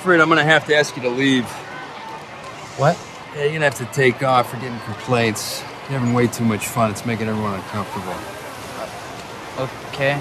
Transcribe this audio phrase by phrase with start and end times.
[0.00, 1.44] afraid I'm gonna have to ask you to leave.
[2.78, 2.98] What?
[3.34, 4.50] Yeah, you're gonna have to take off.
[4.50, 5.60] We're getting complaints.
[5.90, 6.90] You're having way too much fun.
[6.90, 8.16] It's making everyone uncomfortable.
[9.92, 10.18] Okay.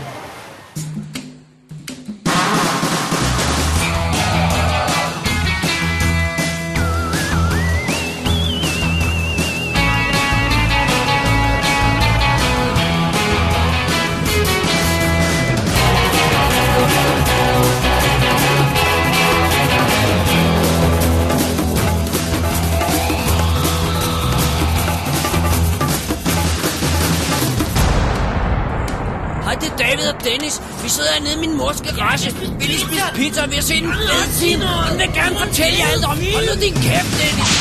[31.29, 32.35] Hernede i min mors garage.
[32.59, 34.61] Vi lige spise pizza, og vi har set en fed film.
[34.61, 36.17] Hun vil gerne fortælle jer alt om.
[36.33, 37.51] Hold nu din kæft, Dennis.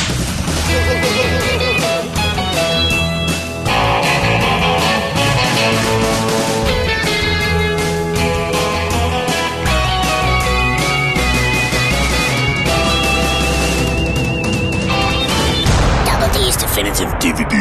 [16.07, 17.55] Double D's Definitive DVD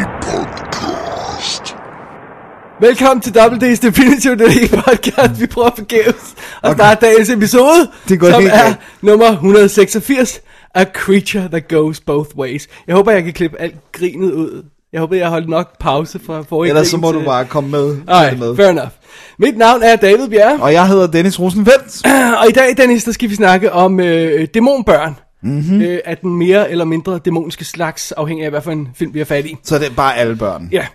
[2.80, 5.40] Velkommen til Double D's Definitive DVD podcast.
[5.40, 6.34] Vi prøver forgæves
[6.64, 10.40] at starte dagens episode, Det gået som helt er nummer 186,
[10.74, 12.68] A Creature That Goes Both Ways.
[12.86, 14.64] Jeg håber, jeg kan klippe alt grinet ud.
[14.92, 17.44] Jeg håber, jeg har holdt nok pause fra forrige Ellers så må til- du bare
[17.44, 17.96] komme med.
[18.08, 18.56] Ej, med.
[18.56, 18.90] fair enough.
[19.38, 22.06] Mit navn er David Bjerre, Og jeg hedder Dennis Rosenfeldt.
[22.42, 25.16] og i dag, Dennis, der skal vi snakke om øh, dæmonbørn.
[25.42, 25.52] Mhm.
[25.54, 25.80] Mm-hmm.
[25.80, 29.18] Øh, af den mere eller mindre dæmoniske slags, afhængig af, hvad for en film vi
[29.18, 29.56] har fat i.
[29.62, 30.68] Så det er bare alle børn.
[30.72, 30.86] Ja,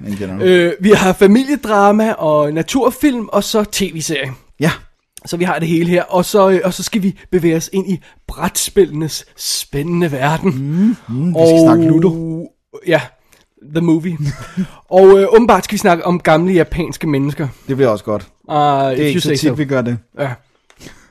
[0.42, 4.32] øh, vi har familiedrama og naturfilm, og så tv-serie.
[4.60, 4.72] Ja.
[5.26, 7.70] Så vi har det hele her, og så, øh, og så skal vi bevæge os
[7.74, 10.50] ind i brætspillenes spændende verden.
[10.50, 12.48] Mm, mm, vi skal snakke Ludo.
[12.88, 13.02] Ja,
[13.76, 14.18] the movie.
[15.00, 17.48] og øh, åbenbart skal vi snakke om gamle japanske mennesker.
[17.68, 18.28] Det bliver også godt.
[18.50, 19.98] Uh, Det er ikke så tit, vi gør det.
[20.20, 20.30] Ja.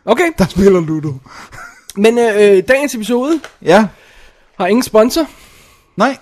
[0.05, 1.13] Okay, Der spiller Ludo.
[1.97, 3.85] Men øh, dagens episode Ja.
[4.59, 5.27] har ingen sponsor.
[5.97, 6.17] Nej.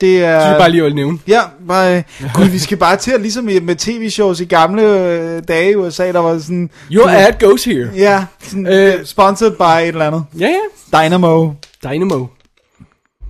[0.00, 0.40] Det er...
[0.40, 1.18] Så vi bare lige vil nævne.
[1.28, 2.02] Ja, bare, øh,
[2.34, 5.74] gud, vi skal bare til at ligesom i- med tv-shows i gamle øh, dage i
[5.74, 6.70] USA, der var sådan...
[6.92, 7.90] Your ad goes here.
[7.96, 8.94] Ja, sådan, Øh.
[8.94, 10.24] øh, sponsored by et eller andet.
[10.38, 10.48] Ja,
[10.92, 10.98] ja.
[11.04, 11.50] Dynamo,
[11.84, 12.26] Dynamo.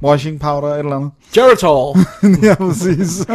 [0.02, 1.10] Washing powder, et eller andet.
[1.34, 1.96] Geritol.
[2.46, 3.26] ja, præcis.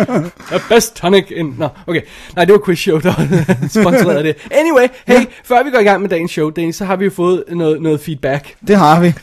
[0.51, 1.56] The best tonic in...
[1.57, 2.01] Nå, okay.
[2.35, 3.13] Nej, det var quiz show, der
[3.81, 4.35] sponsorerede det.
[4.51, 5.25] Anyway, hey, ja.
[5.44, 7.81] før vi går i gang med dagens show, Dennis, så har vi jo fået noget,
[7.81, 9.13] noget feedback det har vi.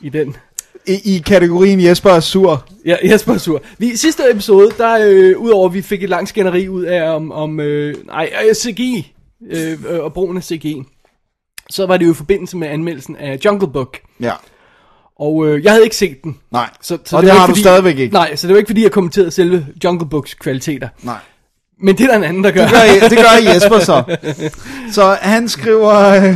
[0.00, 0.36] i den.
[0.86, 2.66] I, i kategorien Jesper er sur.
[2.86, 3.62] Ja, Jesper er sur.
[3.78, 7.32] Vi, sidste episode, der øh, udover at vi fik et langt skænderi ud af om,
[7.32, 9.14] om øh, nej, øh, CGI
[9.50, 10.82] øh, øh, og brugen af CGI,
[11.70, 13.98] så var det jo i forbindelse med anmeldelsen af Jungle Book.
[14.20, 14.32] Ja.
[15.22, 16.36] Og øh, jeg havde ikke set den.
[16.50, 16.70] Nej.
[16.80, 18.14] Så, så Og det det var har ikke du stadigvæk ikke.
[18.14, 20.88] Nej, så det var ikke fordi, jeg kommenterede selve Jungle Books kvaliteter.
[21.02, 21.16] Nej.
[21.82, 22.62] Men det er der en anden, der gør.
[22.62, 24.02] Det gør, det gør Jesper så.
[24.92, 26.34] Så han skriver, øh,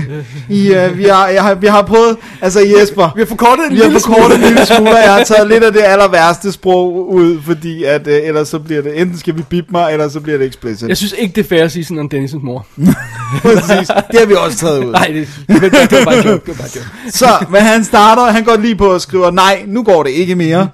[0.49, 3.73] i, øh, vi, har, jeg har, vi har prøvet, altså Jesper, Vi har forkortet en
[3.73, 6.09] vi har lille forkortet en lille smule, og jeg har taget lidt af det aller
[6.09, 9.93] værste sprog ud, fordi at øh, ellers så bliver det, enten skal vi bip mig,
[9.93, 10.89] eller så bliver det explicit.
[10.89, 12.67] Jeg synes ikke, det er fair at sige sådan om Dennisens mor.
[13.43, 13.89] Præcis.
[14.11, 14.93] Det har vi også taget ud.
[14.93, 16.29] Nej, det, det, det, det var bare joke.
[16.29, 16.87] Det var bare joke.
[17.11, 20.35] Så, men han starter, han går lige på og skriver, nej, nu går det ikke
[20.35, 20.69] mere.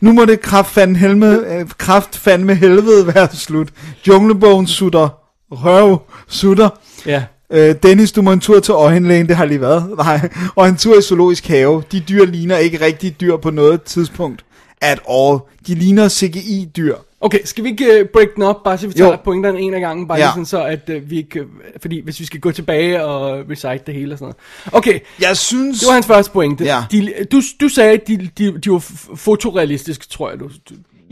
[0.00, 3.68] Nu må det kraftfandme helvede, øh, kraftfandme helvede være slut.
[4.08, 5.08] Junglebogen sutter,
[5.50, 5.98] røv,
[6.28, 6.68] sutter.
[7.06, 7.24] Ja.
[7.52, 9.90] Øh, Dennis, du må en tur til øjenlægen, det har lige været.
[9.98, 10.28] Nej.
[10.56, 11.82] Og en tur i zoologisk have.
[11.92, 14.44] De dyr ligner ikke rigtig dyr på noget tidspunkt.
[14.80, 15.38] At all.
[15.66, 16.94] De ligner CGI-dyr.
[17.20, 19.16] Okay, skal vi ikke uh, break den op, bare så vi tager Jo.
[19.24, 20.28] pointerne en af gangen, bare Ja.
[20.28, 21.46] sådan så, at uh, vi ikke, uh,
[21.82, 24.34] fordi hvis vi skal gå tilbage og recite det hele og sådan
[24.64, 24.76] noget.
[24.78, 25.78] Okay, Jeg synes...
[25.78, 26.64] det var hans første pointe.
[26.64, 26.84] Ja.
[26.90, 28.84] De, du, du sagde, at de, de, de var
[29.16, 30.40] fotorealistiske, tror jeg.
[30.40, 30.48] Du,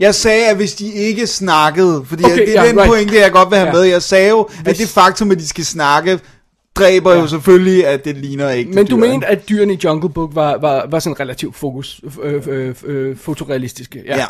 [0.03, 2.89] Jeg sagde, at hvis de ikke snakkede, fordi Okay, det er ja, den right.
[2.89, 3.73] pointe, jeg godt vil have Ja.
[3.73, 3.81] med.
[3.81, 6.19] Jeg sagde jo, at Hvis- det faktum, at de skal snakke,
[6.75, 7.19] dræber ja.
[7.19, 10.57] jo selvfølgelig, at det ligner ikke men du mente, at dyrene i Jungle Book var,
[10.57, 14.03] var, var sådan relativt fokus, øh, øh, øh, fotorealistiske.
[14.05, 14.17] Ja.
[14.17, 14.25] Ja.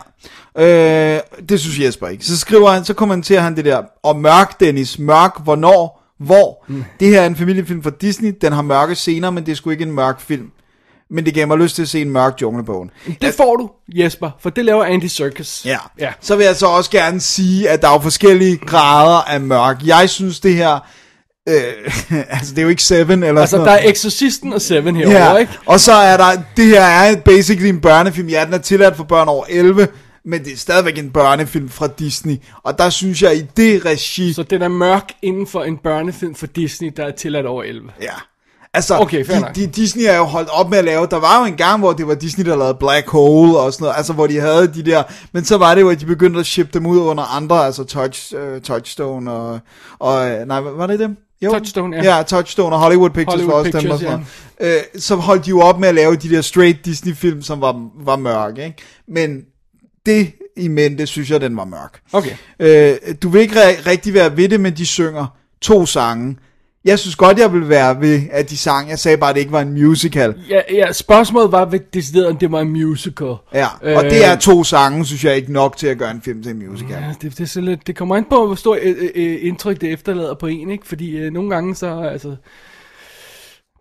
[0.58, 1.16] ja.
[1.16, 2.26] Øh, det synes Jesper ikke.
[2.26, 6.66] Så skriver han, så kommenterer han det der, og mørk Dennis, mørk hvornår, hvor.
[6.68, 6.84] Mm.
[7.00, 9.70] Det her er en familiefilm fra Disney, den har mørke scener, men det er sgu
[9.70, 10.48] ikke en mørk film.
[11.14, 12.92] Men det gav mig lyst til at se en mørk junglebogen.
[13.22, 15.62] Det får du, Jesper, for det laver Andy Serkis.
[15.66, 15.78] Ja.
[16.00, 16.12] ja.
[16.22, 19.78] Så vil jeg så også gerne sige, at der er jo forskellige grader af mørk.
[19.86, 20.80] Jeg synes det her,
[21.50, 21.56] øh,
[22.30, 23.88] altså det er jo ikke Seven eller Altså, sådan der noget.
[23.88, 25.54] er Exorcisten og Seven herovre, Ja, ikke?
[25.66, 28.28] og så er der, det her er basically en børnefilm.
[28.30, 29.88] Ja, den er tilladt for børn over 11,
[30.26, 32.36] men det er stadigvæk en børnefilm fra Disney.
[32.64, 34.34] Og der synes jeg, i det regi...
[34.34, 37.90] Så den er mørk inden for en børnefilm for Disney, der er tilladt over 11.
[38.02, 38.08] Ja.
[38.76, 39.56] Altså, Okay, fair de, nok.
[39.56, 41.94] de, Disney er jo holdt op med at lave, der var jo en gang, hvor
[41.94, 44.84] det var Disney, der lavede Black Hole og sådan noget, altså hvor de havde de
[44.84, 47.66] der, men så var det jo, at de begyndte at shippe dem ud under andre,
[47.66, 49.60] altså Touch, uh, Touchstone og,
[50.00, 51.18] og, øh, nej, var det dem?
[51.42, 51.52] Jo.
[51.52, 52.16] Touchstone, ja.
[52.18, 54.26] Ja, Touchstone og Hollywood Pictures Hollywood var også dem, og Pictures, sådan
[54.60, 54.76] noget.
[54.96, 57.88] øh, Så holdt de jo op med at lave de der straight Disney-film, som var,
[58.06, 58.78] var mørke, ikke?
[59.08, 59.42] Men
[60.06, 62.00] det i mente, synes jeg, den var mørk.
[62.14, 62.32] Okay.
[62.60, 65.26] Øh, du vil ikke re- rigtig være ved det, men de synger
[65.62, 66.36] to sange.
[66.86, 68.90] Jeg synes godt, jeg vil være ved, at de sang.
[68.90, 70.36] Jeg sagde bare, at det ikke var en musical.
[70.50, 73.36] Ja, ja, spørgsmålet var ved decideret, om det var en musical.
[73.54, 76.44] Ja, og det er to sange, synes jeg ikke nok til at gøre en film
[76.44, 76.92] til en musical.
[76.96, 79.82] Ja, det, det, er så lidt, det kommer an på, hvor stor øh, øh, indtryk
[79.82, 80.88] det efterlader på en, ikke?
[80.88, 82.36] Fordi øh, nogle gange så, altså,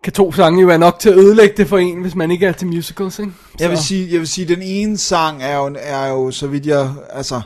[0.03, 2.45] kan to sange jo være nok til at ødelægge det for en, hvis man ikke
[2.45, 3.31] er til musicals, ikke?
[3.59, 6.47] Jeg vil Så- sige, jeg vil sige, den ene sang er jo, er jo så
[6.47, 7.41] vidt jeg, altså,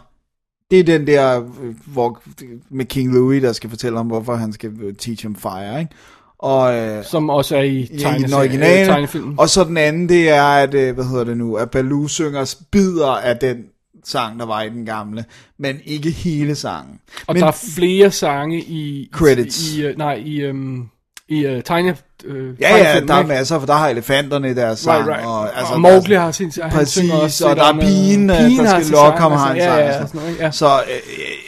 [0.72, 2.22] det er den der, øh, hvor,
[2.70, 5.92] med King Louis, der skal fortælle om, hvorfor han skal øh, teach him fire, ikke?
[6.40, 10.30] Og, øh, Som også er i, i den øh, originale, og så den anden, det
[10.30, 13.58] er, at, øh, hvad hedder det nu, at Baloo synger bidder af den
[14.04, 15.26] sang, der var i den gamle,
[15.60, 17.00] men ikke hele sangen.
[17.28, 19.10] Og men, der er flere sange i...
[19.14, 19.76] Credits.
[19.76, 20.90] I, uh, nej, i, um,
[21.30, 21.96] i uh, tegne...
[22.30, 25.28] Uh, ja, ja, der er masser, for der har elefanterne i deres sang, Right, right.
[25.28, 26.52] og, altså, og Mowgli har sin...
[26.62, 29.22] Han Præcis, også og der er andet- pigen, øh, pigen der har skal lokke sang,
[29.22, 29.80] ham, har en sang.
[29.80, 30.52] Ja, ja, sådan noget, ja.
[30.52, 31.00] Så øh,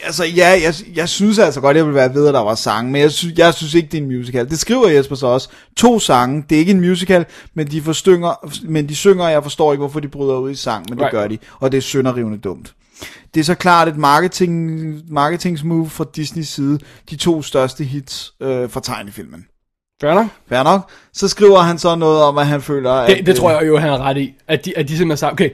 [0.03, 2.91] altså ja, jeg, jeg synes altså godt, jeg vil være ved, at der var sang,
[2.91, 4.49] men jeg synes, jeg synes ikke, det er en musical.
[4.49, 5.49] Det skriver Jesper så også.
[5.77, 9.43] To sange, det er ikke en musical, men de, forstynger, men de synger, og jeg
[9.43, 11.11] forstår ikke, hvorfor de bryder ud i sang, men det Right.
[11.11, 12.73] gør de, og det er sønderrivende dumt.
[13.33, 14.79] Det er så klart et marketing,
[15.09, 16.79] marketingsmove fra Disneys side,
[17.09, 19.45] de to største hits øh, fra tegnefilmen.
[20.00, 20.28] Fair nok.
[20.48, 20.90] Fair nok.
[21.19, 23.18] Så skriver han så noget om, at han føler, at...
[23.18, 24.33] Det, det tror jeg jo, han er ret i.
[24.48, 25.50] At de, at de simpelthen sagde, okay,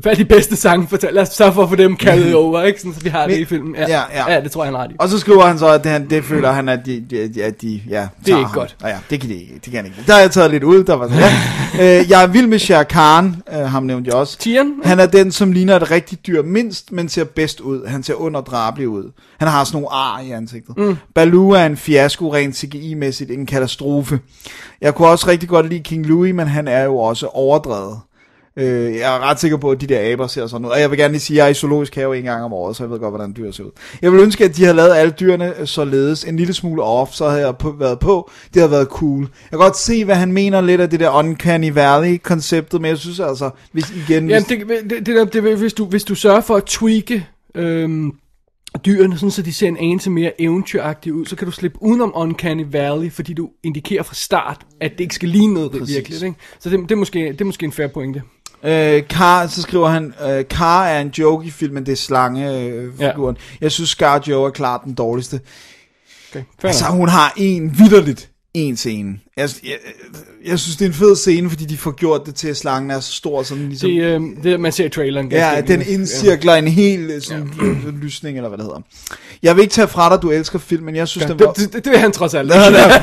[0.00, 0.86] hvad er de bedste sange?
[0.88, 2.80] Fortæl, lad os sørge for at få dem kaldet over, ikke?
[2.80, 3.74] Sådan, så vi har det Men- i filmen.
[3.74, 4.32] Ja, ja, ja.
[4.32, 4.94] ja, det tror jeg, han er ret i.
[4.98, 7.62] Og så skriver han så, at det, han, det føler han, at de, de, at
[7.62, 8.54] de ja, tager ikke ham.
[8.58, 8.76] godt.
[8.82, 9.54] Ja, ja, det kan de ikke.
[9.54, 9.96] Det kan han ikke.
[10.06, 10.84] Der har jeg taget lidt ud.
[10.84, 11.22] Der var sådan,
[11.78, 12.00] ja.
[12.00, 14.38] øh, jeg er vild med Shere Khan, øh, ham nævnte jeg også.
[14.38, 14.74] Tieren?
[14.84, 17.86] Han er den, som ligner et rigtigt dyr mindst, men ser bedst ud.
[17.86, 19.12] Han ser underdrabelig ud.
[19.38, 20.76] Han har sådan nogle ar i ansigtet.
[20.78, 20.96] Mm.
[21.14, 24.18] Baloo er en fiasko rent CGI-mæssigt, en katastrofe.
[24.82, 27.98] Jeg kunne også rigtig godt lide King Louis, men han er jo også overdrevet.
[28.56, 30.70] Øh, jeg er ret sikker på, at de der aber ser sådan ud.
[30.70, 32.52] Og jeg vil gerne lige sige, at jeg er i zoologisk have en gang om
[32.52, 33.70] året, så jeg ved godt, hvordan dyr ser ud.
[34.02, 37.28] Jeg vil ønske, at de havde lavet alle dyrene således en lille smule off, så
[37.28, 38.30] havde jeg på, været på.
[38.54, 39.20] Det havde været cool.
[39.20, 42.98] Jeg kan godt se, hvad han mener lidt af det der Uncanny Valley-konceptet, men jeg
[42.98, 44.28] synes altså, hvis igen...
[44.28, 47.26] Jamen, hvis, det, det, det, der, det, hvis, du, hvis du sørger for at tweake
[47.54, 48.12] øhm,
[48.86, 52.12] dyrene, sådan, så de ser en anelse mere eventyragtige ud, så kan du slippe udenom
[52.14, 55.96] Uncanny Valley, fordi du indikerer fra start, at det ikke skal ligne noget Præcis.
[55.96, 56.22] virkelig.
[56.22, 56.36] Ikke?
[56.60, 58.22] Så det, det, er måske, det er måske en fair pointe.
[58.64, 63.36] Øh, Car, så skriver han, øh, Car er en joke i filmen, det er slangefiguren.
[63.36, 63.56] Øh, Ja.
[63.60, 65.40] Jeg synes, Scar Joe er klart den dårligste.
[66.30, 69.18] Okay, Altså, hun har en vidderligt en scene.
[69.36, 69.76] Jeg, jeg,
[70.44, 72.90] jeg synes, det er en fed scene, fordi de får gjort det til, at slangen
[72.90, 73.90] er så stor, sådan ligesom...
[73.90, 75.32] det, øhm, det, man ser i traileren.
[75.32, 77.90] Ja, den indcirkler en hel øh, sådan, ja.
[77.90, 78.80] lysning, eller hvad det hedder.
[79.42, 80.96] Jeg vil ikke tage fra dig, du elsker filmen.
[80.96, 81.52] Jeg synes, Ja, den var...
[81.52, 82.48] det, det, det vil han trods alt.
[82.48, 82.62] Nå, nå,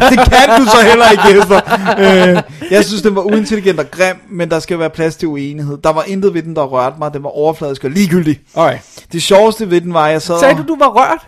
[0.09, 1.59] det kan du så heller ikke, Jesper.
[1.99, 5.77] Øh, jeg synes, den var uintelligent og grim, men der skal være plads til uenighed.
[5.83, 7.13] Der var intet ved den, der rørte mig.
[7.13, 8.39] Den var overfladisk og ligegyldig.
[8.55, 8.81] Alright.
[9.11, 11.27] Det sjoveste ved den var, at jeg sad Sagde du, du var rørt?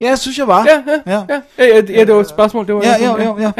[0.00, 0.66] Ja, synes, jeg var.
[0.66, 1.24] Ja, ja, Ja.
[1.34, 1.40] ja.
[1.58, 2.66] ja, ja, ja det var et spørgsmål.
[2.66, 3.52] Det var Ja, ja, ja, ja.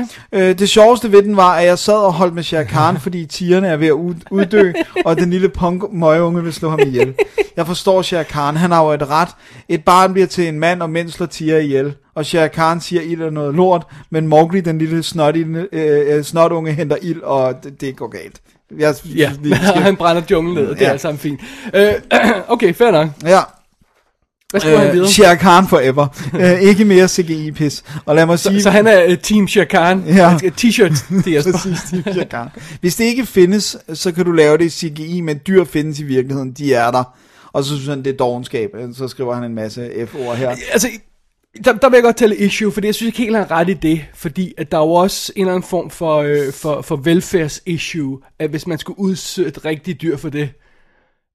[0.49, 3.27] Øh, det sjoveste ved den var, at jeg sad og holdt med Shere Khan, fordi
[3.27, 4.73] tigerne er ved at ud, uddø,
[5.05, 7.15] og den lille punk møgeunge vil slå ham ihjel.
[7.57, 9.29] Jeg forstår Shere Khan, han har jo et ret.
[9.69, 11.95] Et barn bliver til en mand, og mænd slår tiger ihjel.
[12.15, 16.25] Og Shere Khan siger ild er noget lort, men Mowgli, den lille snot, øh, øh,
[16.25, 18.41] snotunge, henter ild, og det, det går galt.
[18.79, 20.91] Jeg, Ja, vi skal- han brænder junglen ned, det er Ja.
[20.93, 21.41] alt sammen fint.
[21.75, 21.93] Øh,
[22.49, 23.09] okay, fair nok.
[23.25, 23.41] ja.
[24.65, 25.09] Hvad han Øh, videre?
[25.09, 26.07] Shere Khan forever.
[26.41, 27.85] øh, ikke mere CGI-pis.
[28.05, 28.59] Og lad mig sige...
[28.59, 30.05] Så, så han er uh, Team Shere Khan.
[30.07, 30.29] Ja.
[30.29, 31.53] Han skal t-shirt til Jesper.
[31.53, 32.49] Præcis, Team Shere Khan.
[32.81, 36.03] Hvis det ikke findes, så kan du lave det i CGI, men dyr findes i
[36.05, 36.53] virkeligheden.
[36.53, 37.17] De er der.
[37.53, 38.71] Og så synes han, det er dogenskab.
[38.95, 40.51] Så skriver han en masse F-ord her.
[40.73, 40.89] altså,
[41.65, 43.75] der, der vil jeg godt tale issue, for jeg synes ikke helt, han ret i
[43.75, 46.97] det, fordi at der er jo også en eller anden form for, øh, for, for
[46.97, 50.49] velfærdsissue, at hvis man skulle udsætte et rigtigt dyr for det,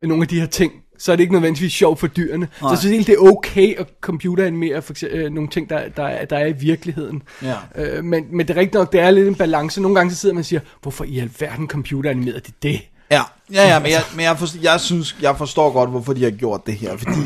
[0.04, 0.72] nogle af de her ting,
[1.04, 2.48] så er det ikke nødvendigvis sjovt for dyrene.
[2.60, 5.82] Så jeg synes ikke, det er okay at computeranimere for eksempel, øh, nogle ting, der,
[5.98, 7.22] der, er- der er i virkeligheden.
[7.44, 7.56] Ja.
[7.76, 9.82] Øh, men, men det er rigtigt nok, det er lidt en balance.
[9.82, 12.82] Nogle gange så sidder man og siger, hvorfor i alverden computeranimerede de det?
[13.12, 13.22] Ja,
[13.54, 16.32] ja, ja men, jeg, men jeg, forstår, jeg synes, jeg forstår godt, hvorfor de har
[16.32, 16.98] gjort det her.
[16.98, 17.20] Fordi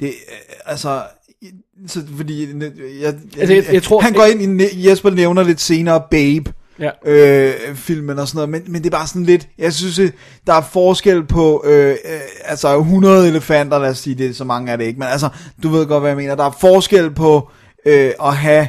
[0.00, 0.12] det, øh,
[0.66, 1.02] altså...
[1.86, 5.60] Så, fordi jeg, jeg, Altså, jeg- jeg tror- han går ind i Jesper nævner lidt
[5.60, 6.90] senere Babe Ja.
[7.04, 10.10] øh, filmen og sådan noget, men, men det er bare sådan lidt, jeg synes, øh,
[10.46, 11.96] der er forskel på, øh, øh,
[12.44, 15.28] altså 100 elefanter, lad os sige det, så mange er det ikke, men altså,
[15.62, 17.50] du ved godt, hvad jeg mener, der er forskel på
[17.86, 18.68] øh, at have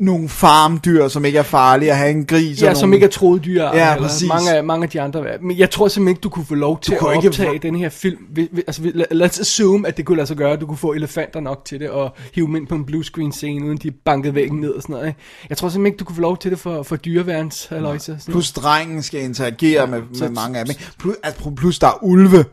[0.00, 2.62] nogle farmdyr, som ikke er farlige, at have en gris.
[2.62, 2.96] Ja, og som nogle...
[2.96, 3.62] ikke er troet dyr.
[3.62, 4.28] Ja, eller præcis.
[4.28, 5.24] Mange af, mange af de andre.
[5.42, 7.74] Men jeg tror simpelthen ikke, du kunne få lov til at kunne ikke- optage den
[7.76, 8.18] her film.
[8.30, 10.76] Vi- vi- Altså, vi- os assume, at det kunne lade sig gøre, at du kunne
[10.78, 13.76] få elefanter nok til det, og hive dem ind på en blue screen scene, uden
[13.78, 15.06] de bankede væggen ned og sådan noget.
[15.08, 15.18] Ikke?
[15.48, 18.18] Jeg tror simpelthen ikke, du kunne få lov til det for, for dyreværns halløjse.
[18.30, 20.74] Plus drengen skal interagere med, så- med mange af dem.
[20.98, 22.44] Plus, altså, plus der er ulve.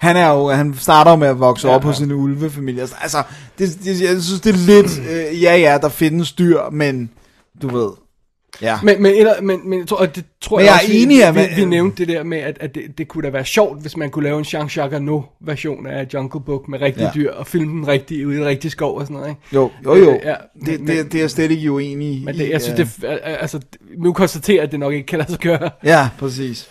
[0.00, 2.82] Han er jo, han starter jo med at vokse ja, op hos sin ulvefamilie.
[2.82, 3.22] Altså,
[3.58, 7.10] det, det, jeg synes, det er lidt, øh, ja ja, der findes dyr, men
[7.62, 7.90] du ved,
[8.62, 8.78] ja.
[8.82, 11.02] Men, men, eller, men, men, tror, og det tror Men jeg, jeg er også, vi-
[11.02, 13.44] enig, vi, man- vi, nævnte det der med, at, at det, det kunne da være
[13.44, 17.10] sjovt, hvis man kunne lave en Jean-Jacques Arnaud version af Jungle Book med rigtige Ja.
[17.14, 17.20] ja.
[17.20, 19.40] dyr, og filme den rigtig ude i en rigtig skov og sådan noget, ikke?
[19.54, 20.10] Jo, jo, jo.
[20.10, 20.34] Øh, ja,
[20.66, 22.22] det, men- det, det er jeg slet ikke uenig i.
[22.24, 22.84] Men det, jeg synes, ja.
[22.84, 25.70] det, er- altså, vi må konstatere, at det nok ikke kan lade sig gøre.
[25.84, 26.68] Ja, præcis.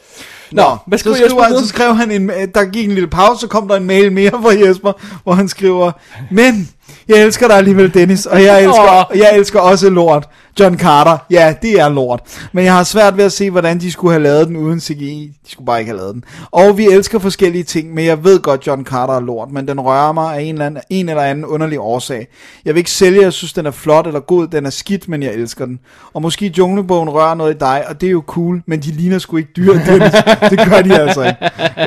[0.52, 3.48] Nå, hvad skriver så, skriver, så skrev han en, der gik en lille pause, så
[3.48, 4.92] kom der en mail mere fra Jesper,
[5.24, 5.92] hvor han skriver,
[6.32, 6.70] men
[7.08, 10.30] jeg elsker dig alligevel, Dennis, og jeg elsker, jeg elsker også lort.
[10.60, 12.22] John Carter, ja, det er lort.
[12.54, 15.32] Men jeg har svært ved at se, hvordan de skulle have lavet den uden CGI.
[15.46, 16.24] De skulle bare ikke have lavet den.
[16.52, 19.80] Og vi elsker forskellige ting, men jeg ved godt, John Carter er lort, men den
[19.80, 22.28] rører mig af en eller anden, en eller anden underlig årsag.
[22.66, 25.08] Jeg vil ikke sælge, at jeg synes, den er flot eller god, den er skidt,
[25.08, 25.80] men jeg elsker den.
[26.14, 29.20] Og måske Junglebogen rører noget i dig, og det er jo cool, men de ligner
[29.20, 30.12] sgu ikke dyr, Dennis.
[30.50, 31.38] det gør de altså ikke.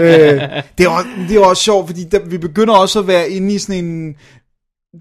[0.05, 0.41] Øh,
[0.79, 3.55] det, er også, det er også sjovt, fordi der, vi begynder også at være inde
[3.55, 4.15] i sådan en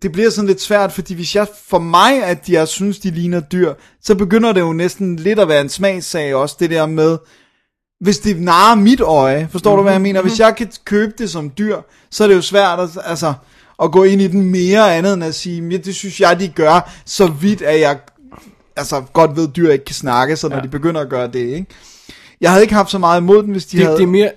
[0.01, 3.39] det bliver sådan lidt svært, fordi hvis jeg, for mig, at jeg synes, de ligner
[3.39, 7.17] dyr, så begynder det jo næsten lidt at være en smagssag også, det der med,
[7.99, 9.79] hvis det narer mit øje, forstår mm-hmm.
[9.79, 10.21] du, hvad jeg mener?
[10.21, 11.77] Hvis jeg kan købe det som dyr,
[12.11, 13.33] så er det jo svært at, altså,
[13.83, 16.47] at gå ind i den mere andet end at sige, ja, det synes jeg, de
[16.47, 17.99] gør, så vidt at jeg
[18.75, 20.61] altså, godt ved, at dyr ikke kan snakke, så når ja.
[20.61, 21.65] de begynder at gøre det, ikke?
[22.41, 23.97] Jeg havde ikke haft så meget imod den, hvis de Det, havde...
[23.97, 24.31] det, er mere,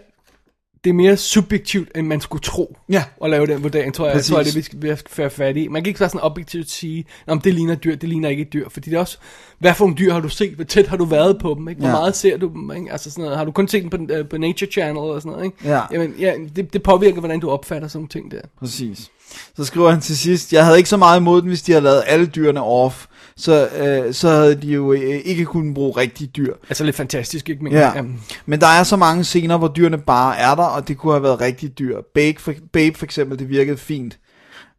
[0.85, 2.76] det er mere subjektivt, end man skulle tro.
[2.88, 3.05] Ja.
[3.25, 4.31] At lave den vurdering, tror jeg, jeg Præcis.
[4.31, 5.69] tror, jeg, det vi skal vi skal være fat i.
[5.69, 8.43] Man kan ikke bare sådan objektivt sige, om det ligner et dyr, det ligner ikke
[8.43, 8.69] et dyr.
[8.69, 9.19] Fordi det er også,
[9.59, 10.50] hvad for nogle dyr har du set?
[10.55, 11.69] Hvor tæt har du været på dem?
[11.69, 11.79] Ikke?
[11.81, 11.95] Hvor Ja.
[11.95, 12.73] meget ser du dem?
[12.76, 12.93] Ikke?
[12.93, 15.33] Altså sådan noget, har du kun set dem på, uh, på Nature Channel og sådan
[15.33, 15.45] noget?
[15.45, 15.57] Ikke?
[15.64, 15.81] Ja.
[15.93, 18.41] Jamen, ja, det, det påvirker, hvordan du opfatter sådan nogle ting der.
[18.59, 19.11] Præcis.
[19.57, 21.85] Så skriver han til sidst, jeg havde ikke så meget imod den, hvis de havde
[21.85, 26.29] lavet alle dyrene off, så, øh, så havde de jo øh, ikke kunnet bruge rigtige
[26.29, 26.55] dyr.
[26.69, 27.64] Altså lidt fantastisk, ikke?
[27.64, 27.93] Men, Ja.
[27.97, 31.12] Jamen, Men der er så mange scener, hvor dyrene bare er der, og det kunne
[31.12, 31.99] have været rigtige dyr.
[32.14, 34.19] Babe for, Babe for eksempel, det virkede fint.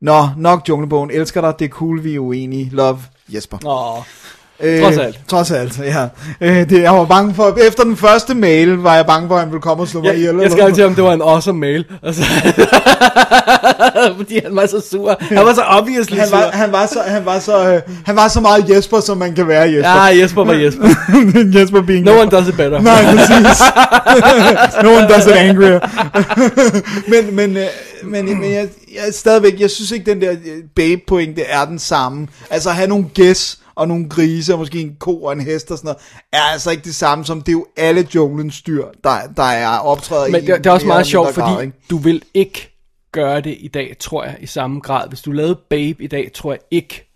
[0.02, 1.12] Nå, nok Junglebogen.
[1.12, 2.70] Elsker dig, det er cool, vi er uenige.
[2.74, 3.58] Love, Jesper.
[3.66, 4.04] åh,
[4.60, 5.20] Øh, Trods alt.
[5.28, 6.08] Trods alt, ja.
[6.42, 9.42] Øh, det, jeg var bange for, efter den første mail, var jeg bange for, at
[9.42, 10.36] han ville komme og slå mig jeg, ihjel.
[10.36, 11.86] jeg skrev til ham, det var en awesome mail.
[12.04, 12.22] Altså,
[14.18, 15.16] fordi han var så sur.
[15.20, 16.38] Han var så obviously han sur.
[16.38, 19.36] var, han var så, han var så, øh, han var så meget Jesper, som man
[19.36, 20.06] kan være Jesper.
[20.06, 20.88] Ja, Jesper var Jesper.
[21.60, 22.22] Jesper being No Jesper.
[22.22, 22.82] one does it better.
[22.82, 23.64] Nej, præcis.
[24.84, 25.80] no one does it angrier.
[27.10, 27.64] men, men, øh,
[28.04, 30.38] men, men jeg, jeg, stadigvæk, jeg synes ikke, den der øh,
[30.76, 32.28] babe-pointe er den samme.
[32.50, 35.72] Altså at have nogle gæs og nogle grise, og måske en ko og en hest
[35.72, 35.98] og sådan noget,
[36.34, 39.77] er altså ikke det samme som, det er jo alle junglens dyr, der, der er
[39.77, 41.77] optræder Men i det, det er også mere meget sjovt, fordi grad, ikke?
[41.89, 42.75] du vil ikke
[43.12, 45.08] gøre det i dag, tror jeg, i samme grad.
[45.08, 47.12] Hvis du lavede Babe i dag, tror jeg ikke,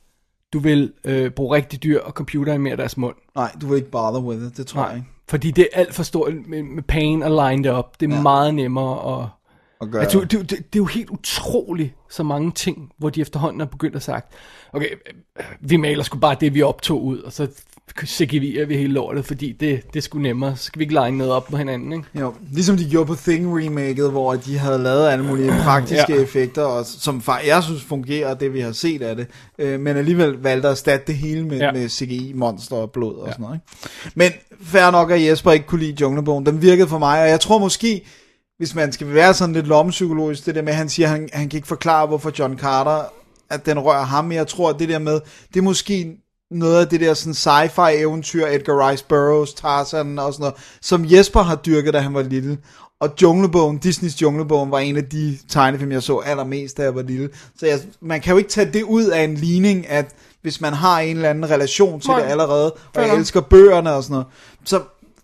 [0.53, 3.15] du vil øh, bruge rigtig dyr og computer mere af deres mund.
[3.35, 5.07] Nej, du vil ikke bother with it, det tror jeg ikke.
[5.29, 7.99] Fordi det er alt for stort med, med pain og line det op.
[7.99, 8.21] Det er ja.
[8.21, 9.27] meget nemmere at...
[9.81, 10.01] At gøre.
[10.01, 13.67] Altså, det, det, det, er jo helt utroligt, så mange ting, hvor de efterhånden har
[13.67, 14.33] begyndt at sagt,
[14.73, 14.89] okay,
[15.61, 17.47] vi maler sgu bare det, vi optog ud, og så
[18.03, 20.55] CGV'er vi hele lortet, fordi det, det sgu nemmere.
[20.57, 22.05] Så skal vi ikke line noget op på hinanden, ikke?
[22.19, 26.21] Jo, ligesom de gjorde på Thing remaket, hvor de havde lavet alle mulige praktiske ja.
[26.21, 29.27] Effekter, og som jeg synes fungerer, det vi har set af det,
[29.59, 31.71] øh, men alligevel valgte at erstatte det hele med, ja.
[31.71, 33.31] Med CGI, monster og blod og ja.
[33.31, 33.55] sådan noget.
[33.55, 33.89] Ikke?
[34.15, 34.31] Men
[34.61, 36.45] fair nok, at Jesper ikke kunne lide Junglebogen.
[36.45, 38.05] Den virkede for mig, og jeg tror måske,
[38.59, 41.29] hvis man skal være sådan lidt lommepsykologisk, det der med, at han siger, at han,
[41.33, 43.03] han kan ikke forklare, hvorfor John Carter,
[43.49, 45.19] at den rører ham, jeg tror, at det der med,
[45.53, 46.17] det er måske
[46.51, 51.05] noget af det der sådan sci-fi eventyr, Edgar Rice Burroughs, Tarzan og sådan noget, som
[51.05, 52.57] Jesper har dyrket, da han var lille.
[52.99, 57.01] Og Junglebogen, Disneys Junglebogen, var en af de tegnefilm, jeg så allermest, da jeg var
[57.01, 57.29] lille.
[57.59, 60.73] Så jeg, man kan jo ikke tage det ud af en ligning, at hvis man
[60.73, 62.19] har en eller anden relation til Nej.
[62.19, 64.27] det allerede, og jeg elsker bøgerne og sådan noget,
[64.65, 64.81] så,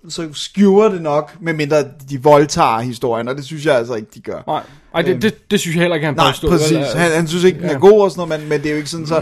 [0.10, 1.78] så skewer det nok, medmindre
[2.10, 4.44] de voldtager historien, og det synes jeg altså ikke, de gør.
[4.48, 4.62] Nej,
[4.94, 6.50] Ej det, det, det synes jeg heller ikke, han Nej, påstod.
[6.50, 6.78] præcis.
[6.94, 7.78] Han, han synes ikke, den er Ja.
[7.80, 9.16] god og sådan noget, men, men det er jo ikke sådan så...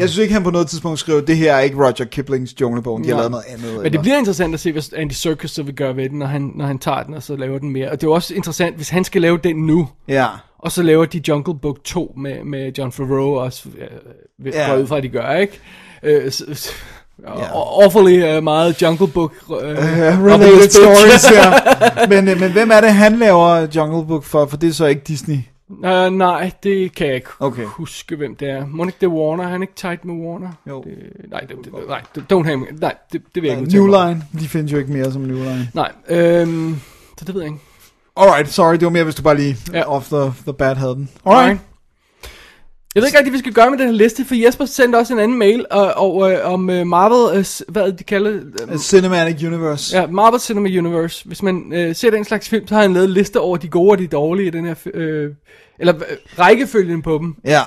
[0.00, 3.04] Jeg synes ikke, han på noget tidspunkt skriver, det her er ikke Roger Kiplings junglebogen,
[3.04, 3.20] de har Nej.
[3.20, 3.66] lavet noget andet.
[3.66, 6.18] Men eller- det bliver interessant at se, hvad Andy Serkis så vil gøre ved den,
[6.18, 7.90] når han, når han tager den, og så laver den mere.
[7.90, 10.26] Og det er jo også interessant, hvis han skal lave den nu, Ja,
[10.58, 14.70] og så laver de Jungle Book 2 med, med John Favreau også, øh, Ja.
[14.72, 14.80] ja.
[14.80, 15.60] ud fra, at de gør, ikke?
[16.02, 16.72] Øh, så,
[17.22, 17.82] Ja.
[17.84, 21.50] Awfully uh, meget Jungle Book uh, uh, related stories her.
[22.22, 24.46] men, men hvem er det, han laver Jungle Book for?
[24.46, 25.38] For det er så ikke Disney.
[25.70, 27.64] Uh, nej, det kan jeg ikke Okay.
[27.64, 28.66] huske, hvem det er.
[28.66, 29.44] Må ikke det er Warner?
[29.44, 30.48] Er han ikke tight med Warner?
[30.68, 30.82] Jo.
[30.82, 30.92] Det,
[31.30, 32.00] nej, det, det, nej,
[32.32, 34.14] don't have Nej, det, det vil jeg ikke New udtale mig.
[34.32, 35.68] Line, de findes jo ikke mere som New Line.
[35.74, 36.80] Nej, øhm,
[37.18, 37.62] så det ved jeg ikke.
[38.16, 39.94] Alright, sorry, det var mere, hvis du bare lige Ja.
[39.94, 41.08] off the, the bad havde den.
[41.26, 41.60] Alright.
[42.94, 44.96] Jeg ved ikke rigtig, hvad vi skal gøre med den her liste, for Jesper sendte
[44.96, 48.30] også en anden mail og, og, øh, om øh, Marvel, øh, hvad de kalder?
[48.72, 49.96] Øh, Cinematic Universe.
[49.98, 51.24] Ja, Marvel Cinema Universe.
[51.24, 53.68] Hvis man øh, ser den slags film, så har han lavet en liste over de
[53.68, 55.30] gode og de dårlige i den her, øh,
[55.78, 56.02] eller øh,
[56.38, 57.34] rækkefølgen på dem.
[57.44, 57.60] ja.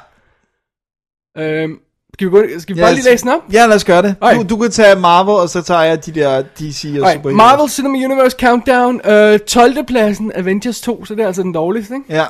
[1.38, 1.70] Øh,
[2.14, 3.42] skal vi, gå, skal vi Ja, bare lige læse den op?
[3.54, 4.16] Ja, lad os gøre det.
[4.22, 4.34] Ej.
[4.34, 7.36] Du, du kan tage Marvel, og så tager jeg de der DC og Okay, Superheroes.
[7.36, 9.02] Marvel Cinema Universe Countdown.
[9.06, 9.86] Øh, 12.
[9.88, 12.06] pladsen Avengers 2, så det er altså den dårligste, ikke?
[12.16, 12.26] Ja,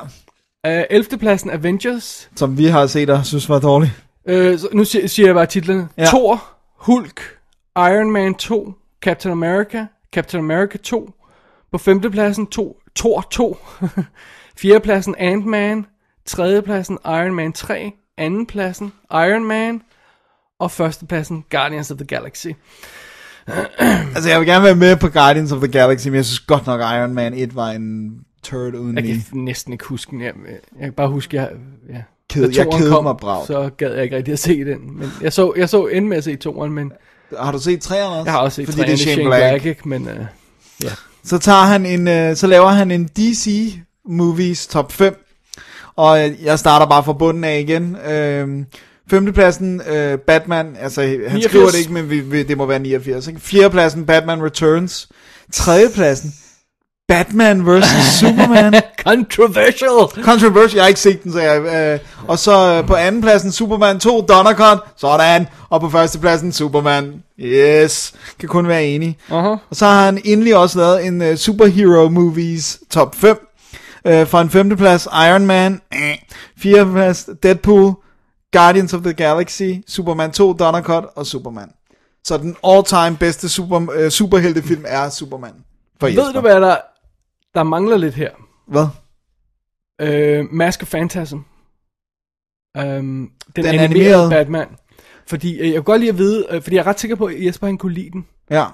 [0.68, 1.18] Øh, 11.
[1.18, 2.30] pladsen Avengers.
[2.36, 3.94] som vi har set og synes var dårlig.
[4.28, 5.88] Øh, så nu siger, siger jeg bare titlerne.
[5.98, 6.06] Ja.
[6.06, 6.44] Thor,
[6.78, 7.22] Hulk,
[7.78, 11.12] Iron Man 2, Captain America, Captain America 2.
[11.72, 12.02] På 5.
[12.02, 13.58] pladsen to, Thor 2.
[14.58, 14.80] 4.
[14.80, 15.86] pladsen Ant-Man.
[16.26, 16.62] 3.
[16.62, 17.92] pladsen Iron Man 3.
[18.20, 18.26] 2.
[18.48, 19.82] pladsen Iron Man.
[20.60, 20.98] Og 1.
[21.10, 22.48] pladsen Guardians of the Galaxy.
[24.16, 26.66] Altså, jeg vil gerne være med på Guardians of the Galaxy, men jeg synes godt
[26.68, 28.12] nok, Iron Man 1 var en
[28.44, 29.26] turd uden Jeg lige.
[29.32, 30.22] kan næsten ikke huske den.
[30.22, 30.34] Jeg,
[30.80, 31.50] jeg kan bare huske, jeg...
[31.90, 32.02] Ja.
[32.30, 33.48] Ked, jeg kedede kom, mig brav.
[33.48, 34.98] Så gad jeg ikke rigtig at se den.
[34.98, 35.84] Men jeg så, jeg så
[36.14, 36.92] at se toeren, men
[37.40, 38.24] Har du set træerne også?
[38.24, 39.52] jeg har også set Fordi Fordi det er Shane, Black.
[39.52, 39.90] Black, ikke?
[39.90, 40.08] Men
[40.82, 40.92] uh,
[41.24, 43.74] Så tager han en, øh, så laver han en DC
[44.06, 45.26] Movies top 5.
[45.96, 47.96] Og øh, jeg starter bare fra bunden af igen.
[47.96, 48.66] Øh,
[49.10, 51.44] femtepladsen, øh, Batman, altså han 89.
[51.44, 53.28] skriver det ikke, men vi, vi, det må være 89.
[53.28, 53.40] Ikke?
[53.40, 55.10] Fjerdepladsen, Batman Returns.
[55.54, 56.34] Tredjepladsen,
[57.08, 58.20] Batman vs.
[58.20, 58.74] Superman.
[59.08, 60.24] controversial!
[60.24, 61.62] Controversial, jeg har ikke set den, så jeg...
[61.62, 65.48] Øh, og så øh, på andenpladsen, Superman 2, Donnercut, sådan.
[65.70, 67.24] Og på førstepladsen, Superman.
[67.40, 69.18] Yes, kan kun være enig.
[69.30, 69.36] Uh-huh.
[69.36, 73.38] Og så har han endelig også lavet en uh, superhero movies top 5.
[74.06, 75.82] Uh, fra en femteplads, Iron Man.
[75.94, 76.18] Eh.
[76.58, 77.94] Fjerdeplads, Deadpool.
[78.52, 79.72] Guardians of the Galaxy.
[79.88, 81.70] Superman 2, Donnercut og Superman.
[82.24, 85.54] Så den all-time bedste super, uh, superheltefilm er Superman.
[86.00, 86.76] For Ved du, hvad der,
[87.56, 88.32] der mangler lidt her?
[88.68, 88.88] Hvad?
[90.04, 91.38] Uh, Mask of Phantasm.
[91.38, 91.44] Um,
[92.84, 93.84] den, den animerede.
[93.84, 94.68] animerede Batman.
[95.28, 97.26] Fordi uh, jeg kunne godt lide at vide, uh, fordi jeg er ret sikker på,
[97.26, 98.28] at Jesper han kunne lide den.
[98.50, 98.66] Ja.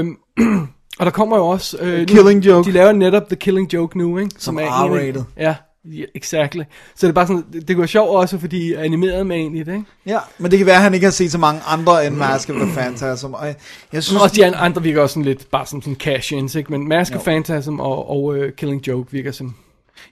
[0.00, 0.18] Um,
[0.98, 1.76] og der kommer jo også...
[1.98, 2.66] Nu, Killing Joke.
[2.66, 4.34] De laver netop The Killing Joke nu, ikke?
[4.38, 5.24] Som er er en R-rated.
[5.36, 6.62] Ja, yeah, exactly.
[6.96, 9.54] Så det er bare sådan, det, det kunne være sjovt også, fordi animeret med en
[9.54, 9.84] i det, ikke?
[10.06, 12.50] Ja, men det kan være, at han ikke har set så mange andre end Mask
[12.50, 13.32] of the Phantasm.
[13.32, 13.54] Og jeg,
[13.92, 16.72] jeg synes, også de an- andre virker også sådan lidt, bare som sådan cash-ins, ikke?
[16.72, 17.24] Men Mask of Jo.
[17.24, 19.54] Phantasm og, og uh, Killing Joke virker som...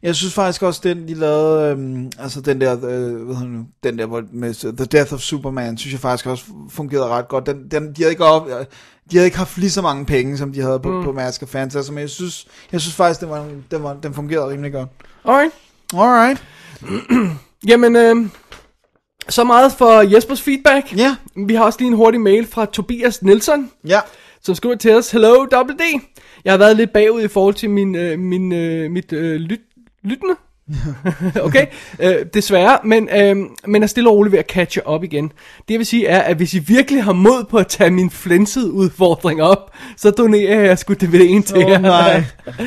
[0.02, 2.81] Jeg synes faktisk også, den de lavede, øhm, altså den der, øh,
[3.24, 7.07] hvad hedder nu, den der med The Death of Superman, synes jeg faktisk også fungerede
[7.09, 7.46] ret godt.
[7.46, 8.48] Den, den, de, havde ikke op,
[9.11, 11.05] de havde ikke haft lige så mange penge, som de havde på, mm.
[11.05, 14.14] på Mask of Phantasm, men jeg synes, jeg synes faktisk, den, var, den, var, den
[14.14, 14.88] fungerede rimelig godt.
[15.25, 15.53] Alright.
[15.95, 16.45] Alright.
[17.71, 18.16] Jamen, øh,
[19.29, 20.97] så meget for Jespers feedback.
[20.97, 21.16] Ja,
[21.47, 24.01] Vi har også lige en hurtig mail fra Tobias Nielsen, ja.
[24.42, 25.83] som skriver til os, Hello, Double D.
[26.45, 29.61] Jeg har været lidt bagud i forhold til min, øh, min, øh, mit øh, lyt,
[30.03, 30.35] lyttende.
[31.46, 31.66] okay,
[31.98, 35.24] øh, desværre, men, øh, men er stille og roligt ved at catche op igen.
[35.59, 38.11] Det jeg vil sige er, at hvis I virkelig har mod på at tage min
[38.11, 41.79] flænsede udfordring op, så donerer jeg sgu DVD'en til Åh, jer.
[41.79, 42.24] nej.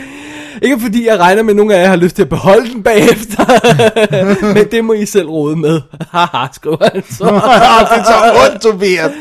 [0.61, 2.83] Ikke fordi jeg regner med, at nogle af jer har lyst til at beholde den
[2.83, 3.45] bagefter,
[4.55, 5.81] men det må I selv råde med.
[6.11, 7.25] Haha, skriver han så.
[7.95, 9.11] det tager ondt, Tobias.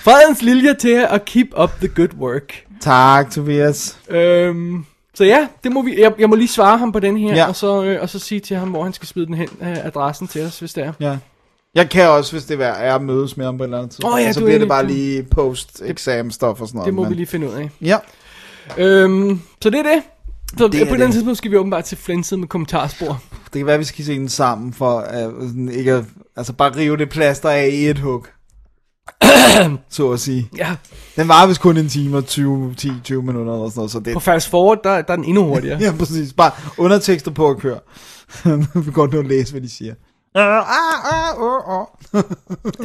[0.00, 2.64] Fredens lilje til og keep up the good work.
[2.80, 3.98] Tak, Tobias.
[4.10, 7.34] Øhm, så ja, det må vi, jeg, jeg må lige svare ham på den her,
[7.36, 7.48] Ja.
[7.48, 9.86] og, så, øh, og så sige til ham, hvor han skal smide den hen, øh,
[9.86, 10.92] adressen til os, hvis det er.
[11.00, 11.16] Ja.
[11.74, 14.14] Jeg kan også, hvis det er at mødes med ham på et eller andet tidspunkt.
[14.16, 16.86] Åh ja, så er bliver det bare lige post-exam stuff og sådan noget.
[16.86, 17.70] Det må men- vi lige finde ud af.
[17.80, 17.96] Ja.
[18.78, 20.02] Øhm, så det er det.
[20.58, 23.22] Så Det er på den tidspunkt skal vi åbenbart til flænset med kommentarspor.
[23.44, 26.04] Det kan være, vi skal se den sammen, for uh, sådan ikke at,
[26.36, 28.26] altså bare rive det plaster af i et hug.
[29.88, 30.48] Så at sige.
[30.56, 30.76] Ja,
[31.16, 34.00] Den var vist kun en time og 20, 10, 20 minutter eller sådan noget, så
[34.00, 34.12] det...
[34.14, 35.80] på fast forward, der, der er den endnu hurtigere.
[35.84, 36.32] Ja, præcis.
[36.32, 37.78] Bare undertekster på at køre.
[38.74, 39.94] vi kan godt nå at læse, hvad de siger.
[40.34, 41.86] Ah, ah, ah,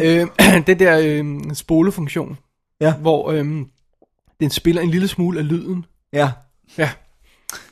[0.06, 0.28] øh,
[0.68, 2.38] den der øh, spolefunktion,
[2.82, 2.94] Ja.
[2.94, 3.46] hvor øh,
[4.40, 5.86] den spiller en lille smule af lyden.
[6.14, 6.32] Ja,
[6.78, 6.90] Ja,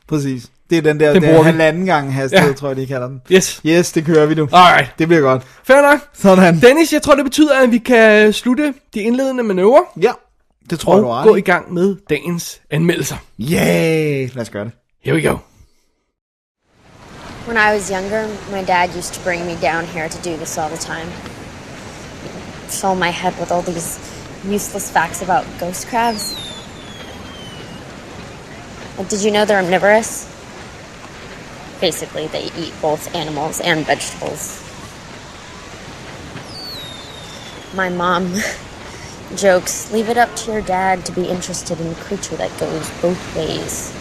[0.07, 0.51] præcis.
[0.69, 1.27] Det er den der, Den vi.
[1.27, 2.53] halvanden gang hastighed, Ja.
[2.55, 3.21] tror jeg, de kalder den.
[3.31, 3.61] yes.
[3.65, 4.47] Yes, det kører vi nu.
[4.53, 5.43] Alright, Det bliver godt.
[5.63, 5.99] fair nok.
[6.13, 6.59] Sådan.
[6.61, 10.11] Dennis, jeg tror, det betyder, at vi kan slutte de indledende manøvrer Ja,
[10.69, 13.15] det tror jeg, du og gå i gang med dagens anmeldelser.
[13.41, 14.71] Yeah, lad os gøre det.
[15.03, 15.37] Here we go.
[17.47, 20.57] When I was younger, my dad used to bring me down here to do this
[20.57, 21.09] all the time.
[22.69, 23.99] Fill my head with all these
[24.55, 26.35] useless facts about ghost crabs.
[29.09, 30.25] Did you know they're omnivorous?
[31.81, 34.63] Basically, they eat both animals and vegetables.
[37.75, 38.23] My mom
[39.45, 42.89] jokes, leave it up to your dad to be interested in a creature that goes
[43.01, 43.93] both ways.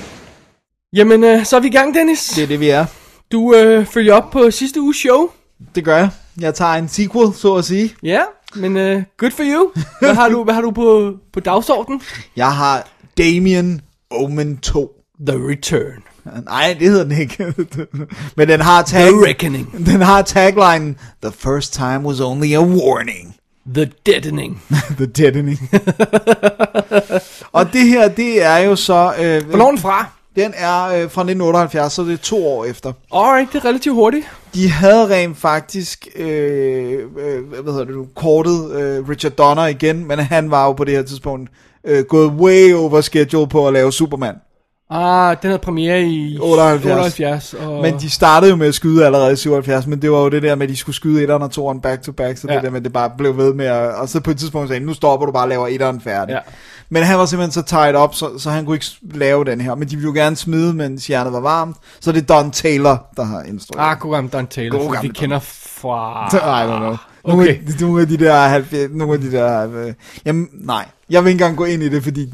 [0.92, 2.24] Jamen, øh, så er vi i gang, Dennis.
[2.28, 2.86] Det er det, vi er.
[3.32, 5.30] Du øh, følger op på sidste uges show.
[5.74, 6.10] Det gør jeg.
[6.40, 7.94] Jeg tager en sequel, så at sige.
[8.02, 8.22] Ja,
[8.54, 9.72] men øh, good for you.
[10.00, 12.02] Hvad har du, hvad har du på, på dagsordenen?
[12.36, 14.92] Jeg har Damien Omen 2.
[15.26, 16.02] The Return.
[16.44, 17.54] Nej, det hedder den ikke.
[18.36, 19.02] Men den har tag...
[19.02, 19.86] The Reckoning.
[19.86, 23.36] Den har tagline, The first time was only a warning.
[23.74, 24.62] The Deadening.
[24.98, 25.58] The deadening.
[27.52, 29.14] og det her, det er jo så...
[29.20, 30.06] Øh, Hvornår er den fra?
[30.36, 32.92] Den er øh, fra 1978, så det er to år efter.
[33.14, 34.26] Alright, det er relativt hurtigt.
[34.54, 40.06] De havde rent faktisk, øh, øh, hvad hedder det nu, kortet øh, Richard Donner igen,
[40.08, 41.50] men han var jo på det her tidspunkt
[41.84, 44.34] øh, gået way over schedule på at lave Superman.
[44.90, 46.84] Ah, den havde premiere i 78.
[46.84, 47.82] 78 og...
[47.82, 50.42] Men de startede jo med at skyde allerede i 77, men det var jo det
[50.42, 52.54] der med, at de skulle skyde etteren og toeren back to back, så ja.
[52.54, 54.80] Det der med, det bare blev ved med at, og så på et tidspunkt sagde
[54.80, 56.32] han, nu stopper du bare og laver etteren færdig.
[56.32, 56.38] Ja.
[56.90, 59.74] Men han var simpelthen så tied op, så, så han kunne ikke lave den her,
[59.74, 63.06] men de ville jo gerne smide, mens hjernet var varmt, så det er Don Taylor,
[63.16, 63.90] der har instrueret.
[63.90, 65.14] Ah, god gammel Don Taylor, God vi Don.
[65.14, 66.26] kender fra...
[66.64, 66.96] I don't know.
[67.26, 67.58] Nogle, Okay.
[67.68, 69.92] af, nogle af de der, 90 nogle af de der, øh,
[70.26, 72.32] jamen nej, jeg vil ikke engang gå ind i det, fordi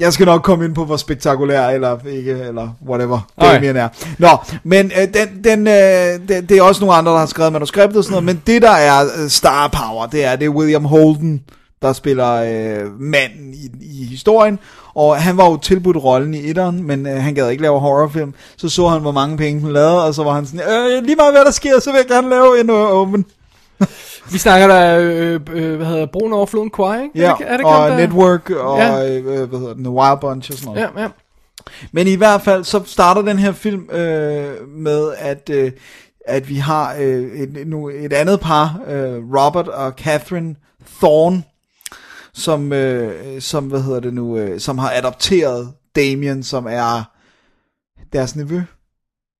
[0.00, 3.54] jeg skal nok komme ind på, hvor spektakulær eller ikke, eller whatever Okay.
[3.54, 3.88] Damien er.
[4.18, 4.28] Nå,
[4.64, 7.98] men øh, den, den, øh, det, det er også nogle andre, der har skrevet manuskriptet
[7.98, 10.84] og sådan noget, men det der er øh, star power, det er, det er William
[10.84, 11.42] Holden,
[11.82, 14.58] der spiller øh, manden i, i historien,
[14.94, 18.34] og han var jo tilbudt rollen i etteren, men øh, han gad ikke lave horrorfilm,
[18.56, 21.16] så så han, hvor mange penge hun lavede, og så var han sådan, øh, lige
[21.16, 23.24] meget hvad der sker, så vil jeg gerne lave en øh, open.
[24.32, 27.18] Vi snakker der, øh, øh, hvad hedder broen over floden Kwai, ikke?
[27.18, 28.96] Ja, er det, er det og der- Network og Ja.
[28.96, 29.16] ja.
[29.18, 30.90] øh, hvad hedder den, The Wild Bunch og sådan noget.
[30.96, 31.08] Ja, ja.
[31.92, 35.72] Men i hvert fald, så starter den her film øh, med, at, øh,
[36.26, 40.54] at vi har øh, et, nu, et andet par, øh, Robert og Catherine
[41.00, 41.42] Thorne,
[42.34, 47.10] som, øh, som, hvad hedder det nu, øh, som har adopteret Damien, som er
[48.12, 48.60] deres nevø.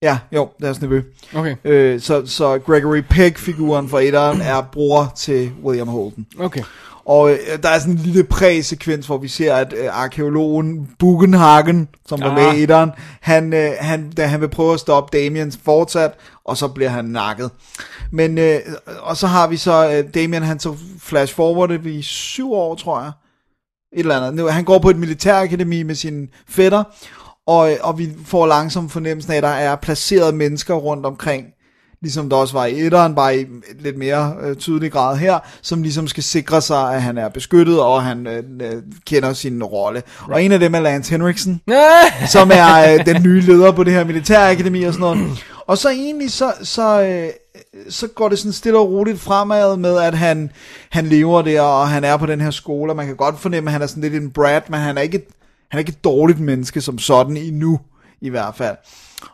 [0.02, 1.02] Ja, jo, deres nevø.
[1.34, 6.26] Okay, Øh, så, så Gregory Peck-figuren fra etteren er bror til William Holden.
[6.40, 6.62] okay.
[7.04, 11.88] Og øh, der er sådan en lille præsekvens, hvor vi ser, at øh, arkeologen Bugenhagen,
[12.08, 12.34] som var Ah.
[12.34, 16.10] med i etteren, han, øh, han, da han vil prøve at stoppe Damiens fortsat,
[16.44, 17.50] og så bliver han nakket.
[18.12, 18.58] Men, øh,
[19.02, 23.00] og så har vi så, øh, Damien, han så flash forward i syv år, tror
[23.00, 23.10] jeg.
[23.92, 24.52] Et eller andet.
[24.52, 26.84] Han går på et militærakademi med sin fætter,
[27.48, 31.44] og, og vi får langsomt fornemmelsen af, at der er placeret mennesker rundt omkring,
[32.02, 33.46] ligesom der også var i etteren, bare i
[33.78, 37.80] lidt mere øh, tydelig grad her, som ligesom skal sikre sig, at han er beskyttet,
[37.80, 40.02] og han øh, øh, kender sin rolle.
[40.20, 40.32] Right.
[40.34, 41.60] Og en af dem er Lance Henriksen,
[42.34, 45.44] som er øh, den nye leder på det her militærakademi og sådan noget.
[45.66, 47.28] Og så egentlig, så, så, øh,
[47.90, 50.50] så går det sådan stille og roligt fremad med, at han,
[50.90, 53.68] han lever der, og han er på den her skole, og man kan godt fornemme,
[53.68, 55.28] at han er sådan lidt en brat, men han er ikke, et-
[55.70, 57.80] han er ikke et dårligt menneske som sådan endnu,
[58.20, 58.76] i hvert fald.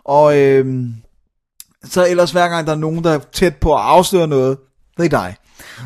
[0.04, 0.86] Og øh,
[1.84, 4.58] så ellers hver gang der er nogen, der er tæt på at afsløre noget,
[4.96, 5.36] det er dig.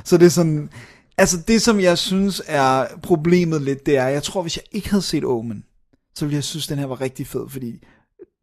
[0.04, 0.70] Så det er sådan,
[1.18, 4.90] altså det som jeg synes er problemet lidt, det er, jeg tror hvis jeg ikke
[4.90, 5.64] havde set Omen,
[6.14, 7.84] så ville jeg synes, den her var rigtig fed, fordi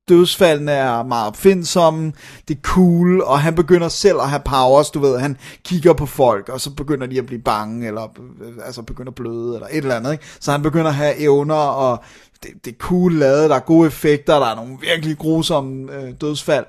[0.10, 2.14] dødsfaldene er meget opfindsomme,
[2.48, 6.06] det er cool, og han begynder selv at have powers, du ved, han kigger på
[6.06, 8.04] folk, og så begynder de at blive bange, eller
[8.42, 10.24] øh, altså begynder at bløde, eller et eller andet, ikke?
[10.40, 12.04] Så han begynder at have evner, og
[12.44, 16.14] det, det er cool lavet, der er gode effekter, der er nogle virkelig grusomme øh,
[16.22, 16.66] dødsfald.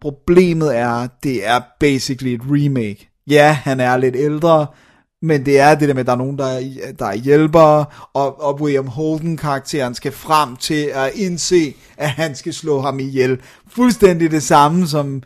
[0.00, 3.10] Problemet er, det er basically et remake.
[3.26, 4.66] Ja, han er lidt ældre,
[5.22, 6.60] men det er det der med, at der er nogen, der er,
[6.98, 12.54] der er hjælpere, og, og William Holden-karakteren skal frem til at indse, at han skal
[12.54, 13.38] slå ham ihjel.
[13.70, 15.22] Fuldstændig det samme som,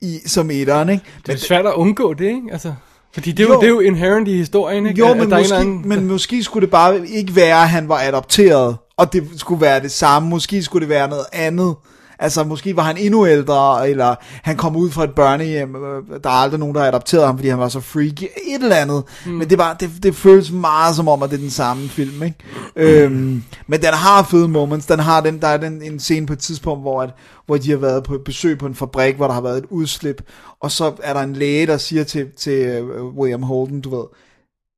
[0.00, 1.04] i, som etteren, ikke?
[1.26, 2.42] det er svært at undgå det, ikke?
[2.52, 2.72] Altså,
[3.14, 3.60] fordi det er, jo, Jo.
[3.60, 4.98] det er jo inherent i historien, ikke?
[4.98, 8.76] Jo, men måske, anden- men måske skulle det bare ikke være, at han var adopteret,
[8.96, 10.28] og det skulle være det samme.
[10.28, 11.74] Måske skulle det være noget andet.
[12.18, 16.30] Altså, måske var han endnu ældre, eller han kom ud fra et børnehjem, øh, der
[16.30, 19.04] er aldrig nogen, der har adopteret ham, fordi han var så freaky, et eller andet.
[19.26, 19.32] Mm.
[19.32, 22.22] Men det, var, det, det føles meget som om, at det er den samme film,
[22.22, 22.36] ikke?
[22.76, 24.86] øhm, men den har fede moments.
[24.86, 27.10] Den har den, der er den, en scene på et tidspunkt, hvor, at,
[27.46, 29.66] hvor de har været på et besøg på en fabrik, hvor der har været et
[29.70, 30.22] udslip,
[30.60, 34.04] og så er der en læge, der siger til, til uh, William Holden, du ved,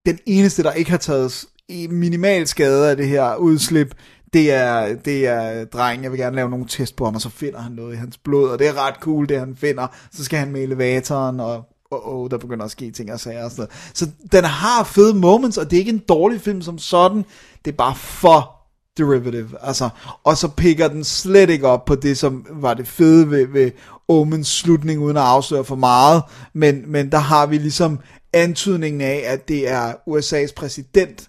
[0.07, 1.44] den eneste, der ikke har taget
[1.90, 3.94] minimal skade af det her udslip,
[4.33, 7.29] det er, det er drengen, jeg vil gerne lave nogle test på ham, og så
[7.29, 9.87] finder han noget i hans blod, og det er ret cool, det han finder.
[10.12, 13.45] Så skal han med elevatoren, og oh, oh, der begynder at ske ting og sager
[13.45, 13.91] og sådan noget.
[13.95, 17.25] Så den har fede moments, og det er ikke en dårlig film som sådan,
[17.64, 18.59] det er bare for
[18.99, 19.49] derivative.
[19.61, 19.88] Altså,
[20.25, 23.71] og så picker den slet ikke op på det, som var det fede ved, ved
[24.09, 26.23] Omens slutning, uden at afsløre for meget.
[26.53, 28.01] Men, men der har vi ligesom
[28.33, 31.29] antydningen af, at det er USA's præsident,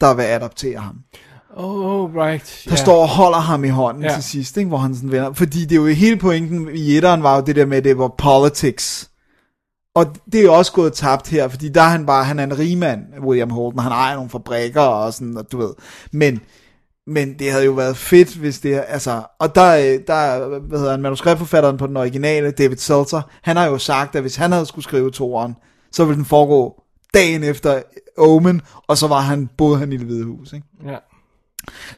[0.00, 0.96] der vil adoptere ham.
[1.58, 2.62] Oh, right.
[2.68, 4.14] Der står og holder ham i hånden ja.
[4.14, 5.32] til sidst, ikke, hvor han sådan vender.
[5.32, 7.98] Fordi det er jo hele pointen i etteren var jo det der med, at det
[7.98, 9.10] var politics.
[9.94, 12.44] Og det er jo også gået tabt her, fordi der er han bare, han er
[12.44, 15.70] en rigmand, William Holden, han ejer nogle fabrikker og sådan, og du ved.
[16.12, 16.40] Men,
[17.06, 20.78] men det havde jo været fedt, hvis det, altså, og der, er- der er, hvad
[20.78, 24.52] hedder han, manuskriptforfatteren på den originale, David Seltzer, han har jo sagt, at hvis han
[24.52, 25.56] havde skulle skrive toeren,
[25.92, 26.82] så ville den foregå
[27.14, 27.82] dagen efter
[28.18, 30.66] Omen, og så var han, boede han i det hvide hus, ikke?
[30.86, 30.96] Ja.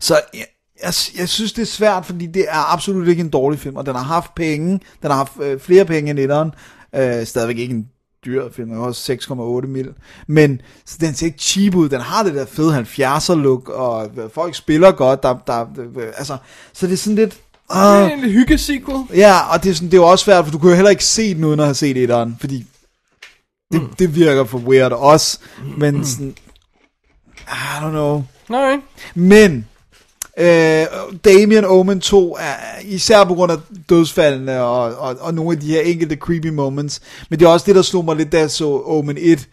[0.00, 0.46] Så jeg,
[0.82, 3.86] jeg, jeg synes, det er svært, fordi det er absolut ikke en dårlig film, og
[3.86, 6.50] den har haft penge, den har haft øh, flere penge end etteren,
[6.94, 7.88] øh, stadigvæk ikke en
[8.24, 9.88] dyr film, den er også 6,8 mil,
[10.26, 14.10] men så den ser ikke cheap ud, den har det der fede 70'er look, og
[14.16, 16.36] øh, folk spiller godt, der, der, øh, altså,
[16.72, 19.04] så det er sådan lidt, Det er uh, en hygge-sequel.
[19.14, 20.90] ja, og det er, sådan, det er jo også svært, for du kan jo heller
[20.90, 22.66] ikke se den, uden at have set etteren, fordi
[23.72, 25.38] det, det virker for weird også,
[25.78, 26.34] men sådan,
[27.48, 28.80] I don't know, Nej.
[29.14, 29.66] men
[30.38, 30.86] øh,
[31.24, 33.58] Damien Omen 2 er især på grund af
[33.88, 37.00] dødsfaldene og, og, og nogle af de her enkelte creepy moments.
[37.30, 39.48] Men det er også det, der slog mig lidt, da jeg så Omen 1.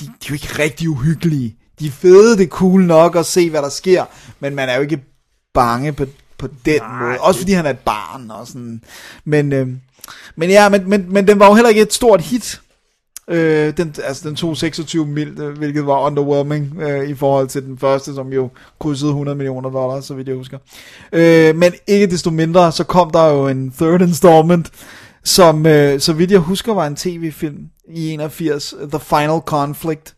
[0.00, 1.56] De, de er jo ikke rigtig uhyggelige.
[1.78, 4.04] De er fede, det er cool nok at se, hvad der sker.
[4.40, 5.02] Men man er jo ikke
[5.54, 6.06] bange på,
[6.38, 7.02] på den Nej.
[7.02, 7.20] måde.
[7.20, 8.82] Også fordi han er et barn og sådan.
[9.24, 9.68] Men, øh,
[10.36, 12.60] men ja, men, men, men den var jo heller ikke et stort hit.
[13.30, 17.62] Øh, den, altså den tog 26 mil, øh, hvilket var underwhelming øh, i forhold til
[17.62, 20.58] den første, som jo krydsede 100 millioner dollars, så vidt jeg husker.
[21.12, 24.70] Øh, men ikke desto mindre, så kom der jo en third installment,
[25.24, 27.58] som øh, så vidt jeg husker var en tv-film
[27.88, 30.14] i 81, The Final Conflict,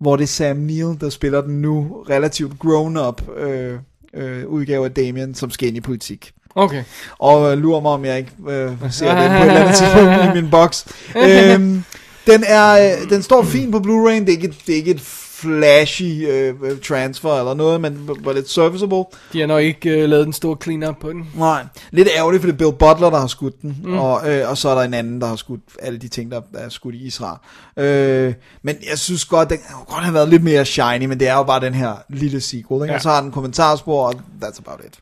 [0.00, 3.78] hvor det er Sam Neill, der spiller den nu relativt grown-up øh,
[4.14, 6.32] øh, udgave af Damien, som skal ind i politik.
[6.54, 6.84] Okay.
[7.18, 10.36] Og øh, lurer mig, om jeg ikke øh, ser den på et eller andet tidspunkt
[10.36, 10.86] i min boks.
[11.28, 11.84] øhm,
[12.32, 14.20] den, er, øh, den står fint på Blu-ray.
[14.20, 15.00] Det er ikke, det er ikke et
[15.40, 16.54] flashy øh,
[16.88, 19.04] transfer eller noget, men var lidt serviceable.
[19.32, 21.26] De har nok ikke øh, lavet den store clean-up på den.
[21.34, 23.98] Nej, lidt ærgerligt, for det er Bill Butler, der har skudt den, mm.
[23.98, 26.40] og, øh, og så er der en anden, der har skudt alle de ting, der
[26.54, 27.38] er skudt i Israel.
[27.76, 31.28] Øh, men jeg synes godt, den kunne godt have været lidt mere shiny, men det
[31.28, 32.92] er jo bare den her lille sequel, ikke?
[32.92, 32.94] Ja.
[32.94, 34.98] og så har den kommentarspor, og that's about it.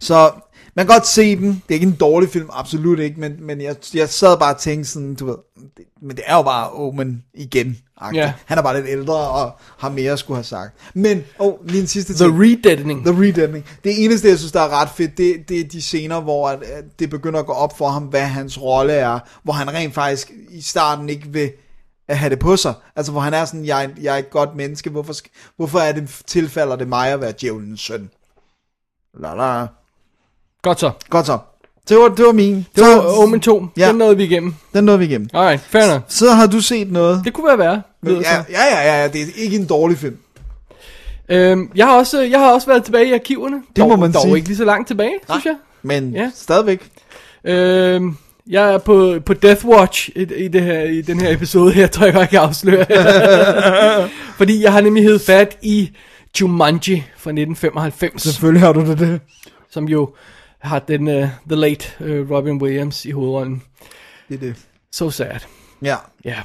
[0.00, 0.30] Så
[0.76, 3.60] man kan godt se den, det er ikke en dårlig film, absolut ikke, men, men
[3.60, 5.36] jeg, jeg sad bare og tænkte sådan, du ved,
[5.76, 7.78] det, men det er jo bare Omen igen.
[8.14, 8.32] Ja.
[8.44, 10.94] Han er bare lidt ældre og har mere at skulle have sagt.
[10.94, 12.40] Men, oh, lige en sidste The ting.
[12.40, 13.06] Redeadening.
[13.06, 13.64] The Redeading.
[13.84, 16.62] Det eneste, jeg synes, der er ret fedt, det, det er de scener, hvor at,
[16.62, 19.18] at det begynder at gå op for ham, hvad hans rolle er.
[19.42, 21.52] Hvor han rent faktisk i starten ikke vil
[22.08, 22.74] at have det på sig.
[22.96, 24.90] Altså, hvor han er sådan, jeg, jeg er et godt menneske.
[24.90, 25.14] Hvorfor,
[25.56, 28.10] hvorfor er det, tilfalder det mig at være djævelens søn?
[29.20, 29.66] La la.
[30.66, 30.90] Godt så.
[31.10, 31.38] Godt så.
[31.88, 32.66] Det var, det var min.
[32.76, 33.66] Det var Omen 2.
[33.76, 33.88] Ja.
[33.88, 34.54] Den nåede vi igennem.
[34.74, 35.28] Den nåede vi igennem.
[35.34, 36.02] Alright, fair nok.
[36.08, 37.20] Så har du set noget.
[37.24, 37.82] Det kunne være værre.
[38.06, 38.44] ja, så.
[38.50, 40.16] ja, ja, ja, det er ikke en dårlig film.
[41.28, 43.56] Øhm, jeg, har også, jeg har også været tilbage i arkiverne.
[43.56, 44.36] Det dog, må man dog sige.
[44.36, 45.56] ikke lige så langt tilbage, synes jeg.
[45.82, 46.20] Men Ja.
[46.22, 46.30] ja.
[46.34, 46.88] stadigvæk.
[47.44, 51.72] Øhm, jeg er på, på Death Watch i, i, det her, i den her episode
[51.72, 52.86] her, tror jeg godt, jeg kan afsløre.
[54.38, 55.90] Fordi jeg har nemlig hed fat i
[56.40, 58.98] Jumanji fra 1995, Selvfølgelig har du det.
[58.98, 59.20] det.
[59.70, 60.10] som jo
[60.66, 63.62] har den uh, The Late uh, Robin Williams i hovedrollen.
[64.28, 64.54] Det er det.
[64.92, 65.40] So sad.
[65.82, 65.96] Ja.
[66.24, 66.36] Ja.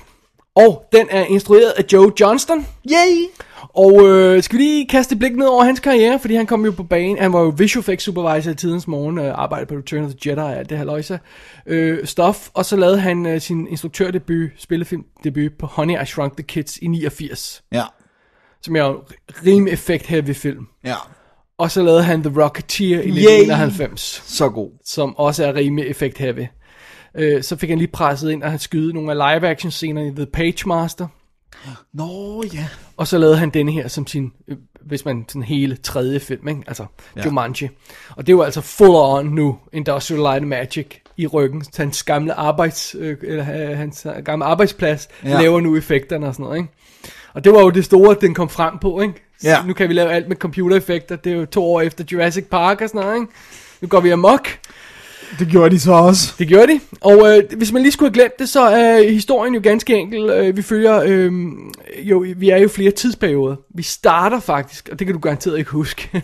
[0.55, 2.67] Og den er instrueret af Joe Johnston.
[2.91, 3.25] Yay!
[3.69, 6.65] Og øh, skal vi lige kaste et blik ned over hans karriere, fordi han kom
[6.65, 7.17] jo på banen.
[7.17, 10.29] Han var jo visual effects supervisor i tidens morgen, øh, arbejdede på Return of the
[10.29, 11.19] Jedi og alt det her løjse
[11.65, 12.49] øh, stof.
[12.53, 16.87] Og så lavede han øh, sin instruktørdebut, spillefilmdebut på Honey, I Shrunk the Kids i
[16.87, 17.83] 89, Ja.
[18.61, 19.03] som er jo
[19.45, 20.67] rim effekt heavy film.
[20.83, 20.95] Ja.
[21.61, 23.09] Og så lavede han The Rocketeer i Yay!
[23.09, 24.71] 1991, Så god.
[24.85, 26.45] som også er rimelig effekt heavy.
[27.15, 30.01] Øh, så fik han lige presset ind, og han skyde nogle af live action scener
[30.01, 31.07] i The Page Master.
[31.93, 32.67] Nå, ja.
[32.97, 36.47] Og så lavede han denne her som sin, øh, hvis man sådan hele tredje film,
[36.47, 36.61] ikke?
[36.67, 37.25] altså ja.
[37.25, 37.69] Jumanji.
[38.09, 41.63] Og det jo altså full on nu, Industrial Light and Magic i ryggen.
[41.63, 43.43] Så hans gamle, arbejds, øh, eller,
[43.75, 45.07] hans gamle arbejdsplads.
[45.23, 45.41] Ja.
[45.41, 46.57] laver nu effekterne og sådan noget.
[46.57, 46.69] Ikke?
[47.33, 49.01] Og det var jo det store, den kom frem på.
[49.01, 49.13] Ikke?
[49.43, 49.57] Ja.
[49.67, 51.15] Nu kan vi lave alt med computereffekter.
[51.15, 53.15] Det er jo to år efter Jurassic Park og sådan noget.
[53.15, 53.27] Ikke?
[53.81, 54.47] Nu går vi amok.
[55.39, 56.33] Det gjorde de så også.
[56.39, 56.79] Det gjorde de.
[57.01, 60.29] Og øh, hvis man lige skulle have glemt det, så er historien jo ganske enkel.
[60.29, 61.31] Øh, vi følger, øh,
[62.03, 63.55] jo, vi er jo flere tidsperioder.
[63.75, 66.09] Vi starter faktisk, og det kan du garanteret ikke huske,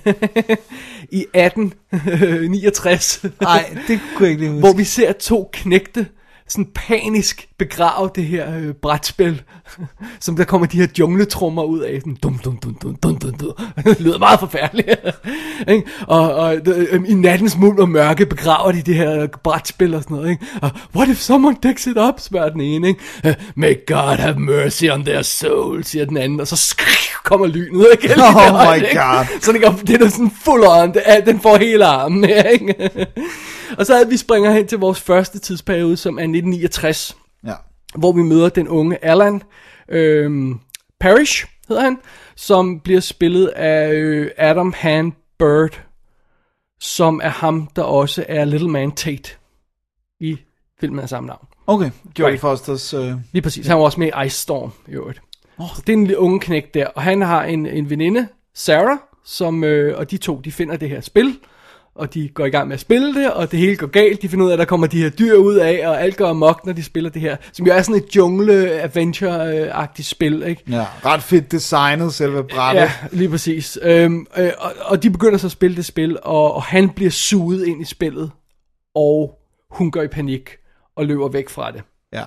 [1.12, 4.60] i 1869, Nej, det kunne jeg ikke huske.
[4.60, 6.06] hvor vi ser to knægte
[6.48, 9.42] sådan panisk begrave det her øh, brætspil,
[10.20, 13.34] som der kommer de her jungletrummer ud af, sådan dum dum dum dum dum dum
[13.34, 13.54] dum.
[13.84, 14.90] det lyder meget forfærdeligt.
[15.68, 15.84] ikke?
[16.08, 20.18] og, og øh, i nattens mulm og mørke begraver de det her brætspil og sådan
[20.18, 20.30] noget.
[20.30, 20.46] Ikke?
[20.62, 22.88] Og, what if someone takes it up, spørger den ene.
[22.88, 23.00] Ikke?
[23.24, 27.48] Uh, May God have mercy on their soul, siger den anden, og så skrik, kommer
[27.48, 28.20] lynet igen.
[28.20, 29.00] Oh my Ikke?
[29.00, 29.42] God.
[29.42, 32.90] Så det, går, det er sådan full on, det den får hele armen ikke?
[33.78, 37.54] Og så at vi springer hen til vores første tidsperiode, som er 1969, Ja.
[37.98, 39.42] hvor vi møder den unge Alan
[39.90, 40.60] øhm,
[41.00, 41.98] Parrish, hedder han,
[42.36, 45.82] som bliver spillet af øh, Adam Han Bird,
[46.80, 49.32] som er ham, der også er Little Man Tate
[50.20, 50.38] i
[50.80, 51.48] filmen af samme navn.
[51.68, 52.42] Okay, Jodie Right.
[52.42, 52.94] Fosters...
[52.94, 53.68] Øh, Lige præcis.
[53.68, 55.22] Han var også med i Ice Storm i øvrigt.
[55.58, 55.68] Oh.
[55.76, 56.88] Så det er en lille unge knæk der.
[56.88, 60.90] Og han har en, en veninde, Sarah, som, øh, og de to, de finder det
[60.90, 61.40] her spil.
[61.98, 64.22] Og de går i gang med at spille det, og det hele går galt.
[64.22, 66.28] De finder ud af, at der kommer de her dyr ud af, og alt går
[66.28, 67.38] amok, når de spiller det her.
[67.54, 70.64] Som jo er sådan et jungle-adventure-agtigt spil, ikke?
[70.70, 72.82] ja, ret fedt designet, selve brættet.
[72.82, 73.80] Ja, lige præcis.
[73.82, 77.12] Øhm, øh, og, og de begynder så at spille det spil, og, og han bliver
[77.12, 78.32] suget ind i spillet,
[78.96, 79.40] og
[79.72, 80.50] hun går i panik
[80.96, 81.82] og løber væk fra det.
[82.14, 82.24] ja.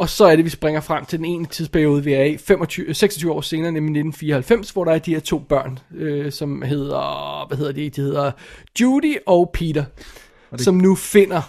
[0.00, 2.94] Og så er det, vi springer frem til den ene tidsperiode, vi er i, 25,
[2.94, 7.46] 26 år senere, nemlig 1994, hvor der er de her to børn, øh, som hedder,
[7.48, 7.90] hvad hedder de?
[7.90, 8.32] De hedder
[8.80, 9.84] Judy og Peter,
[10.52, 10.60] det...
[10.60, 11.42] som nu finder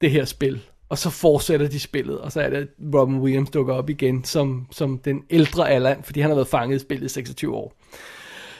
[0.00, 0.62] det her spil.
[0.88, 4.24] Og så fortsætter de spillet, og så er det, at Robin Williams dukker op igen
[4.24, 7.74] som, som den ældre Allan, fordi han har været fanget i spillet i 26 år.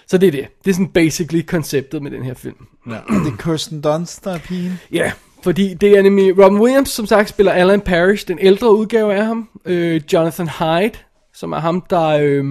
[0.07, 0.47] Så det er det.
[0.65, 2.67] Det er sådan basically konceptet med den her film.
[2.87, 2.99] ja.
[2.99, 4.81] Og det er Kirsten Dunst, der er pigen.
[4.93, 5.13] Ja,
[5.47, 9.27] fordi det er nemlig Robin Williams, som sagt, spiller Alan Parrish, den ældre udgave af
[9.27, 9.49] ham.
[9.65, 10.99] Øh, Jonathan Hyde,
[11.35, 12.45] som er ham, der øh,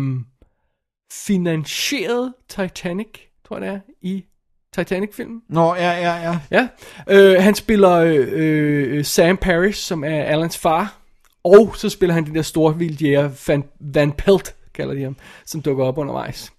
[1.12, 3.08] finansierede Titanic,
[3.48, 4.26] tror jeg det er, i
[4.76, 5.42] Titanic-filmen.
[5.50, 6.40] Nå, ja, ja, ja.
[6.52, 6.68] Ja,
[7.10, 10.98] øh, han spiller øh, øh, Sam Parrish, som er Alans far.
[11.44, 15.62] Og så spiller han den der store vildjæger, Van, Van Pelt, kalder de ham, som
[15.62, 16.54] dukker op undervejs.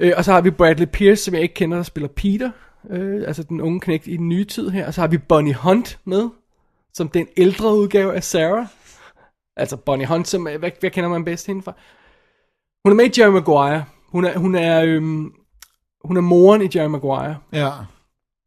[0.00, 2.50] Øh, og så har vi Bradley Pierce, som jeg ikke kender, der spiller Peter.
[2.90, 4.86] Øh, altså den unge knægt i den nye tid her.
[4.86, 6.28] Og så har vi Bonnie Hunt med,
[6.92, 8.66] som den ældre udgave af Sarah.
[9.56, 11.72] Altså Bonnie Hunt, som, er- hvad, hvad kender man bedst hende fra?
[12.84, 13.84] Hun er med i Jerry Maguire.
[14.08, 15.32] Hun er, hun er, øhm,
[16.04, 17.36] hun er moren i Jerry Maguire.
[17.52, 17.70] Ja.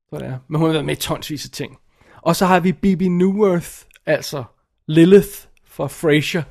[0.10, 0.38] Så det er.
[0.47, 1.78] Men hun har været med i tonsvis af ting.
[2.21, 3.69] Og så har vi Bibi Newworth,
[4.06, 4.43] altså
[4.88, 5.28] Lilith
[5.65, 6.43] fra Frasier,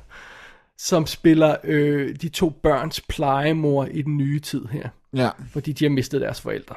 [0.77, 4.89] som spiller øh, de to børns plejemor i den nye tid her.
[5.13, 5.29] Ja.
[5.51, 6.75] Fordi de har mistet deres forældre.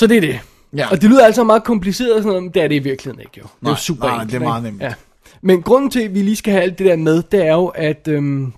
[0.00, 0.40] Så det er det.
[0.76, 0.90] Ja.
[0.90, 3.20] Og det lyder altså meget kompliceret og sådan noget, men det er det i virkeligheden
[3.20, 3.42] ikke jo.
[3.42, 4.82] Det er Nej, jo super nej, enkelt, det er meget nemt.
[4.82, 4.94] Ja.
[5.42, 7.66] Men grunden til, at vi lige skal have alt det der med, det er jo,
[7.66, 8.52] at øhm,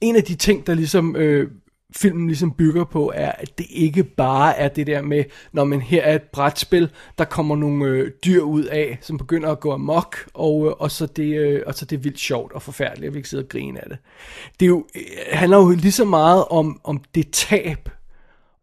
[0.00, 1.50] en af de ting, der ligesom øh,
[1.96, 5.80] filmen ligesom bygger på, er, at det ikke bare er det der med, når man
[5.80, 9.72] her er et brætspil, der kommer nogle øh, dyr ud af, som begynder at gå
[9.72, 13.06] amok, og, øh, og, så det, øh, og så det er vildt sjovt og forfærdeligt,
[13.06, 13.98] at vi ikke sidder og griner af det.
[14.60, 17.88] Det er jo, øh, handler jo lige så meget om, om det tab,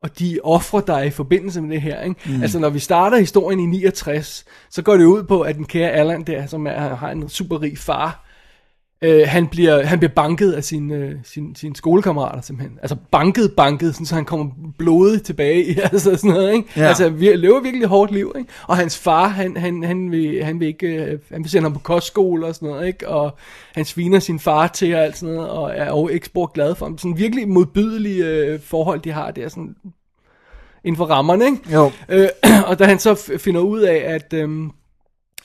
[0.07, 2.01] og de ofre, der er i forbindelse med det her.
[2.01, 2.15] Ikke?
[2.25, 2.41] Mm.
[2.41, 5.91] Altså, når vi starter historien i 69, så går det ud på, at den kære
[5.91, 8.27] Allan der, som er, har en super rig far,
[9.01, 12.79] øh, han, bliver, han bliver banket af sine øh, sin, sin skolekammerater simpelthen.
[12.81, 14.45] Altså banket, banket, sådan, så han kommer
[14.77, 16.69] blodet tilbage i, altså sådan noget, ikke?
[16.77, 16.87] Ja.
[16.87, 18.49] Altså, vi lever virkelig et hårdt liv, ikke?
[18.67, 21.73] Og hans far, han, han, han, vil, han vil ikke, øh, han vil sende ham
[21.73, 23.09] på kostskole og sådan noget, ikke?
[23.09, 23.37] Og
[23.75, 26.85] han sviner sin far til og alt sådan noget, og er jo ikke glad for
[26.85, 26.97] ham.
[26.97, 29.75] Sådan virkelig modbydelige øh, forhold, de har der, sådan
[30.87, 31.73] inden for rammerne, ikke?
[31.73, 31.91] Jo.
[32.09, 32.29] Øh,
[32.69, 34.71] og da han så finder ud af, at, øhm,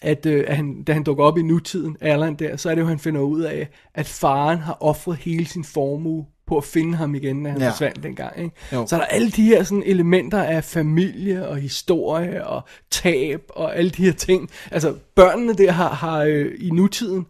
[0.02, 2.82] at, øh, at han, da han dukker op i nutiden, Allan der, så er det
[2.82, 6.96] jo, han finder ud af, at faren har offret hele sin formue på at finde
[6.96, 7.70] ham igen, når han ja.
[7.70, 8.38] forsvandt dengang.
[8.38, 8.56] Ikke?
[8.72, 8.86] Jo.
[8.86, 13.76] Så er der alle de her sådan, elementer af familie og historie og tab og
[13.76, 14.50] alle de her ting.
[14.70, 17.26] Altså børnene der har, har øh, i nutiden,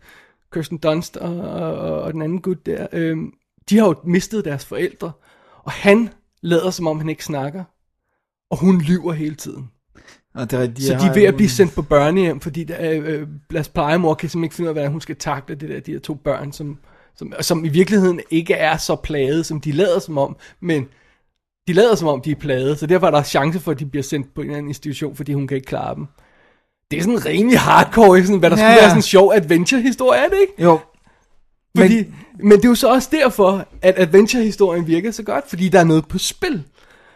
[0.52, 3.16] Kirsten Dunst og, og, og den anden gut der, øh,
[3.70, 5.12] de har jo mistet deres forældre,
[5.64, 6.08] og han
[6.42, 7.64] lader som om han ikke snakker,
[8.52, 9.70] og hun lyver hele tiden.
[10.34, 13.00] Og det er, rigtigt, Så de er ved at blive sendt på børnehjem, fordi der,
[13.04, 15.80] øh, deres plejemor kan simpelthen ikke finde ud af, hvordan hun skal takle det der,
[15.80, 16.78] de der to børn, som,
[17.16, 20.86] som, som i virkeligheden ikke er så plade, som de lader som om, men
[21.68, 23.86] de lader som om, de er plade, så derfor er der chance for, at de
[23.86, 26.06] bliver sendt på en eller anden institution, fordi hun kan ikke klare dem.
[26.90, 28.78] Det er sådan rimelig hardcore, sådan, hvad der ja, skulle ja.
[28.80, 30.62] være sådan en sjov adventure-historie, er det ikke?
[30.62, 30.78] Jo.
[31.76, 32.14] Fordi, men,
[32.48, 35.84] men det er jo så også derfor, at adventure-historien virker så godt, fordi der er
[35.84, 36.64] noget på spil.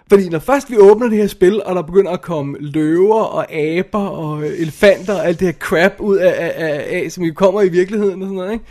[0.08, 3.52] Fordi når først vi åbner det her spil, og der begynder at komme løver og
[3.52, 7.34] aber og elefanter og alt det her crap ud af, af, af, af som jo
[7.34, 8.64] kommer i virkeligheden og sådan noget, ikke?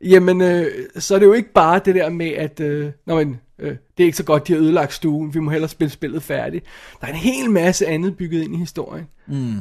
[0.00, 3.40] Jamen, øh, så er det jo ikke bare det der med, at øh, når man,
[3.58, 6.22] øh, det er ikke så godt, de har ødelagt stuen, vi må hellere spille spillet
[6.22, 6.64] færdigt.
[7.00, 9.06] Der er en hel masse andet bygget ind i historien.
[9.26, 9.58] Mm.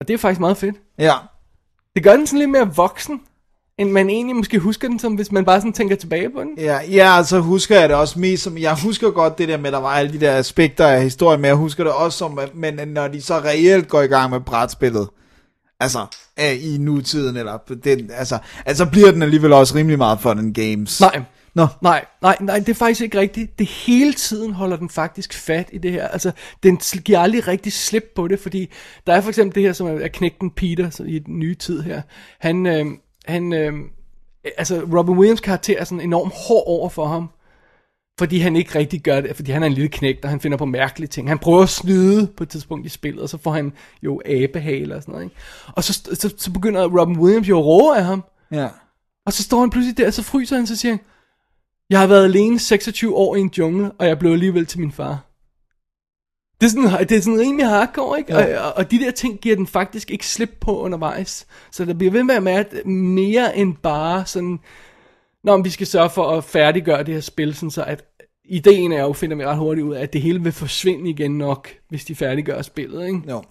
[0.00, 0.76] Og det er faktisk meget fedt.
[0.98, 1.14] Ja.
[1.94, 3.20] Det gør den sådan lidt mere voksen,
[3.78, 6.50] end man egentlig måske husker den som, hvis man bare sådan tænker tilbage på den.
[6.58, 9.66] Ja, ja, altså husker jeg det også mest som, jeg husker godt det der med,
[9.66, 12.38] at der var alle de der aspekter af historien, men jeg husker det også som,
[12.38, 15.08] at- men når de så reelt går i gang med brætspillet,
[15.80, 16.06] altså
[16.40, 20.54] øh, i nutiden, eller den, altså, altså bliver den alligevel også rimelig meget fun and
[20.54, 21.00] games.
[21.00, 21.22] Nej,
[21.54, 23.58] Nå, Nej, nej, nej, det er faktisk ikke rigtigt.
[23.58, 26.08] Det hele tiden holder den faktisk fat i det her.
[26.08, 26.30] Altså,
[26.62, 28.72] den giver aldrig rigtig slip på det, fordi
[29.06, 31.80] der er for eksempel det her, som er knægten Peter så i den nye tid
[31.82, 32.02] her.
[32.40, 32.86] Han, øh,
[33.24, 33.72] han øh,
[34.58, 37.30] altså Robin Williams karakter er sådan enormt hård over for ham,
[38.18, 40.58] fordi han ikke rigtig gør det, fordi han er en lille knægt, og han finder
[40.58, 41.28] på mærkelige ting.
[41.28, 44.96] Han prøver at snyde på et tidspunkt i spillet, og så får han jo abehaler
[44.96, 45.24] og sådan noget.
[45.24, 45.36] Ikke?
[45.76, 48.68] Og så, så, så begynder Robin Williams jo at råbe af ham, ja.
[49.26, 51.00] og så står han pludselig der, og så fryser han, så siger han,
[51.90, 54.92] jeg har været alene 26 år i en jungle, og jeg blev alligevel til min
[54.92, 55.31] far.
[56.62, 58.36] Det er sådan, det er sådan rimelig hardcore, ikke?
[58.36, 61.46] Og, og, og de der ting giver den faktisk ikke slip på undervejs.
[61.72, 64.58] Så der bliver ved med at være mere end bare sådan,
[65.44, 68.04] Nå, men vi skal sørge for at færdiggøre det her spil, sådan så at
[68.44, 71.38] ideen er jo, finder vi ret hurtigt ud af, at det hele vil forsvinde igen
[71.38, 73.20] nok, hvis de færdiggør spillet, ikke?
[73.30, 73.42] Jo.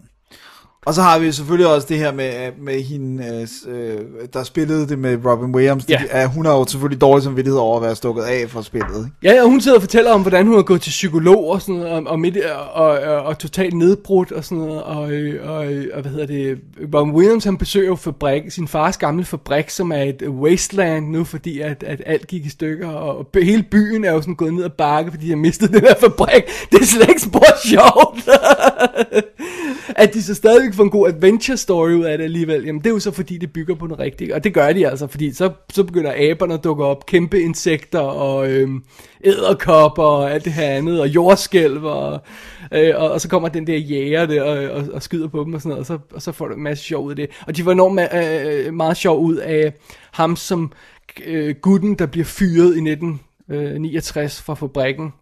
[0.85, 3.99] Og så har vi selvfølgelig også det her med, med hende, øh, øh,
[4.33, 5.85] der spillede det med Robin Williams.
[5.89, 6.01] Ja.
[6.13, 6.25] Ja.
[6.25, 8.97] hun har jo selvfølgelig dårlig samvittighed over at være stukket af fra spillet.
[8.97, 9.09] Ikke?
[9.23, 11.75] Ja, ja, hun sidder og fortæller om, hvordan hun har gået til psykolog og sådan
[11.75, 15.49] noget, og, og, midt, og, og, og, og totalt nedbrudt og sådan noget, og, øh,
[15.49, 16.59] og, øh, og hvad hedder det,
[16.93, 21.23] Robin Williams, han besøger jo fabrik, sin fars gamle fabrik, som er et wasteland nu,
[21.23, 24.63] fordi at, at alt gik i stykker, og hele byen er jo sådan gået ned
[24.63, 26.43] ad bakke, fordi de har mistet den her fabrik.
[26.71, 28.29] Det er slet ikke spor sjovt.
[30.01, 30.35] at de så
[30.71, 33.11] stadigvæk få en god adventure story ud af det alligevel, jamen det er jo så
[33.11, 34.31] fordi, det bygger på noget rigtigt.
[34.31, 37.99] Og det gør de altså, fordi så, så begynder aberne at dukke op, kæmpe insekter
[37.99, 38.83] og øhm,
[39.23, 42.21] æderkopper og alt det her andet, og jordskælv, og,
[42.71, 45.53] øh, og, og så kommer den der jæger der og, og, og skyder på dem
[45.53, 47.29] og sådan noget, og så, og så får du en masse sjov ud af det.
[47.47, 49.73] Og de var enormt øh, meget sjov ud af
[50.11, 50.71] ham som
[51.25, 55.13] øh, gutten, der bliver fyret i 1969 øh, fra fabrikken,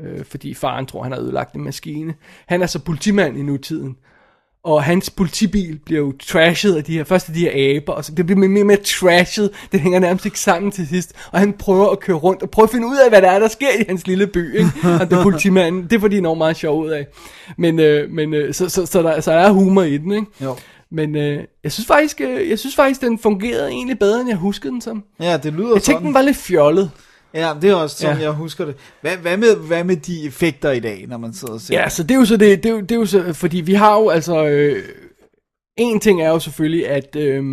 [0.00, 2.14] øh, fordi faren tror, han har ødelagt en maskine.
[2.46, 3.96] Han er så politimand i nutiden.
[4.64, 8.04] Og hans politibil bliver jo trashet af de her, først af de her aber, og
[8.04, 11.38] så det bliver mere og mere trashet, det hænger nærmest ikke sammen til sidst, og
[11.38, 13.48] han prøver at køre rundt og prøve at finde ud af, hvad der er, der
[13.48, 14.70] sker i hans lille by, ikke?
[15.00, 17.06] Og det politimanden, det får de enormt meget sjov ud af.
[17.58, 20.26] Men, øh, men øh, så, så, så, der, så der er humor i den, ikke?
[20.40, 20.56] Jo.
[20.90, 24.38] Men øh, jeg synes faktisk, øh, jeg synes faktisk, den fungerede egentlig bedre, end jeg
[24.38, 25.04] huskede den som.
[25.20, 26.06] Ja, det lyder Jeg tænkte, sådan.
[26.06, 26.90] den var lidt fjollet.
[27.34, 28.22] Ja, det er også sådan, Ja.
[28.22, 28.74] jeg husker det.
[29.00, 31.80] Hvad, hvad, med, hvad med de effekter i dag, når man sidder og ser?
[31.80, 33.60] Ja, så det er jo så det, det, er jo, det er jo så, fordi
[33.60, 34.82] vi har jo altså, øh,
[35.76, 37.44] en ting er jo selvfølgelig, at øh,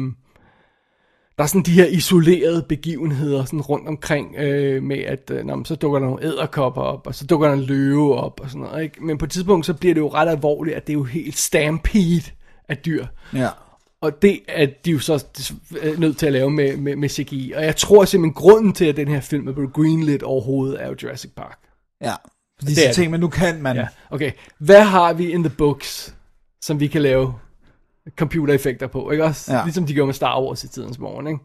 [1.38, 5.56] der er sådan de her isolerede begivenheder sådan rundt omkring øh, med, at øh, nå,
[5.56, 8.50] men så dukker der nogle æderkopper op, og så dukker der en løve op og
[8.50, 9.06] sådan noget, ikke?
[9.06, 11.38] Men på et tidspunkt, så bliver det jo ret alvorligt, at det er jo helt
[11.38, 12.22] stampede
[12.70, 13.06] af dyr.
[13.34, 13.48] ja.
[14.02, 15.26] Og det er de jo så
[15.82, 17.52] øh, nødt til at lave med, med, med CGI.
[17.56, 20.88] Og jeg tror simpelthen, grunden til, at den her film er blevet greenlit overhovedet, er
[20.88, 21.60] jo Jurassic Park.
[22.02, 22.14] ja.
[22.60, 23.76] Fordi Det er tænker man, nu kan man.
[23.76, 24.32] Ja, okay.
[24.58, 26.16] Hvad har vi in the books,
[26.62, 27.34] som vi kan lave
[28.18, 29.54] computereffekter på, ikke også?
[29.54, 29.64] Ja.
[29.64, 31.40] Ligesom de gjorde med Star Wars i tidens morgen, ikke?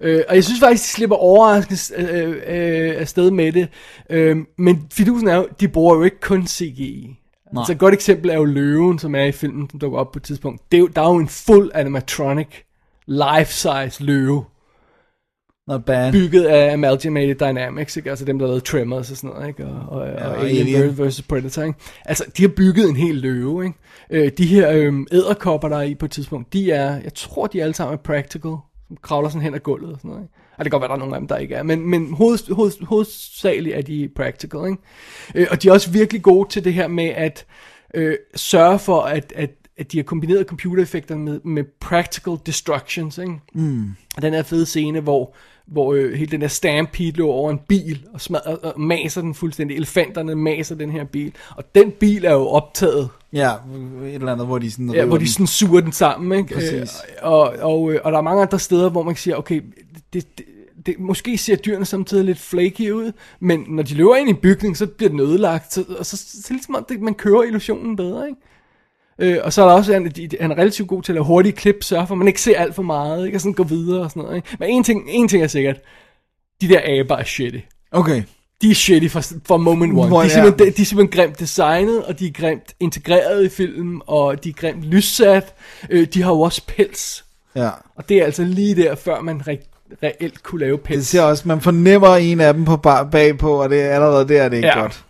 [0.00, 3.68] Øh, og jeg synes faktisk, de slipper overraskende øh, øh, afsted med det.
[4.10, 7.18] Øh, men fidusen er jo, de bruger jo ikke kun CGI.
[7.60, 10.18] Altså et godt eksempel er jo Løven, som er i filmen, som dukker op på
[10.18, 10.62] et tidspunkt.
[10.72, 12.48] Det er jo, der er jo en fuld animatronic,
[13.06, 14.44] life-size løve,
[15.68, 16.12] Not bad.
[16.12, 18.10] bygget af Amalgamated Dynamics, ikke?
[18.10, 19.66] altså dem, der lavede Tremors og sådan noget, ikke?
[19.66, 21.08] og, og, ja, og og Alien, Alien.
[21.08, 21.22] vs.
[21.22, 21.62] Predator.
[21.62, 21.78] Ikke?
[22.04, 23.64] Altså, de har bygget en hel løve.
[23.64, 23.78] Ikke?
[24.10, 27.46] Øh, de her øh, æderkopper, der er i på et tidspunkt, de er, jeg tror,
[27.46, 28.56] de alle sammen er practical,
[28.88, 30.22] som kravler sådan hen ad gulvet og sådan noget.
[30.24, 30.34] Ikke?
[30.58, 32.14] Og det kan godt være, der er nogle af dem, der ikke er, men, men
[32.14, 34.60] hoved, hoved, hovedsageligt er de practical.
[34.66, 34.78] Ikke?
[35.34, 37.46] Øh, og de er også virkelig gode til det her med at
[37.94, 43.18] øh, sørge for, at, at, at de har kombineret computereffekter med, med practical destructions.
[43.18, 43.40] Ikke?
[43.54, 43.90] Mm.
[44.22, 45.34] Den her fede scene, hvor
[45.66, 49.20] hvor øh, hele den der stampede løber over en bil og, smad, og, og maser
[49.20, 49.76] den fuldstændig.
[49.76, 51.32] Elefanterne maser den her bil.
[51.56, 53.52] Og den bil er jo optaget, Ja,
[54.04, 56.38] et eller andet, hvor de sådan ja, hvor de sådan suger den sammen.
[56.38, 56.54] Ikke?
[56.54, 56.72] Præcis.
[56.72, 56.88] Øh,
[57.22, 59.62] og, og, øh, og der er mange andre steder, hvor man kan sige, okay,
[60.12, 60.44] det, det,
[60.86, 64.36] det, måske ser dyrene samtidig lidt flaky ud, men når de løber ind i en
[64.36, 65.72] bygning, så bliver den ødelagt.
[65.72, 68.40] Så, og så, så, så ligesom, om det, man kører illusionen bedre, ikke?
[69.18, 71.52] Øh, og så er der også, han, han er relativt god til at lave hurtige
[71.52, 73.36] klip, sørge for, at man ikke ser alt for meget, ikke?
[73.36, 74.48] Og sådan gå videre og sådan noget, ikke?
[74.60, 75.76] Men en ting, en ting er sikkert,
[76.60, 77.58] de der aber er shitty.
[77.92, 78.22] Okay.
[78.62, 80.08] De er shitty fra, fra moment one.
[80.08, 83.44] Hvor- De er, simpelthen, de, de er simpelthen grimt designet, og de er grimt integreret
[83.44, 85.54] i filmen, og de er grimt lyssat.
[85.90, 87.24] Øh, de har jo også pels.
[87.56, 87.68] Ja.
[87.96, 91.06] Og det er altså lige der, før man re- reelt kunne lave Det pels.
[91.06, 94.48] ser også, man fornemmer en af dem på bar, bagpå, og det er allerede der,
[94.48, 94.80] det er ikke Ja.
[94.80, 95.04] godt.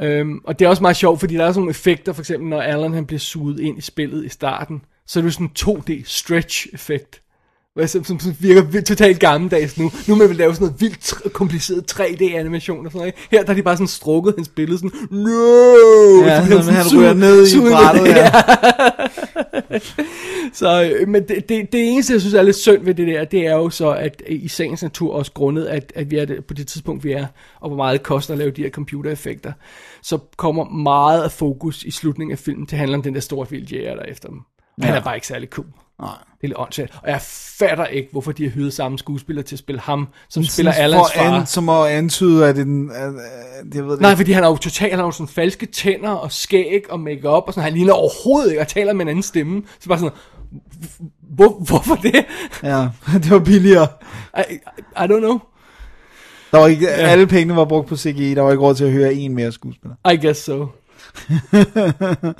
[0.00, 2.48] Øhm, og det er også meget sjovt, fordi der er sådan nogle effekter, for eksempel
[2.48, 5.52] når Alan han bliver suget ind i spillet i starten, så er det sådan en
[5.58, 7.22] 2D stretch-effekt.
[7.86, 9.90] Som, som, som virker vildt- totalt gammeldags nu.
[10.08, 13.06] Nu er man vil lave sådan noget vildt kompliceret 3D-animation og sådan noget.
[13.06, 13.18] ikke?
[13.30, 16.24] Her der har de bare sådan strukket hans billede sådan, no!
[16.26, 18.30] Ja, Så så han ryger ned i brættet, ja.
[20.52, 23.24] Så, øh, men det, det, det eneste, jeg synes er lidt synd ved det der,
[23.24, 26.24] det er jo så, at øh, i sagens natur også grundet, at, at vi er
[26.24, 27.26] det, på det tidspunkt, vi er,
[27.60, 29.52] og hvor meget det koster at lave de her computereffekter,
[30.02, 33.20] så kommer meget af fokus i slutningen af filmen til at handle om den der
[33.20, 34.38] store vildjæger der efter dem.
[34.80, 35.66] Og han er bare ikke særlig cool.
[36.00, 36.10] Nej.
[36.10, 36.94] Det er lidt åndssvagt.
[37.02, 37.20] Og jeg
[37.58, 40.84] fatter ikke, hvorfor de har hyret samme skuespiller til at spille ham, som spiller Sådan
[40.84, 41.40] Allans for far.
[41.40, 42.90] An, som at antyde, at den...
[42.90, 45.28] At, at, jeg ved det Nej, fordi han har jo totalt, han har jo sådan
[45.28, 49.02] falske tænder og skæg og makeup og sådan, han ligner overhovedet ikke og taler med
[49.02, 49.62] en anden stemme.
[49.80, 50.16] Så bare sådan,
[51.22, 52.24] hvor, hvorfor det?
[52.62, 52.88] Ja,
[53.22, 53.86] det var billigere.
[54.38, 55.38] I, I, I don't know.
[56.52, 56.92] Der var ikke, ja.
[56.92, 59.52] Alle pengene var brugt på CGI, der var ikke råd til at høre en mere
[59.52, 60.12] skuespiller.
[60.12, 60.66] I guess so.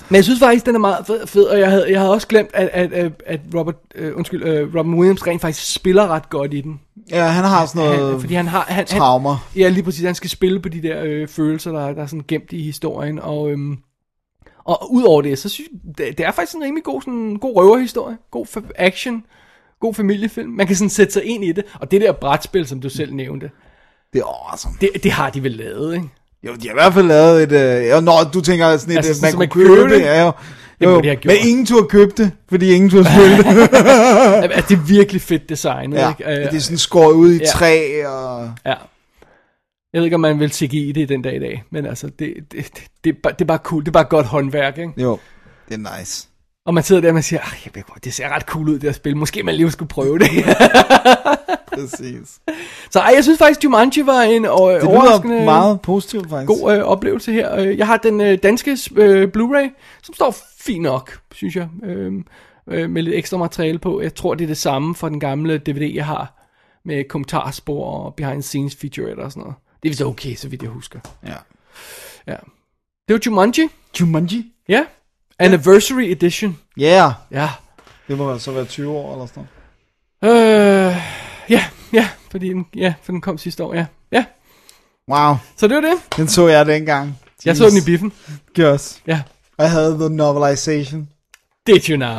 [0.09, 2.51] Men jeg synes faktisk, den er meget fed, og jeg havde, jeg havde også glemt,
[2.55, 6.61] at, at, at, Robert, øh, undskyld, øh, Robin Williams rent faktisk spiller ret godt i
[6.61, 6.81] den.
[7.11, 8.65] Ja, han har sådan noget Han, fordi han har...
[8.69, 9.49] Han, han, traumer.
[9.57, 10.05] Ja, lige præcis.
[10.05, 13.19] Han skal spille på de der øh, følelser, der, der er sådan gemt i historien.
[13.19, 13.79] Og, øhm,
[14.65, 17.57] og udover det, så synes jeg, det, det er faktisk en rimelig god, sådan, god
[17.57, 18.17] røverhistorie.
[18.31, 19.25] God action.
[19.81, 20.51] God familiefilm.
[20.51, 21.65] Man kan sådan sætte sig ind i det.
[21.75, 23.51] Og det der brætspil, som du selv nævnte,
[24.13, 24.75] Det er awesome.
[24.81, 26.09] det, det har de vel lavet, ikke?
[26.47, 27.53] Jo, de har i hvert fald lavet et...
[27.53, 29.89] Øh, ja, når du tænker sådan et, Altså, altså, sådan, man så kunne man købe
[29.89, 30.01] købe det.
[30.01, 30.07] det?
[30.07, 30.33] Ja, jo.
[30.81, 31.01] Det jo.
[31.01, 31.35] de have gjort.
[31.35, 33.47] Men ingen turde købe det, fordi ingen turde spille det.
[34.59, 36.25] At det er virkelig fedt designet, ja, ikke?
[36.25, 37.47] Øh, det er sådan skåret ud i ja.
[37.47, 38.53] træ og...
[38.67, 38.75] Ja.
[39.93, 42.35] Jeg ved ikke, om man vil CGI det den dag i dag, men altså, det,
[42.53, 43.83] det, det, det, er, bare, det er bare cool.
[43.83, 44.93] Det er bare godt håndværk, ikke?
[44.97, 45.19] Jo,
[45.69, 46.28] det er nice.
[46.69, 48.69] Og man sidder der og man siger, "Ej, jeg ved godt, det ser ret cool
[48.69, 49.17] ud, det her spil.
[49.17, 50.29] Måske man lige skulle prøve det.
[51.75, 52.41] Præcis.
[52.91, 56.61] Så ej, jeg synes faktisk, Jumanji var en øh, overraskende meget positivt, faktisk.
[56.63, 57.55] god øh, oplevelse her.
[57.57, 61.69] Øh, Jeg har den øh, danske øh, Blu-ray, som står fint nok, synes jeg.
[61.85, 62.13] Øh,
[62.69, 64.01] øh, med lidt ekstra materiale på.
[64.01, 66.35] Jeg tror, det er det samme fra den gamle DVD, jeg har.
[66.85, 69.57] Med kommentarspor og behind the scenes featurette og sådan noget.
[69.83, 70.99] Det er vist okay, så vidt jeg husker.
[71.27, 71.35] Ja.
[72.27, 72.37] Ja.
[73.09, 73.69] Det var Jumanji.
[74.01, 74.45] Jumanji?
[74.69, 74.85] Ja.
[75.39, 76.59] Anniversary Edition.
[76.79, 77.13] Yeah.
[77.31, 77.49] Ja.
[78.09, 79.47] Det må så være 20 år eller sådan
[80.23, 80.91] noget.
[80.91, 80.97] Øh,
[81.51, 83.87] ja, ja, fordi den, ja, for den kom sidste år, ja.
[84.13, 84.25] Ja,
[85.11, 86.17] Wow, så det var det.
[86.17, 87.19] den så jeg dengang.
[87.45, 88.13] Jeg så den i biffen.
[88.55, 89.01] Gørs.
[89.07, 89.23] Ja.
[89.59, 91.09] Jeg havde the novelization.
[91.67, 92.19] Did you now?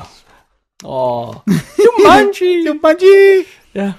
[0.84, 1.36] Åh, oh.
[1.80, 2.64] Jumanji!
[2.68, 3.46] Jumanji!
[3.76, 3.94] ja,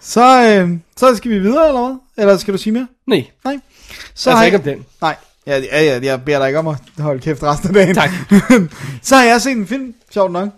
[0.00, 1.96] Så, øh, så skal vi videre, eller hvad?
[2.24, 2.86] Eller skal du sige mere?
[3.06, 3.54] nej, Nej.
[3.54, 4.86] altså Så har ikke jeg, om den.
[5.00, 5.16] Nej,
[5.54, 7.94] ja, ja, ja, jeg beder dig ikke om at holde kæft resten af dagen.
[7.94, 8.10] Tak.
[9.02, 10.48] så har jeg set en film, sjovt nok.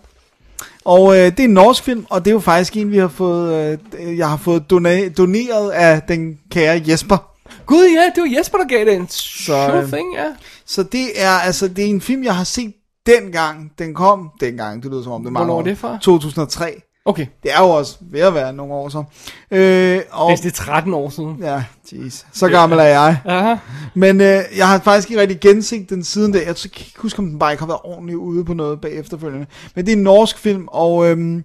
[0.85, 3.07] Og øh, det er en norsk film, og det er jo faktisk en, vi har
[3.07, 7.17] fået, øh, jeg har fået dona- doneret af den kære Jesper.
[7.65, 10.25] Gud ja, det var Jesper, der gav det en sure øh, thing, ja.
[10.65, 12.73] Så det er altså det er en film, jeg har set
[13.05, 14.29] dengang den kom.
[14.39, 15.63] Dengang, det lyder som om det er mange Hvornår år.
[15.63, 15.97] det fra?
[16.01, 16.81] 2003.
[17.05, 19.03] Okay, Det er jo også ved at være nogle år så.
[19.51, 21.37] Øh, og, hvis det er 13 år siden.
[21.41, 22.23] Ja, jeez.
[22.33, 23.17] Så gammel er jeg.
[23.25, 23.55] Aha.
[23.95, 26.37] Men øh, jeg har faktisk ikke rigtig genset den siden da.
[26.37, 28.91] Jeg kan ikke huske, om den bare ikke har været ordentligt ude på noget bag
[28.99, 29.45] efterfølgende.
[29.75, 31.43] Men det er en norsk film, og øhm, Den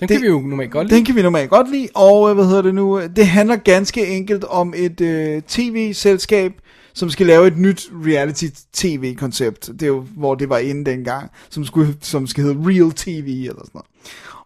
[0.00, 0.96] Det- kan vi jo normalt godt lide.
[0.96, 1.88] den kan vi normalt godt lide.
[1.94, 3.00] Og øh, hvad hedder det nu?
[3.16, 6.52] Det handler ganske enkelt om et øh, tv-selskab,
[6.94, 9.66] som skal lave et nyt reality-tv-koncept.
[9.66, 13.26] Det er jo, hvor det var inde dengang, som, skulle, som skal hedde Real TV
[13.26, 13.86] eller sådan noget.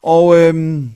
[0.07, 0.91] Og, øhm,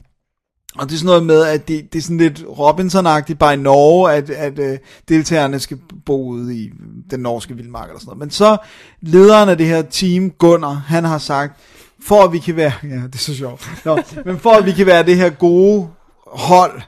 [0.78, 3.56] og det er sådan noget med, at det, det er sådan lidt Robinson-agtigt bare i
[3.56, 6.70] Norge, at, at øh, deltagerne skal bo ude i
[7.10, 8.18] den norske vildmark eller sådan noget.
[8.18, 8.56] Men så
[9.00, 11.60] lederen af det her team, Gunnar, han har sagt,
[12.02, 14.72] for at vi kan være, ja det er så sjovt, Nå, men for at vi
[14.72, 15.88] kan være det her gode
[16.26, 16.80] hold,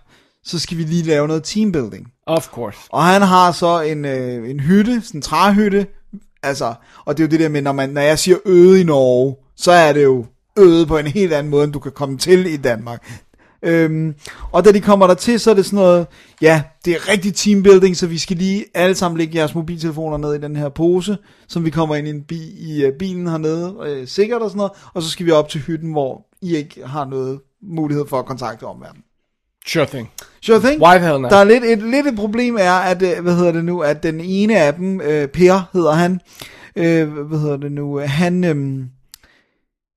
[0.44, 2.06] så skal vi lige lave noget teambuilding.
[2.26, 2.78] Of course.
[2.88, 5.86] Og han har så en, øh, en hytte, sådan en træhytte,
[6.42, 8.84] altså, og det er jo det der med, når, man, når jeg siger øde i
[8.84, 10.26] Norge, så er det jo
[10.59, 13.22] øde på en helt anden måde, end du kan komme til i Danmark.
[13.64, 14.14] Øhm,
[14.53, 16.07] og da de kommer der til, så er det sådan noget,
[16.40, 20.34] ja, det er rigtig teambuilding, så vi skal lige alle sammen lægge jeres mobiltelefoner ned
[20.34, 23.76] i den her pose, som vi kommer ind i, en bi, i uh, bilen hernede,
[23.86, 26.86] øh, sikkert og sådan noget, og så skal vi op til hytten, hvor I ikke
[26.86, 29.05] har noget mulighed for at kontakte omverdenen.
[29.66, 30.11] Sure thing.
[30.40, 30.82] Sure thing.
[30.82, 31.30] Why the hell not?
[31.30, 34.03] Der er lidt et, lidt et problem er, at, øh, hvad hedder det nu, at
[34.03, 36.20] den ene af dem, øh, Per hedder han,
[36.76, 38.84] øh, hvad hedder det nu, øh, han, øh,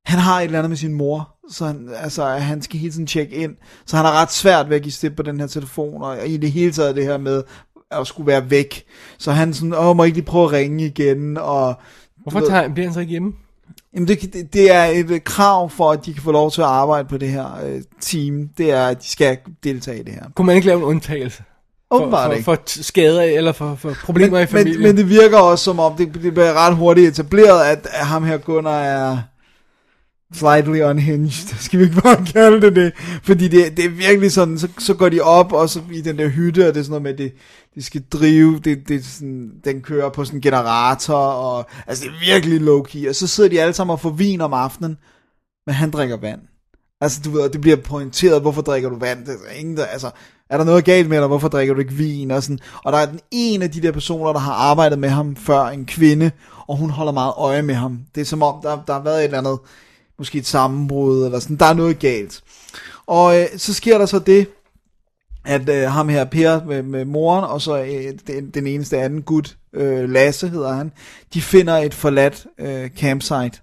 [0.06, 3.08] han har et eller andet med sin mor, så han, altså, han skal hele tiden
[3.08, 6.01] tjekke ind, så han har ret svært ved at give slip på den her telefon,
[6.01, 7.43] og i det hele taget det her med
[7.91, 8.84] at skulle være væk.
[9.18, 11.76] Så han sådan, åh, må ikke lige prøve at ringe igen, og
[12.24, 13.34] Hvorfor ved- tager, bliver han så ikke hjemme?
[13.93, 16.68] Jamen det, det, er et øh, krav for, at de kan få lov til at
[16.68, 20.24] arbejde på det her øh, team, det er, at de skal deltage i det her.
[20.36, 21.43] Kunne man ikke lave en undtagelse?
[21.91, 24.82] Åbenbart for, for skader eller for, for problemer i familien?
[24.82, 28.06] Men, men det virker også som om, det, det bliver ret hurtigt etableret, at, at
[28.06, 29.18] ham her Gunnar er
[30.36, 34.59] slightly unhinged, skal vi ikke bare kalde det det, fordi det, det er virkelig sådan,
[34.59, 36.89] så, så går de op, og så i den der hytte, og det er sådan
[36.89, 37.33] noget med, at det,
[37.75, 42.11] de skal drive, det, det sådan, den kører på sådan en generator, og altså det
[42.11, 44.97] er virkelig low-key, og så sidder de alle sammen og får vin om aftenen,
[45.65, 46.41] men han drikker vand.
[47.01, 49.25] Altså, du ved, det bliver pointeret, hvorfor drikker du vand?
[49.25, 50.11] Det er ingen, der, altså,
[50.49, 51.27] er der noget galt med dig?
[51.27, 52.31] Hvorfor drikker du ikke vin?
[52.31, 52.59] Og, sådan.
[52.83, 55.65] og der er den ene af de der personer, der har arbejdet med ham før,
[55.65, 56.31] en kvinde,
[56.67, 57.99] og hun holder meget øje med ham.
[58.15, 59.59] Det er som om, der, der har været et eller andet,
[60.18, 62.43] måske et sammenbrud, eller sådan, der er noget galt.
[63.05, 64.47] Og øh, så sker der så det,
[65.45, 69.22] at øh, ham her, Per, med, med moren, og så øh, den, den eneste anden
[69.22, 70.91] gut, øh, Lasse hedder han,
[71.34, 73.59] de finder et forladt øh, campsite,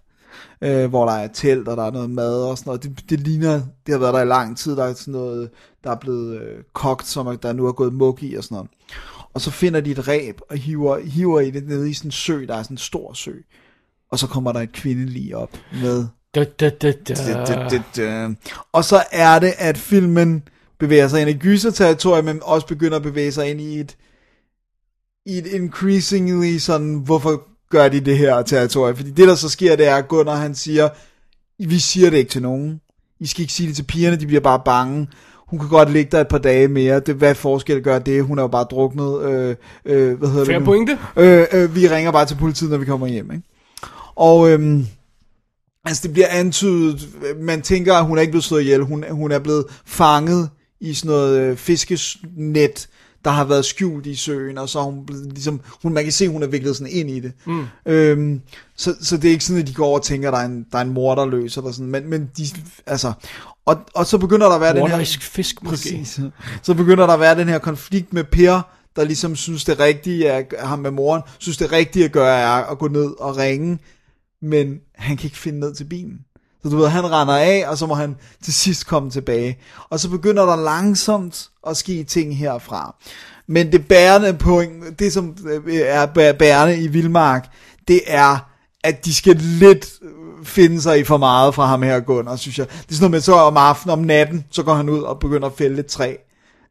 [0.62, 2.82] øh, hvor der er telt, og der er noget mad og sådan noget.
[2.82, 5.50] Det, det ligner, det har været der i lang tid, der er sådan noget,
[5.84, 8.70] der er blevet øh, kogt, som der nu er gået mug i og sådan noget.
[9.34, 12.12] Og så finder de et ræb og hiver, hiver i det nede i sådan en
[12.12, 13.32] sø, der er sådan en stor sø.
[14.10, 17.14] Og så kommer der et kvindelig op med da, da, da, da.
[17.14, 18.28] Da, da, da, da.
[18.72, 20.42] Og så er det, at filmen
[20.78, 23.96] bevæger sig ind i gyserterritoriet, men også begynder at bevæge sig ind i et,
[25.26, 28.96] i et increasingly sådan, hvorfor gør de det her territorie?
[28.96, 30.88] Fordi det, der så sker, det er, at Gunnar han siger,
[31.58, 32.80] vi siger det ikke til nogen.
[33.20, 35.08] I skal ikke sige det til pigerne, de bliver bare bange.
[35.48, 37.00] Hun kan godt ligge der et par dage mere.
[37.00, 38.24] Det, hvad forskel gør det?
[38.24, 39.22] Hun er jo bare druknet.
[39.22, 40.64] Øh, øh, hvad hedder Fair det nu?
[40.64, 40.98] pointe.
[41.16, 43.32] Øh, øh, vi ringer bare til politiet, når vi kommer hjem.
[43.32, 43.44] Ikke?
[44.16, 44.86] Og øhm,
[45.84, 47.08] altså det bliver antydet,
[47.40, 48.82] man tænker, at hun er ikke blevet slået ihjel.
[48.82, 52.88] Hun, hun er blevet fanget i sådan noget øh, fiskesnet,
[53.24, 56.24] der har været skjult i søen, og så hun blevet, ligesom, hun, man kan se,
[56.24, 57.32] at hun er viklet sådan ind i det.
[57.46, 57.64] Mm.
[57.86, 58.40] Øhm,
[58.76, 60.46] så, så det er ikke sådan, at de går over og tænker, at der er
[60.46, 62.46] en, der er en mor, der løser, eller sådan, men, men de,
[62.86, 63.12] altså,
[63.66, 64.88] og, og så begynder der at være den her...
[64.88, 65.98] Morderisk fisk, måske.
[65.98, 66.20] Præcis.
[66.62, 68.60] Så begynder der at være den her konflikt med Per,
[68.96, 72.70] der ligesom synes det rigtige er, ham med moren, synes det rigtige at gøre er
[72.70, 73.78] at gå ned og ringe,
[74.42, 76.18] men han kan ikke finde ned til bilen.
[76.62, 79.58] Så du ved, han render af, og så må han til sidst komme tilbage.
[79.90, 82.96] Og så begynder der langsomt at ske ting herfra.
[83.46, 85.36] Men det bærende point, det som
[85.66, 87.48] øh, er bærende i Vildmark,
[87.88, 88.48] det er,
[88.84, 92.58] at de skal lidt øh, finde sig i for meget fra ham her Gunnar, synes
[92.58, 92.66] jeg.
[92.66, 95.18] Det er sådan noget med, så om aftenen, om natten, så går han ud og
[95.18, 96.14] begynder at fælde et træ.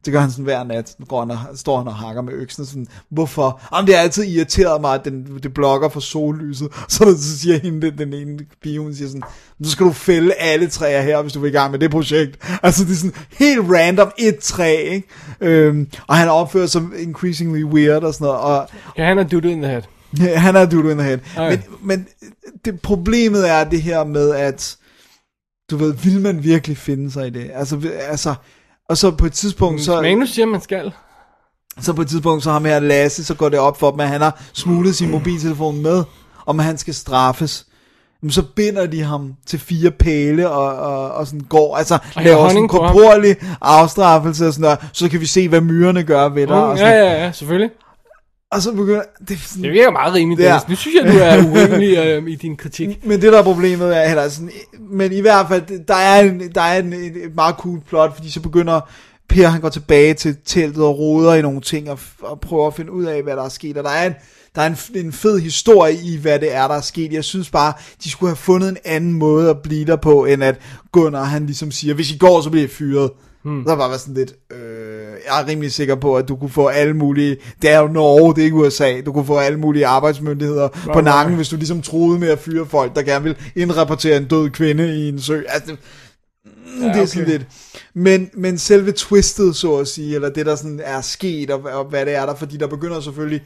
[0.04, 0.94] Det gør han sådan hver nat.
[0.98, 2.66] Nu går han og, står han og hakker med øksen.
[2.66, 3.60] Sådan, hvorfor?
[3.74, 6.68] Jamen, det har altid irriteret mig, at den, det blokker for sollyset.
[6.88, 9.22] Så, så siger hende, den, den ene pige, hun siger sådan,
[9.58, 12.38] nu skal du fælde alle træer her, hvis du vil i gang med det projekt.
[12.62, 15.08] Altså, det er sådan helt random et træ, ikke?
[15.40, 18.40] Øhm, og han opfører sig increasingly weird og sådan noget.
[18.40, 19.82] Og Ja, han er dude in the head.
[20.20, 21.18] Ja, han er dude in the head.
[21.36, 21.50] Okay.
[21.50, 22.06] Men, men
[22.64, 24.76] det, problemet er det her med, at
[25.70, 27.50] du ved, vil man virkelig finde sig i det?
[27.54, 28.34] Altså, altså
[28.92, 30.92] og så på et tidspunkt, så, Manus siger, man skal.
[31.80, 34.08] så på et tidspunkt, så har med Lasse, så går det op for dem, at
[34.08, 36.04] han har smuglet sin mobiltelefon med,
[36.46, 37.66] om at han skal straffes.
[38.22, 42.22] Men så binder de ham til fire pæle og, og, og sådan går, altså Og
[42.22, 46.28] laver sådan en korporlig afstraffelse og sådan noget, så kan vi se, hvad myrerne gør
[46.28, 46.56] ved dig.
[46.56, 47.70] Mm, og, ja, sådan, ja, ja, selvfølgelig.
[48.52, 50.68] Og så begynder, det sådan, Det virker meget rimeligt, Det er- Dennis.
[50.68, 53.06] Nu synes jeg, du er urimelig øh, i din kritik.
[53.06, 54.50] Men det der er problemet er heller sådan,
[54.90, 58.30] men i hvert fald, der er, en, der er en, et meget cool plot, fordi
[58.30, 58.80] så begynder
[59.28, 62.74] Per, han går tilbage til teltet og roder i nogle ting, og, og prøver at
[62.74, 64.12] finde ud af, hvad der er sket, og der er en,
[64.54, 64.76] der er en,
[65.06, 67.12] en fed historie i, hvad det er, der er sket.
[67.12, 67.72] Jeg synes bare,
[68.04, 70.56] de skulle have fundet en anden måde at blive der på, end at
[70.92, 73.10] Gunnar, han ligesom siger, hvis I går, så bliver I fyret.
[73.44, 73.64] Hmm.
[73.64, 74.58] Der var bare sådan lidt, øh,
[75.26, 78.34] jeg er rimelig sikker på, at du kunne få alle mulige, det er jo Norge,
[78.34, 81.38] det er ikke USA, du kunne få alle mulige arbejdsmyndigheder right, på nakken, right.
[81.38, 84.96] hvis du ligesom troede med at fyre folk, der gerne vil indrapportere en død kvinde
[84.96, 85.42] i en sø.
[85.48, 85.78] Altså, det,
[86.44, 87.32] mm, det er sådan okay.
[87.32, 87.46] lidt.
[87.94, 91.84] Men, men selve twistet, så at sige, eller det der sådan er sket, og, og
[91.84, 93.42] hvad det er der, fordi der begynder selvfølgelig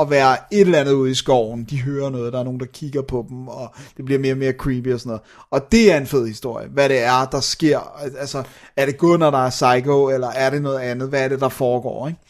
[0.00, 1.64] at være et eller andet ude i skoven.
[1.64, 4.38] De hører noget, der er nogen, der kigger på dem, og det bliver mere og
[4.38, 5.22] mere creepy og sådan noget.
[5.50, 6.68] Og det er en fed historie.
[6.68, 7.78] Hvad det er, der sker.
[8.18, 8.42] Altså,
[8.76, 11.08] er det Gunnar, der er psycho, eller er det noget andet?
[11.08, 12.08] Hvad er det, der foregår?
[12.08, 12.20] Ikke?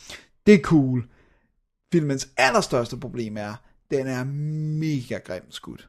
[0.47, 1.05] Det er cool.
[1.93, 3.55] Filmens allerstørste problem er,
[3.91, 4.25] den er
[4.79, 5.89] mega grimt skudt.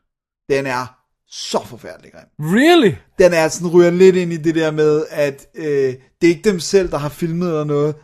[0.49, 0.99] Den er
[1.31, 2.93] så forfærdelig grim Really?
[3.19, 6.49] den er sådan ryger lidt ind i det der med, at øh, det er ikke
[6.49, 7.95] dem selv, der har filmet eller noget,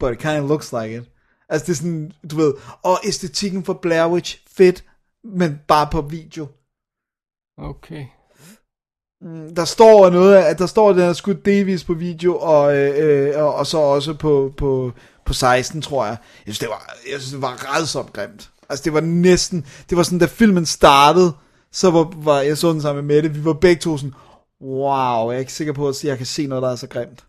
[0.00, 1.04] but it kind of looks like it.
[1.48, 4.84] Altså det er sådan, du ved, og æstetikken for Blair Witch, fedt,
[5.24, 6.46] men bare på video.
[7.58, 8.06] Okay.
[9.56, 13.28] Der står noget, at der står, at den er skudt delvis på video, og, øh,
[13.28, 14.92] øh, og, og så også på, på,
[15.24, 16.16] på 16, tror jeg.
[16.46, 18.50] Jeg synes, det var, jeg synes, det var redsomt grimt.
[18.68, 21.32] Altså, det var næsten, det var sådan, da filmen startede,
[21.72, 24.14] så var, var jeg så den sammen med Mette, vi var begge to sådan,
[24.60, 27.24] wow, jeg er ikke sikker på, at jeg kan se noget, der er så grimt.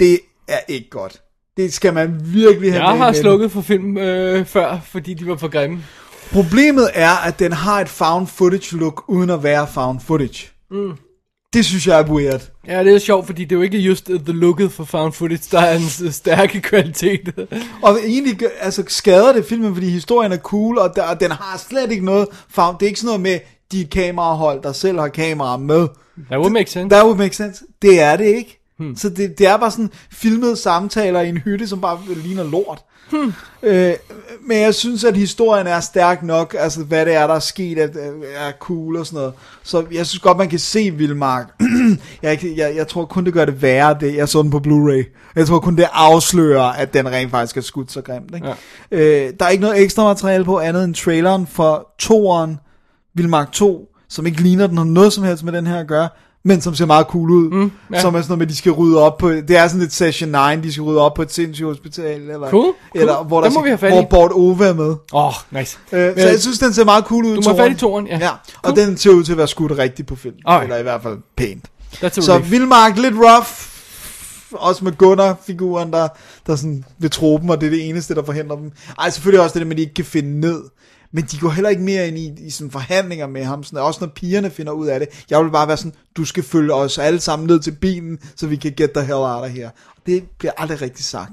[0.00, 1.22] Det er ikke godt.
[1.56, 3.20] Det skal man virkelig have Jeg med har mente.
[3.20, 5.84] slukket for film øh, før, fordi de var for grimme.
[6.32, 10.48] Problemet er, at den har et found footage look, uden at være found footage.
[10.70, 10.92] Mm.
[11.54, 12.40] Det synes jeg er weird.
[12.68, 15.12] Ja, det er sjovt, fordi det er jo ikke just uh, the looket for found
[15.12, 17.48] footage, der er en stærke kvalitet.
[17.82, 21.64] Og egentlig altså, skader det filmen, fordi historien er cool, og, der, og den har
[21.68, 22.76] slet ikke noget found.
[22.78, 23.38] Det er ikke sådan noget med
[23.72, 25.88] de kamerahold, der selv har kamera med.
[26.30, 26.88] That would make sense.
[26.94, 27.64] That would make sense.
[27.82, 28.58] Det er det ikke.
[28.78, 28.96] Hmm.
[28.96, 32.82] Så det, det er bare sådan filmede samtaler i en hytte, som bare ligner lort.
[33.10, 33.32] Hmm.
[33.62, 33.94] Øh,
[34.46, 37.78] men jeg synes, at historien er stærk nok, altså hvad det er, der er sket,
[37.78, 37.88] er,
[38.36, 39.32] er cool og sådan noget.
[39.62, 41.54] Så jeg synes godt, man kan se Vildmark.
[42.22, 45.32] jeg, jeg, jeg tror kun, det gør det værre, det jeg så den på Blu-ray.
[45.36, 48.34] Jeg tror kun, det afslører, at den rent faktisk er skudt så grimt.
[48.34, 48.46] Ikke?
[48.90, 49.26] Ja.
[49.26, 52.58] Øh, der er ikke noget ekstra materiale på andet end traileren for toeren,
[53.14, 56.08] Vildmark 2, som ikke ligner den har noget som helst med den her at gøre,
[56.44, 57.50] men som ser meget cool ud.
[57.50, 58.00] Mm, ja.
[58.00, 60.30] Som er sådan noget med, de skal rydde op på, det er sådan et session
[60.30, 63.26] 9, de skal rydde op på et sindssygt hospital, eller, Cool, eller cool.
[63.26, 64.94] hvor, der Den må skal, vi have hvor Bort Ove er med.
[65.12, 65.78] Åh, oh, nice.
[65.92, 67.36] Øh, så jeg synes, den ser meget cool ud.
[67.36, 68.18] Du må have fat i toeren, ja.
[68.18, 68.28] ja.
[68.30, 68.76] Og Cool.
[68.76, 70.34] den ser ud til at være skudt rigtigt på film.
[70.46, 70.64] Alright.
[70.64, 71.64] Eller i hvert fald pænt.
[72.24, 72.38] Så.
[72.38, 73.48] Vildmark, lidt rough.
[74.52, 76.08] Også med Gunnar-figuren, der,
[76.46, 78.72] der sådan vil tro dem, og det er det eneste, der forhindrer dem.
[78.98, 80.62] Ej, selvfølgelig også det der med, at de ikke kan finde ned.
[81.12, 83.64] Men de går heller ikke mere ind i, i sådan forhandlinger med ham.
[83.64, 85.08] Sådan, også når pigerne finder ud af det.
[85.30, 88.46] Jeg vil bare være sådan, du skal følge os alle sammen ned til bilen, så
[88.46, 89.70] vi kan get the hell out of here.
[90.06, 91.32] Det bliver aldrig rigtig sagt.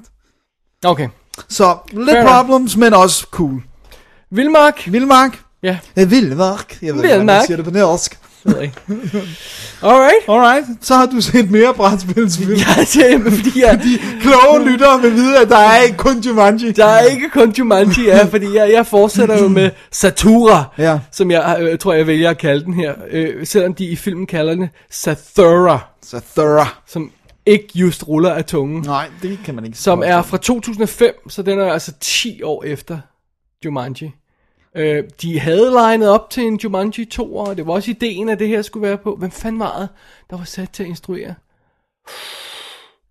[0.85, 1.09] Okay.
[1.49, 2.35] Så lidt Fair enough.
[2.45, 3.63] problems, men også cool.
[4.31, 4.87] Vildmark.
[4.91, 5.39] Vildmark.
[5.63, 6.77] Ja, Eh, Vildmark.
[6.81, 8.19] Jeg ved ikke, hvordan man siger det på norsk.
[8.43, 8.81] Det ved jeg ikke.
[9.81, 10.29] Alright.
[10.29, 12.51] Alright, så har du set mere brætspilsfilm.
[12.53, 13.81] Ja, det er, fordi jeg,
[14.21, 16.71] Kloge lyttere vil vide, at der er ikke kun Jumanji.
[16.71, 20.99] der er ikke kun Jumanji, ja, fordi jeg, jeg fortsætter jo med Satura, Ja.
[21.11, 24.27] som jeg øh, tror, jeg vælger at kalde den her, øh, selvom de i filmen
[24.27, 25.79] kalder den Sathura,
[26.35, 26.67] thorough.
[26.87, 27.11] som
[27.45, 29.77] ikke just ruller af tungen, Nej, det kan man ikke.
[29.77, 32.97] som er fra 2005, så den er altså 10 år efter
[33.65, 34.11] Jumanji.
[34.75, 38.39] Øh, de havde legnet op til en Jumanji 2, og det var også ideen, at
[38.39, 39.15] det her skulle være på.
[39.15, 39.89] Hvem fanden var det,
[40.29, 41.35] der var sat til at instruere?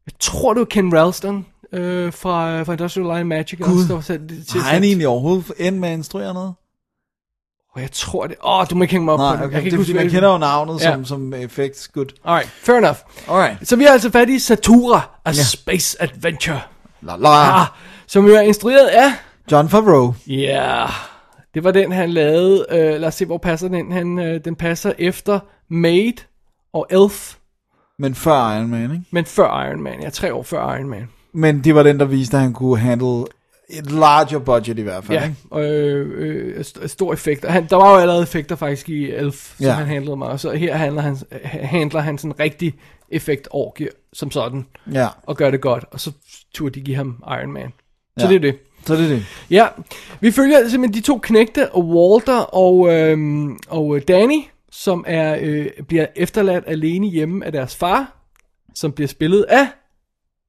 [0.06, 3.94] Jeg tror, det var Ken Ralston øh, fra, fra Industrial Light and Magic, også, der
[3.94, 6.54] var sat til Har han egentlig overhovedet endt med at instruere noget?
[7.74, 8.36] Og jeg tror det...
[8.44, 9.44] Åh, oh, du må ikke hænge mig op på Nej, den.
[9.44, 9.54] okay.
[9.54, 10.92] Jeg kan det ikke er fordi, man kender jo navnet Ja.
[10.92, 12.06] som, som effects good.
[12.24, 12.96] Alright, fair enough.
[13.28, 13.68] Alright.
[13.68, 16.60] Så vi har altså fat i Satura, A Space Adventure.
[17.02, 17.60] La, la.
[17.60, 17.66] Ah,
[18.06, 19.12] som jo er instrueret af...
[19.52, 20.14] John Favreau.
[20.26, 20.90] Ja, yeah.
[21.54, 22.66] Det var den, han lavede.
[22.70, 23.92] Uh, lad os se, hvor passer den.
[23.92, 26.12] Han, uh, den passer efter Maid
[26.72, 27.34] og Elf,
[27.98, 29.04] Men før Iron Man, ikke?
[29.10, 30.02] men før Iron Man.
[30.02, 31.08] Ja, tre år før Iron Man.
[31.32, 33.24] Men det var den, der viste, at han kunne handle
[33.70, 35.24] et larger budget i hvert fald, Ja,
[35.54, 35.68] ikke?
[35.70, 36.06] øh,
[36.56, 37.44] øh, st- stor effekt.
[37.48, 39.72] Han, der var jo allerede effekter faktisk i Elf, som Ja.
[39.72, 40.40] han handlede meget.
[40.40, 42.74] Så her handler han, handler han sådan en rigtig
[43.10, 44.66] effektorgie som sådan.
[44.92, 46.12] Ja, og gør det godt, og så
[46.54, 47.72] turde de give ham Iron Man.
[48.18, 48.28] Så Ja.
[48.28, 48.58] det er det.
[48.86, 49.26] Så det er det.
[49.50, 49.66] Ja,
[50.20, 55.66] vi følger simpelthen de to knægte, Walter og, øhm, og øh, Danny, som er øh,
[55.88, 58.16] bliver efterladt alene hjemme af deres far,
[58.74, 59.66] som bliver spillet af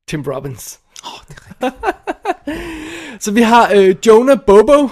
[0.07, 0.79] Tim Robbins.
[1.05, 1.69] Oh, det er
[3.19, 4.89] Så vi har øh, Jonah Bobo,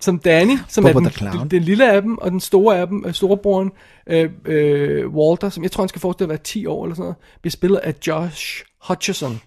[0.00, 2.86] som Danny, som Bobo er den, den, den lille af dem, og den store af
[2.86, 3.72] dem, øh, storebroren,
[4.06, 7.02] øh, øh, Walter, som jeg tror, han skal forestille at være 10 år eller sådan
[7.02, 9.40] noget, bliver spillet af Josh Hutcherson.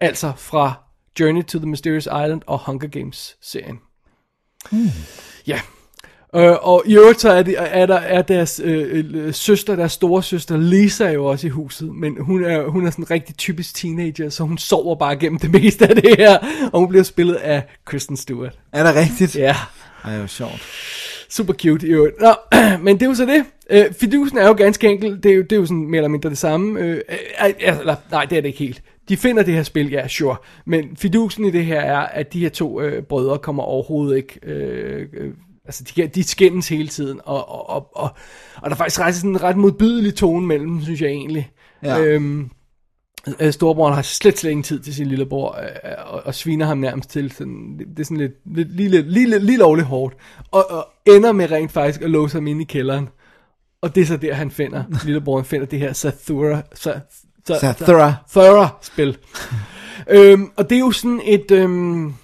[0.00, 0.87] Altså fra
[1.20, 3.78] Journey to the Mysterious Island og Hunger Games-serien.
[4.70, 4.88] Hmm.
[5.46, 5.60] Ja.
[6.34, 9.92] Øh, og i øvrigt så er, det, er der er deres øh, øh, søster, deres
[9.92, 13.10] store søster Lisa er jo også i huset, men hun er, hun er sådan en
[13.10, 16.38] rigtig typisk teenager, så hun sover bare gennem det meste af det her,
[16.72, 18.58] og hun bliver spillet af Kristen Stewart.
[18.72, 19.36] Er det rigtigt?
[19.36, 19.56] Ja,
[20.04, 20.62] Ej, det var sjovt.
[21.30, 22.14] super cute i øvrigt.
[22.20, 22.34] Nå,
[22.84, 23.44] men det er jo så det.
[23.70, 26.08] Øh, fidusen er jo ganske enkelt, det er jo, det er jo sådan mere eller
[26.08, 26.80] mindre det samme.
[26.80, 27.00] Øh,
[27.44, 28.82] øh, eller, nej, det er det ikke helt.
[29.08, 30.36] De finder det her spil, ja, sure.
[30.66, 34.40] Men fidusen i det her er, at de her to øh, brødre kommer overhovedet ikke...
[34.42, 35.34] Øh, øh,
[35.64, 38.10] altså, de, de skændes hele tiden, og, og, og, og,
[38.56, 41.50] og der er faktisk ret, sådan en ret modbydelig tone mellem synes jeg egentlig.
[41.82, 42.00] Ja.
[42.00, 42.50] Øhm,
[43.40, 46.78] øh, storebroren har slet, slet ingen tid til sin lillebror, øh, og, og sviner ham
[46.78, 47.32] nærmest til.
[47.32, 50.14] Sådan, det, det er sådan lidt, lidt lige, lige, lige, lige lovligt hårdt.
[50.50, 53.08] Og, og ender med rent faktisk at låse ham ind i kælderen.
[53.82, 56.62] Og det er så der, han finder, lillebroren finder det her Sathura,
[57.48, 58.14] Sa, Sathura.
[58.30, 59.16] Sathura-spil.
[60.10, 62.14] øhm, og det er jo sådan et, øhm,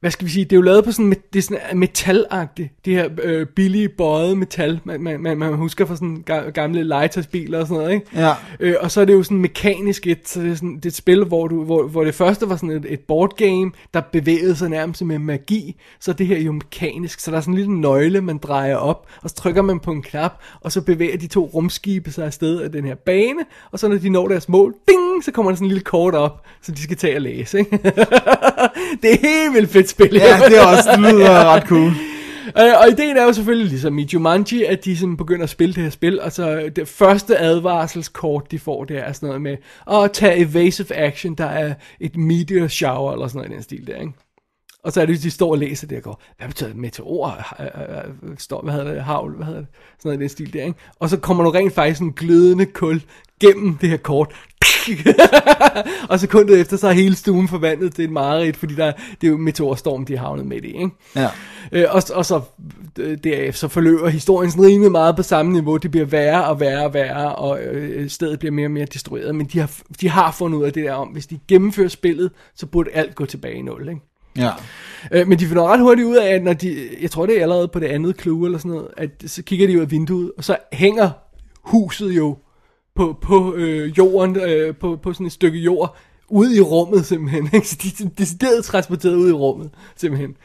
[0.00, 2.92] hvad skal vi sige, det er jo lavet på sådan, det er sådan metalagtigt, det
[2.92, 7.60] her øh, billige bøjet metal, man, man, man, man husker fra sådan ga- gamle legetøjsbiler
[7.60, 8.06] og sådan noget, ikke?
[8.14, 8.32] Ja.
[8.60, 10.90] Øh, og så er det jo sådan mekanisk et, så det er, sådan, det er
[10.90, 14.00] et spil, hvor, du, hvor, hvor det første var sådan et, et board game, der
[14.00, 17.54] bevægede sig nærmest med magi, så er det her jo mekanisk, så der er sådan
[17.54, 20.80] en lille nøgle, man drejer op, og så trykker man på en knap, og så
[20.80, 23.40] bevæger de to rumskibe sig afsted af den her bane,
[23.70, 26.14] og så når de når deres mål, ding, så kommer der sådan en lille kort
[26.14, 27.70] op, så de skal tage og læse, ikke?
[29.02, 30.14] det er helt vildt fedt spil.
[30.14, 31.92] Ja, det er også, det lyder ret cool.
[32.58, 35.74] Øh, og ideen er jo selvfølgelig ligesom i Jumanji, at de sådan begynder at spille
[35.74, 39.56] det her spil, og så det første advarselskort, de får, det er sådan noget med
[39.92, 43.86] at tage evasive action, der er et meteor shower, eller sådan noget i den stil
[43.86, 44.12] der, ikke?
[44.86, 46.78] Og så er det, de står og læser det og går, hvad betyder det?
[46.78, 47.54] meteor?
[47.60, 49.02] Øh, øh, øh, Står, hvad hedder det?
[49.02, 49.36] Havl?
[49.36, 49.68] Hvad hedder det?
[49.98, 50.78] Sådan noget i den stil der, ikke?
[51.00, 53.02] Og så kommer der rent faktisk en glødende kul
[53.40, 54.34] gennem det her kort.
[56.10, 59.30] og sekundet efter, så er hele stuen forvandlet til et mareridt, fordi der, det er
[59.30, 60.90] jo meteorstorm, de har havnet midt i, ikke?
[61.16, 61.28] Ja.
[61.72, 62.40] Øh, og, og så
[62.98, 65.76] øh, derefter så forløber historien sådan rimelig meget på samme niveau.
[65.76, 69.34] Det bliver værre og værre og værre, og øh, stedet bliver mere og mere destrueret.
[69.34, 69.70] Men de har,
[70.00, 73.14] de har fundet ud af det der om, hvis de gennemfører spillet, så burde alt
[73.14, 74.00] gå tilbage i nul, ikke?
[74.36, 74.50] Ja.
[75.12, 77.42] Øh, men de finder ret hurtigt ud af, at når de, jeg tror det er
[77.42, 80.32] allerede på det andet clue eller sådan noget, at så kigger de ud af vinduet,
[80.38, 81.10] og så hænger
[81.62, 82.36] huset jo
[82.96, 85.96] på, på øh, jorden, øh, på, på sådan et stykke jord,
[86.28, 87.50] ude i rummet simpelthen.
[87.54, 87.68] Ikke?
[87.68, 90.36] Så de er decideret transporteret ud i rummet, simpelthen.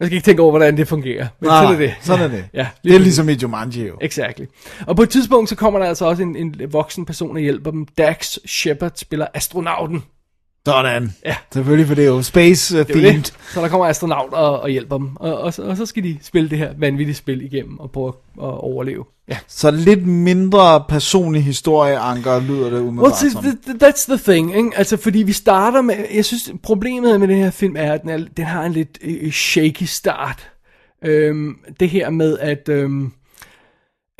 [0.00, 1.26] Man skal ikke tænke over, hvordan det fungerer.
[1.40, 1.94] Men Nej, sådan er det.
[2.00, 2.44] sådan er det.
[2.54, 3.96] Ja, Det er ligesom i Jumanji jo.
[4.00, 4.44] Exactly.
[4.86, 7.70] Og på et tidspunkt, så kommer der altså også en, en voksen person og hjælper
[7.70, 7.86] dem.
[7.98, 10.02] Dax Shepard spiller astronauten.
[10.66, 11.12] Sådan.
[11.24, 11.36] Ja.
[11.52, 13.12] Selvfølgelig, for det er jo space Det jo themed.
[13.22, 13.34] det.
[13.54, 15.16] Så der kommer astronaut og, og hjælper dem.
[15.16, 18.08] Og, og, så, og så skal de spille det her vanvittige spil igennem og prøve
[18.08, 19.04] at overleve.
[19.28, 19.38] Ja.
[19.48, 23.44] Så lidt mindre personlig historieanker lyder det Well, umiddelbart see, som.
[23.44, 24.70] th- th- that's the thing, ikke?
[24.76, 25.94] Altså, fordi vi starter med...
[26.14, 28.98] Jeg synes, problemet med den her film er, at den, er, den har en lidt
[29.02, 30.50] øh, shaky start.
[31.04, 32.68] Øhm, det her med, at...
[32.68, 33.12] Øhm,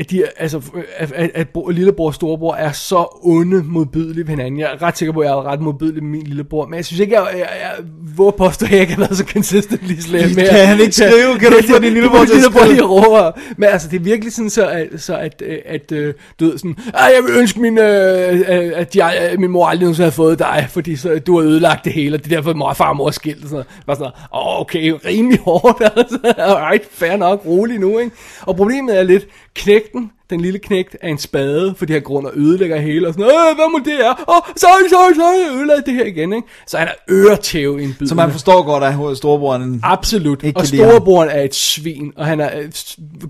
[0.03, 0.61] at, de, altså,
[0.97, 4.61] at, at, at bro- lillebror og storebror er så onde modbydelige ved hinanden.
[4.61, 6.85] Jeg er ret sikker på, at jeg er ret modbydelig med min lillebror, men jeg
[6.85, 7.85] synes ikke, jeg, jeg, jeg
[8.17, 10.49] våger påstå, at jeg ikke har været så consistently slem med.
[10.49, 11.39] Kan han ikke skrive?
[11.41, 12.73] Kan du ikke få din lillebror til at lillebror skrive?
[12.75, 13.31] lige råber.
[13.57, 16.59] Men altså, det er virkelig sådan så, at, så at, øh, at øh, du ved
[16.59, 20.15] sådan, "Ej, jeg vil ønske, min, øh, øh, at jeg, min mor aldrig nogensinde havde
[20.15, 22.77] fået dig, fordi så, du har ødelagt det hele, og det er derfor, mor og
[22.77, 23.37] far og mor er skilt.
[23.43, 23.67] Og sådan noget.
[23.87, 25.83] Bare sådan, "Åh, okay, rimelig hårdt.
[25.97, 26.19] Altså.
[26.39, 27.99] Alright, fair nok, rolig nu.
[27.99, 28.11] Ikke?
[28.43, 32.33] Og problemet er lidt, knægten, den lille knægt er en spade, fordi han grund og
[32.35, 34.11] ødelægger hele, og sådan, øh, hvad må det er?
[34.11, 36.49] Åh, oh, sorry, sorry, sorry, jeg ødelagde det her igen, ikke?
[36.67, 38.07] Så han er øretæv i en bid.
[38.07, 39.81] Så man forstår godt, at storebroren...
[39.83, 40.43] Absolut.
[40.43, 42.71] Ikke og storebroren er et svin, og han er øh,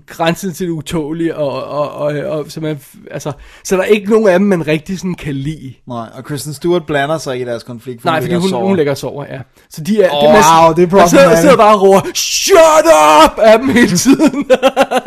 [0.07, 2.79] grænsen til det utålige, og, og, og, og så, man,
[3.11, 3.31] altså,
[3.63, 5.73] så der er ikke nogen af dem, man rigtig sådan kan lide.
[5.87, 8.01] Nej, og Kristen Stewart blander sig i deres konflikt.
[8.01, 9.39] for Nej, fordi og hun, hun lægger og sover, ja.
[9.69, 10.15] Så de er...
[10.15, 11.41] Åh, man- wow, det er man sidder, problematic.
[11.41, 12.87] sidder bare og råber, shut
[13.23, 14.45] up, af dem hele tiden.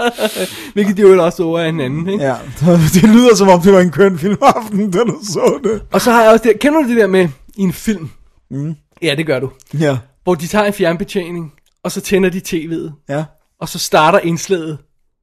[0.75, 2.25] Hvilket de jo også over af hinanden, ikke?
[2.25, 2.35] Ja,
[2.95, 5.83] det lyder som om, det var en køn filmaften, da du så det.
[5.93, 8.11] Og så har jeg også det, kender du det der med i en film?
[8.51, 8.75] Mm.
[9.03, 9.51] Ja, det gør du.
[9.81, 11.53] Ja, Hvor de tager en fjernbetjening,
[11.85, 13.25] og så tænder de tv'et, ja.
[13.61, 14.79] og så starter indslaget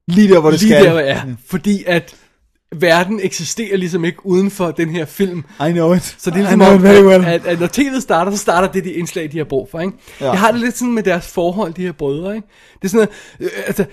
[0.08, 0.84] Lige der, hvor det lige skal.
[0.84, 1.22] der, hvor jeg er.
[1.48, 2.14] Fordi at
[2.80, 5.44] verden eksisterer ligesom ikke uden for den her film.
[5.68, 6.16] I know it.
[6.18, 7.24] Så det er I ligesom know om, it very well.
[7.24, 9.80] at, at, når tv'et starter, så starter det de indslag, de har brug for.
[9.80, 9.92] Ikke?
[10.20, 10.30] Ja.
[10.30, 12.34] Jeg har det lidt sådan med deres forhold, de her brødre.
[12.34, 12.48] Ikke?
[12.82, 13.84] Det er sådan, at, øh, altså,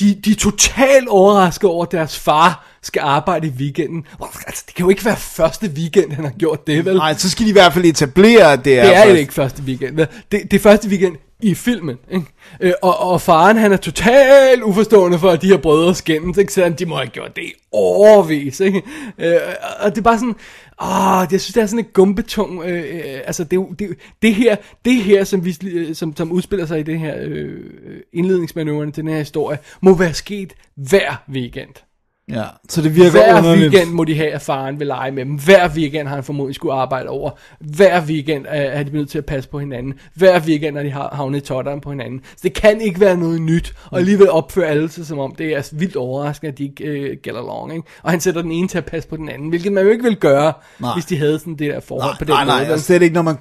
[0.00, 4.04] de, de er totalt overrasket over, at deres far skal arbejde i weekenden.
[4.46, 6.96] Altså, det kan jo ikke være første weekend, han har gjort det, vel?
[6.96, 8.84] Nej, så skal de i hvert fald etablere, at det er...
[8.84, 9.96] Det er jo ikke første weekend.
[9.96, 10.06] vel?
[10.32, 11.98] Det, det er første weekend i filmen.
[12.10, 12.26] Ikke?
[12.60, 16.52] Øh, og, og faren, han er totalt uforstående for, at de her brødre skændes, ikke?
[16.52, 18.60] Selvom de må have gjort det overvis.
[18.60, 18.82] Ikke?
[19.18, 19.36] Øh,
[19.80, 20.34] og det er bare sådan,
[20.82, 23.88] åh, jeg synes, det er sådan et gumbetung, øh, øh, altså det, det,
[24.22, 27.60] det her, det her som, vi, øh, som, som udspiller sig i det her øh,
[28.12, 31.74] indledningsmanøvrerne til den her historie, må være sket hver weekend.
[32.30, 33.72] Ja, så det virker Hver underligt.
[33.72, 35.34] weekend må de have, at faren vil lege med dem.
[35.34, 37.30] Hver weekend har han formodentlig skulle arbejde over.
[37.60, 39.94] Hver weekend er, er de nødt til at passe på hinanden.
[40.14, 42.20] Hver weekend er de har havnet i totteren på hinanden.
[42.24, 43.74] Så det kan ikke være noget nyt.
[43.90, 47.16] Og alligevel opfører alle sig som om, det er vildt overraskende, at de ikke øh,
[47.22, 47.72] get along.
[47.74, 47.86] Ikke?
[48.02, 50.04] Og han sætter den ene til at passe på den anden, hvilket man jo ikke
[50.04, 50.94] vil gøre, Nej.
[50.94, 52.64] hvis de havde sådan det der forhold Nej, på den nej, nej, måde.
[52.66, 52.72] vel?
[52.72, 53.36] altså, slet ikke, når man...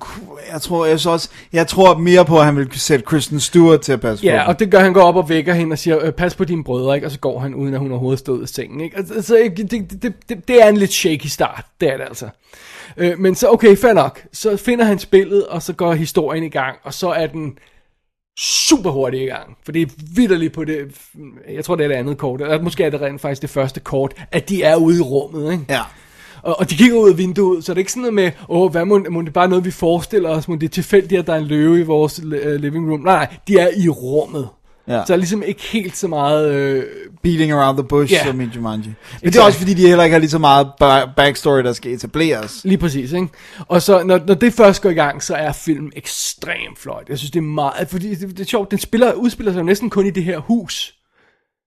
[0.53, 3.81] Jeg tror, jeg, så også, jeg tror mere på, at han vil sætte Kristen Stewart
[3.81, 5.77] til at passe på Ja, og det gør, han går op og vækker hende og
[5.79, 7.07] siger, øh, pas på dine brødre, ikke?
[7.07, 8.81] og så går han, uden at hun overhovedet stod i sengen.
[8.81, 8.97] Ikke?
[8.97, 12.29] Altså, så, det, det, det, det er en lidt shaky start, det er det altså.
[12.97, 14.25] Øh, men så, okay, fair nok.
[14.33, 17.57] Så finder han spillet, og så går historien i gang, og så er den
[18.39, 19.57] super hurtigt i gang.
[19.63, 20.77] For det er vidderligt på det,
[21.49, 23.79] jeg tror det er det andet kort, eller måske er det rent faktisk det første
[23.79, 25.65] kort, at de er ude i rummet, ikke?
[25.69, 25.81] Ja.
[26.43, 28.71] Og, og de kigger ud af vinduet, så det er ikke sådan noget med, åh,
[28.71, 31.33] hvad må, må det bare noget, vi forestiller os, må det er tilfældigt, at der
[31.33, 32.99] er en løve i vores uh, living room.
[32.99, 34.49] Nej, nej, de er i rummet.
[34.87, 35.03] Ja.
[35.07, 36.53] Så er ligesom ikke helt så meget...
[36.53, 36.83] Øh,
[37.23, 38.25] Beating around the bush, yeah.
[38.25, 38.93] som i Jumanji.
[39.23, 41.73] Men det er også fordi, de heller ikke har lige så meget ba- backstory, der
[41.73, 42.61] skal etableres.
[42.63, 43.27] lige præcis, ikke?
[43.67, 47.03] Og så, når, når det først går i gang, så er filmen ekstremt flot.
[47.09, 47.89] Jeg synes, det er meget...
[47.89, 50.93] Fordi det, det er sjovt, den spiller, udspiller sig næsten kun i det her hus.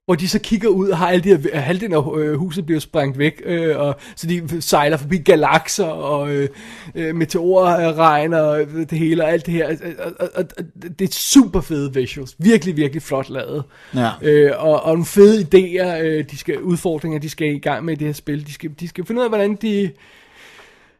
[0.06, 2.80] Hvor de så kigger ud og har alle de her, halvdelen af øh, huset bliver
[2.80, 6.48] sprængt væk, øh, og så de sejler forbi galakser og øh,
[6.94, 8.58] øh, meteorregn og
[8.90, 9.68] det hele og alt det her.
[9.68, 10.64] Og, og, og, og
[10.98, 12.36] det er super fede visuals.
[12.38, 13.64] Virkelig, virkelig flot lavet.
[13.94, 14.10] Ja.
[14.22, 17.94] Øh, og, og nogle fede idéer, øh, de skal, udfordringer, de skal i gang med
[17.94, 18.46] i det her spil.
[18.46, 19.90] De skal, de skal finde ud af, hvordan de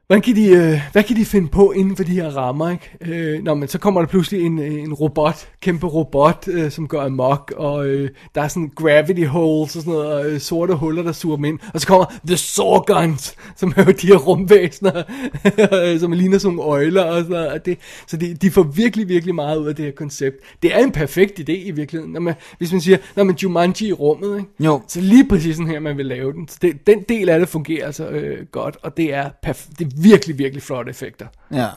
[0.07, 2.91] Hvordan kan de, øh, hvad kan de finde på inden for de her rammer, ikke?
[3.01, 7.01] Øh, nå, men så kommer der pludselig en, en robot, kæmpe robot, øh, som går
[7.01, 11.03] amok, og øh, der er sådan gravity holes og sådan noget, og, øh, sorte huller,
[11.03, 11.59] der suger dem ind.
[11.75, 15.03] Og så kommer The Sorgons, som er jo de her rumvæsener,
[16.01, 17.49] som ligner sådan nogle øjler og sådan noget.
[17.49, 20.37] Og det, så de, de får virkelig, virkelig meget ud af det her koncept.
[20.63, 22.13] Det er en perfekt idé i virkeligheden.
[22.13, 24.51] Når man, hvis man siger, når man Jumanji i rummet, ikke?
[24.61, 24.81] Jo.
[24.89, 26.49] Så lige præcis sådan her, man vil lave den.
[26.49, 29.87] Så det, den del af det fungerer altså øh, godt, og det er, perf- det
[29.87, 31.27] er virkelig, virkelig flotte effekter.
[31.53, 31.69] Ja.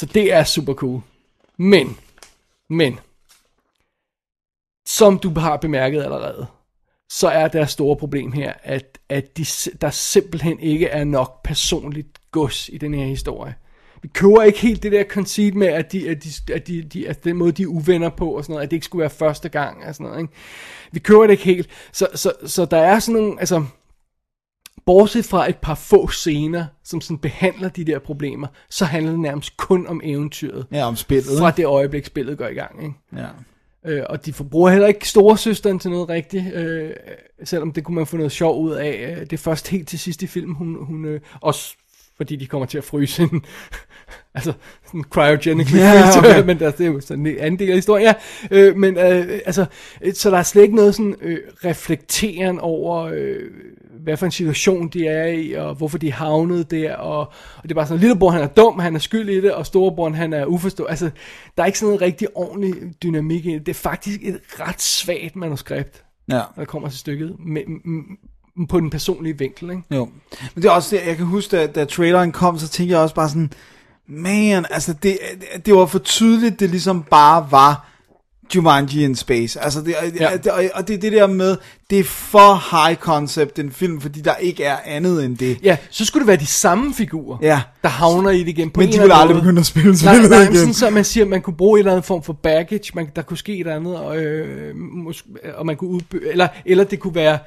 [0.00, 1.00] Så det er super cool.
[1.56, 1.98] Men,
[2.70, 2.98] men,
[4.86, 6.46] som du har bemærket allerede,
[7.08, 9.46] så er deres store problem her, at, at de,
[9.80, 13.54] der simpelthen ikke er nok personligt gods i den her historie.
[14.02, 17.08] Vi køber ikke helt det der conceit med, at, de, at, de, at, de, de,
[17.08, 19.10] at den måde, de er uvenner på, og sådan noget, at det ikke skulle være
[19.10, 20.34] første gang, og sådan noget, ikke?
[20.92, 21.68] Vi køber det ikke helt.
[21.92, 23.64] Så, så, så der er sådan nogle, altså,
[24.86, 29.20] bortset fra et par få scener, som sådan behandler de der problemer, så handler det
[29.20, 30.66] nærmest kun om eventyret.
[30.72, 31.38] Ja, om spillet.
[31.38, 32.94] Fra det øjeblik, spillet går i gang, ikke?
[33.16, 33.26] Ja.
[33.84, 36.90] Øh, og de forbruger heller ikke storesøsteren til noget rigtigt, øh,
[37.44, 39.10] selvom det kunne man få noget sjov ud af.
[39.10, 41.74] Øh, Det er først helt til sidst i filmen, hun, hun øh, også
[42.16, 43.44] fordi de kommer til at fryse hende.
[44.34, 44.52] altså,
[45.10, 46.44] cryogenically Ja, freeze, okay.
[46.44, 48.06] men der, det er jo sådan en anden del af historien.
[48.06, 48.14] Ja.
[48.50, 49.66] Øh, men øh, altså,
[50.14, 53.50] så der er slet ikke noget sådan øh, reflekteren over, øh,
[54.06, 57.18] hvad for en situation de er i, og hvorfor de er havnet der, og,
[57.56, 59.66] og det er bare sådan, lillebror han er dum, han er skyld i det, og
[59.66, 60.90] storebror han er uforstået.
[60.90, 61.10] Altså,
[61.56, 63.66] der er ikke sådan noget rigtig ordentlig dynamik i det.
[63.66, 66.34] Det er faktisk et ret svagt manuskript, Ja.
[66.34, 67.62] når det kommer til stykket, med,
[68.68, 69.82] på den personlige vinkel, ikke?
[69.90, 70.08] Jo.
[70.54, 73.02] Men det er også det, jeg kan huske, da, da traileren kom, så tænkte jeg
[73.02, 73.52] også bare sådan,
[74.08, 75.18] man, altså det,
[75.66, 77.88] det var for tydeligt, det ligesom bare var
[78.54, 79.60] Jumanji in Space.
[79.60, 80.36] Altså det, Ja.
[80.36, 81.56] det, og- og det er det der med,
[81.90, 85.58] det er for high concept en film, fordi der ikke er andet end det.
[85.62, 87.60] Ja, så skulle det være de samme figurer, Ja.
[87.82, 89.88] der havner i det igen på Men en de eller anden aldrig begynde at spille
[89.90, 90.54] Nej, spillet nej, igen.
[90.56, 93.08] sådan så man siger, at man kunne bruge en eller anden form for baggage, man,
[93.16, 94.74] der kunne ske et andet, og, øh,
[95.54, 97.38] og man kunne udby- eller, eller det kunne være,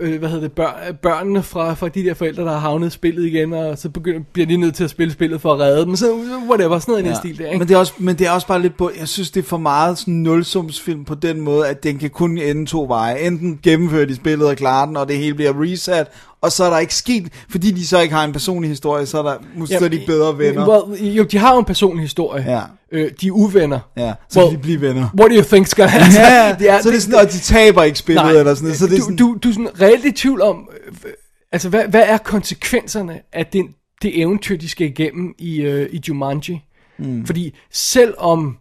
[0.00, 3.26] øh, hvad hedder det, bør, børnene fra, fra de der forældre, der har havnet spillet
[3.26, 5.96] igen, og så begynder, bliver de nødt til at spille spillet for at redde dem,
[5.96, 6.06] så
[6.48, 7.58] whatever, sådan noget i den stil der, ikke?
[7.58, 9.48] Men det, er også, men det er også bare lidt på, jeg synes det er
[9.48, 13.18] for meget sådan nulsumsfilm på den måde, at den kan kun ende to veje.
[13.18, 16.06] Enten gennemføre de spillet og klare den, og det hele bliver reset,
[16.44, 19.18] og så er der ikke sket, fordi de så ikke har en personlig historie, så
[19.18, 20.68] er, der, måske så er de bedre venner.
[20.68, 22.44] Well, jo, de har jo en personlig historie.
[22.48, 22.60] Ja.
[22.92, 23.80] Øh, de er uvenner.
[23.96, 25.08] Ja, så Well, de blive venner.
[25.18, 26.12] What do you think's gonna happen?
[26.12, 28.78] Ja, ja, så er det sådan, og de taber ikke spillet, Nej, eller sådan noget.
[28.78, 31.12] Så det er sådan, du, du, du er sådan reelt i tvivl om, øh,
[31.52, 33.64] altså hvad, hvad er konsekvenserne af det,
[34.02, 36.64] det eventyr, de skal igennem i, øh, i Jumanji?
[36.98, 37.26] Mm.
[37.26, 38.56] Fordi selvom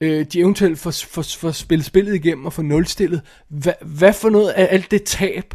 [0.00, 4.30] øh, de eventuelt får, får, får spillet spillet igennem og får nulstillet, hvad, hvad for
[4.30, 5.54] noget af alt det tab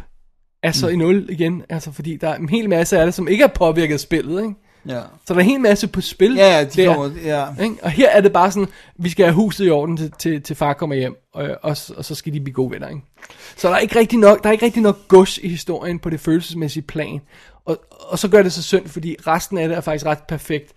[0.62, 0.92] er så mm.
[0.92, 1.62] i nul igen?
[1.68, 4.42] Altså fordi der er en hel masse af det, som ikke er påvirket af spillet,
[4.42, 4.54] ikke?
[4.86, 5.00] ja.
[5.26, 6.34] Så der er en hel masse på spil.
[6.34, 6.94] Ja, ja, de der.
[6.94, 7.62] kommer, ja.
[7.62, 7.76] Ikke?
[7.82, 10.56] Og her er det bare sådan, vi skal have huset i orden til, til, til
[10.56, 12.88] far kommer hjem, og, og, og så skal de blive gode venner.
[12.88, 13.02] Ikke?
[13.56, 16.10] Så der er ikke rigtig nok, der er ikke rigtig nok gods i historien på
[16.10, 17.20] det følelsesmæssige plan.
[17.64, 20.72] Og, og så gør det så synd, fordi resten af det er faktisk ret perfekt.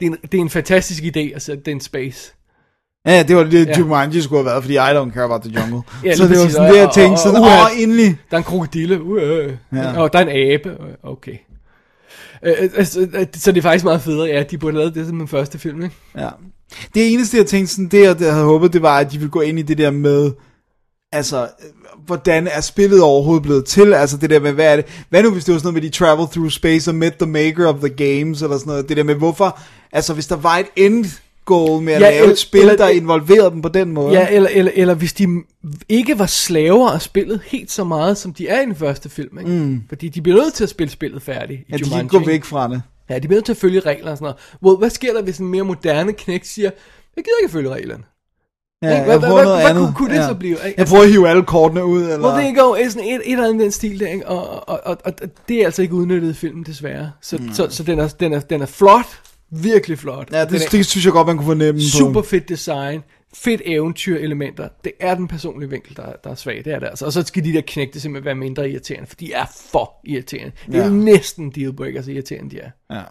[0.00, 2.34] Det er en, det er en fantastisk idé at sætte den space.
[3.08, 3.78] Ja, det var det, Ja.
[3.78, 5.82] Jumanji skulle have været, fordi I don't care about the jungle.
[6.04, 8.18] Ja, så det var sådan det, jeg tænkte sådan, åh, endelig.
[8.30, 9.52] Der er en krokodille, uh, øh.
[9.72, 10.00] Ja.
[10.02, 11.34] og der er en abe, okay.
[12.46, 15.18] Øh, altså, så det er faktisk meget federe, ja, de burde have lavet det som
[15.18, 15.94] den første film, ikke?
[16.18, 16.28] Ja.
[16.94, 19.40] Det eneste, jeg tænkte sådan, det jeg havde håbet, det var, at de ville gå
[19.40, 20.30] ind i det der med,
[21.12, 21.48] altså,
[22.06, 23.94] hvordan er spillet overhovedet blevet til?
[23.94, 24.84] Altså det der med, hvad er det?
[25.08, 27.30] Hvad nu, hvis det var sådan noget med, de travel through space og met the
[27.30, 28.88] maker of the games, eller sådan noget?
[28.88, 29.58] Det der med, hvorfor,
[29.92, 31.04] altså hvis der var et end
[31.48, 33.92] goal med at Ja, ja, lave eller- et spil, eller- der involverede dem på den
[33.92, 34.12] måde.
[34.12, 35.26] Ja, eller, eller, eller hvis de
[35.88, 39.38] ikke var slaver af spillet helt så meget, som de er i den første film,
[39.38, 39.50] ikke?
[39.50, 39.82] Mm.
[39.88, 42.04] Fordi de bliver nødt til at spille spillet færdigt i at de kan Jumanji.
[42.04, 42.82] ikke gå væk fra det.
[43.10, 44.36] Ja, de bliver nødt til at følge regler og sådan noget.
[44.62, 46.70] Well, hvad sker der, hvis en mere moderne knæk siger,
[47.16, 48.02] jeg gider ikke følge reglerne?
[48.82, 48.96] Ja, Ikke?
[48.96, 49.82] jeg Hvad- hvad- noget hvad andet.
[49.82, 50.26] kunne- kunne det ja.
[50.28, 50.74] så blive, ikke?
[50.78, 52.18] Jeg prøver at hive alle kortene ud, eller...
[52.18, 52.72] Well, there you go.
[52.72, 54.28] Er sådan et, et eller andet den stil der, ikke?
[54.28, 57.10] Og, og, og, og, og det er altså ikke udnyttet i filmen, desværre.
[57.22, 57.52] Så, mm.
[57.54, 59.06] så, så den, er, den, er, den er flot.
[59.50, 60.28] Virkelig flot.
[60.32, 62.22] Ja, det, er det synes jeg godt, man kunne fornemme super på.
[62.26, 63.00] fedt design.
[63.34, 64.68] Fedt eventyr-elementer.
[64.84, 66.64] Det er den personlige vinkel, der, der er svag.
[66.64, 67.04] Det er det altså.
[67.06, 70.52] Og så skal de der knægte simpelthen være mindre irriterende, for de er for irriterende.
[70.66, 70.88] Det er Ja.
[70.90, 72.70] næsten dealbreakers irriterende, de er.
[72.96, 73.02] Ja.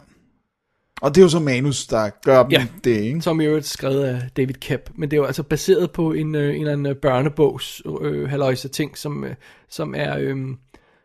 [1.02, 2.66] Og det er jo så manus, der gør dem Ja.
[2.84, 3.22] det, ikke?
[3.22, 6.36] som i øvrigt skrevet af David Kep, men det er jo altså baseret på en,
[6.36, 9.36] øh, en eller anden øh, børnebogs øh, halvøjse ting, som, øh,
[9.70, 10.18] som er...
[10.18, 10.36] Øh,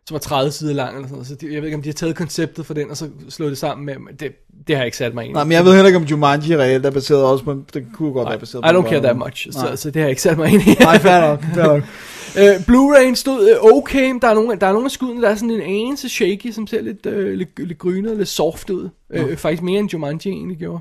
[0.09, 1.27] som er 30 sider lang eller sådan noget.
[1.27, 3.51] Så de, jeg ved ikke, om de har taget konceptet for den, og så slået
[3.51, 4.33] det sammen med, det,
[4.67, 5.35] det har jeg ikke sat mig ind i.
[5.35, 8.13] Nej, men jeg ved heller ikke, om Jumanji reelt er baseret også på, det kunne
[8.13, 9.77] godt være baseret I på don't care that much, Nej.
[9.77, 10.77] så, så det har jeg ikke sat mig ind i.
[10.85, 11.83] Nej, fair nok, fair nok.
[12.39, 15.35] Øh, Blu-ray'en stod øh, okay, der er, nogle, der er nogle af skuddene, der er
[15.35, 18.89] sådan en anelse shaky, som ser lidt, øh, lidt, lidt grynet og lidt soft ud.
[19.11, 20.81] Øh, faktisk mere end Jumanji egentlig gjorde.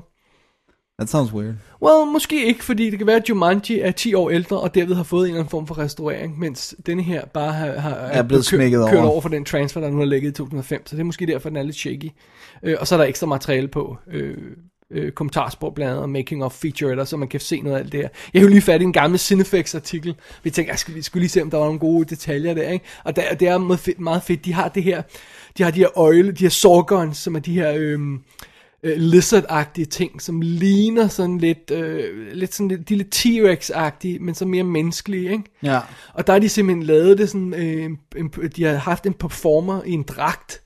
[0.98, 1.54] That sounds weird.
[1.82, 4.94] Well, måske ikke, fordi det kan være, at Jumanji er 10 år ældre, og derved
[4.94, 8.22] har fået en eller anden form for restaurering, mens denne her bare har, har, Er
[8.22, 9.08] blevet smækket kørt over.
[9.08, 11.48] over for den transfer, der nu har ligget i 2005, så det er måske derfor,
[11.48, 12.10] den er lidt shaky.
[12.62, 14.36] Øh, og så er der ekstra materiale på, øh,
[14.90, 17.92] øh, kommentarspor blandt andet, og making of feature, så man kan se noget af alt
[17.92, 18.08] det her.
[18.34, 21.20] Jeg har jo lige fat i en gammel Cinefex artikel, vi tænkte, jeg skulle, skulle
[21.22, 22.84] lige se, om der var nogle gode detaljer der, ikke?
[23.04, 25.02] Og der, det er meget fedt, meget fedt, de har det her,
[25.58, 27.98] de har de her øjle, de her sorgons, som er de her, øh,
[28.82, 34.34] øh, lizard-agtige ting, som ligner sådan lidt, øh, lidt sådan lidt, de lidt T-Rex-agtige, men
[34.34, 35.44] så mere menneskelige, ikke?
[35.62, 35.80] Ja.
[36.14, 39.82] Og der har de simpelthen lavet det sådan, øh, en, de har haft en performer
[39.82, 40.62] i en dragt,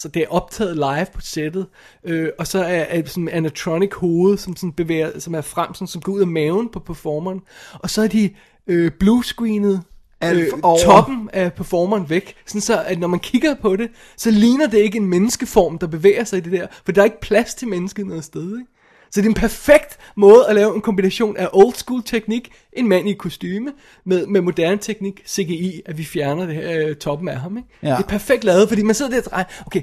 [0.00, 1.66] så det er optaget live på sættet,
[2.04, 5.86] øh, og så er, er sådan animatronic hoved, som, sådan bevæger, som er frem, sådan,
[5.86, 7.40] som går ud af maven på performeren,
[7.74, 8.30] og så er de
[8.66, 9.82] øh, bluescreenet
[10.24, 10.78] øh, over.
[10.84, 14.78] toppen af performeren væk, sådan så at når man kigger på det, så ligner det
[14.78, 17.68] ikke en menneskeform, der bevæger sig i det der, for der er ikke plads til
[17.68, 18.72] mennesket noget sted, ikke?
[19.10, 22.88] Så det er en perfekt måde at lave en kombination af old school teknik, en
[22.88, 23.72] mand i kostyme,
[24.04, 27.56] med, med moderne teknik, CGI, at vi fjerner det her øh, toppen af ham.
[27.56, 27.68] Ikke?
[27.82, 27.88] Ja.
[27.88, 29.82] Det er perfekt lavet, fordi man sidder der og tænker, okay,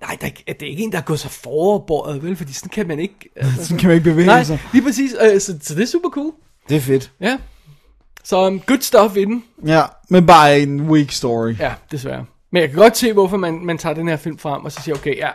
[0.00, 2.36] nej, der er, det er ikke en, der er gået så foroverbåret, vel?
[2.36, 3.30] Fordi sådan kan man ikke...
[3.36, 4.58] Altså, Sådan kan man ikke bevæge nej, sig.
[4.72, 5.14] lige præcis.
[5.22, 6.32] Øh, så, så det er super cool.
[6.68, 7.12] Det er fedt.
[7.20, 7.38] Ja.
[8.26, 9.44] Så um, good stuff i den.
[9.66, 11.54] Ja, men bare en weak story.
[11.58, 12.24] Ja, desværre.
[12.52, 14.82] Men jeg kan godt se, hvorfor man, man tager den her film frem, og så
[14.82, 15.28] siger, okay, ja,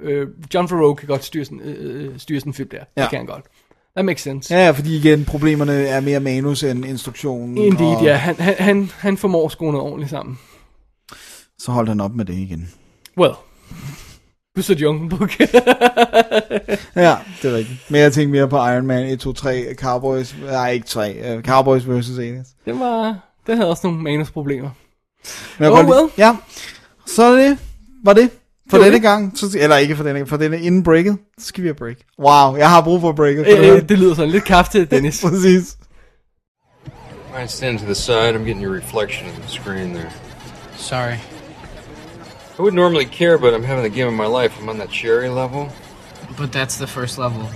[0.00, 2.78] øh, John Favreau kan godt styre sådan, øh, øh, styre sådan en film der.
[2.96, 3.02] Ja.
[3.02, 3.44] Det kan han godt.
[3.96, 4.54] That makes sense.
[4.54, 7.58] Ja, ja, fordi igen, problemerne er mere manus end instruktionen.
[7.58, 8.16] Indeed, og ja.
[8.16, 10.38] Han, han, han, han formår skrue noget ordentligt sammen.
[11.58, 12.70] Så holdt han op med det igen.
[13.18, 13.34] Well.
[14.58, 15.40] Du så Jungle Book.
[15.40, 17.90] Ja, det er rigtigt.
[17.90, 21.42] Men jeg tænkte mere på Iron Man 1, 2, 3, Cowboys, nej ikke 3, uh,
[21.42, 22.18] Cowboys vs.
[22.18, 22.48] Aliens.
[22.64, 23.18] det var...
[23.46, 24.70] Den havde også nogle manusproblemer.
[25.58, 26.10] Men Oh well.
[26.18, 26.36] Ja,
[27.06, 27.58] så er det,
[28.04, 28.30] var det
[28.70, 29.02] for Det denne det.
[29.02, 29.38] gang.
[29.38, 31.18] Så, eller ikke for denne gang, for denne inden breaket.
[31.38, 31.96] Så skal vi have break.
[32.18, 33.46] Wow, jeg har brug for breaket.
[33.48, 35.20] Øh, øh, det lyder sådan lidt til Dennis.
[35.22, 35.76] Præcis.
[37.38, 38.34] Mind stand to the side.
[38.34, 40.10] I'm getting your reflection in the screen there.
[40.76, 41.37] Sorry.
[42.58, 44.58] I wouldn't normally care, but I'm having the game of my life.
[44.60, 45.70] I'm on that cherry level.
[46.36, 47.48] But that's the first level.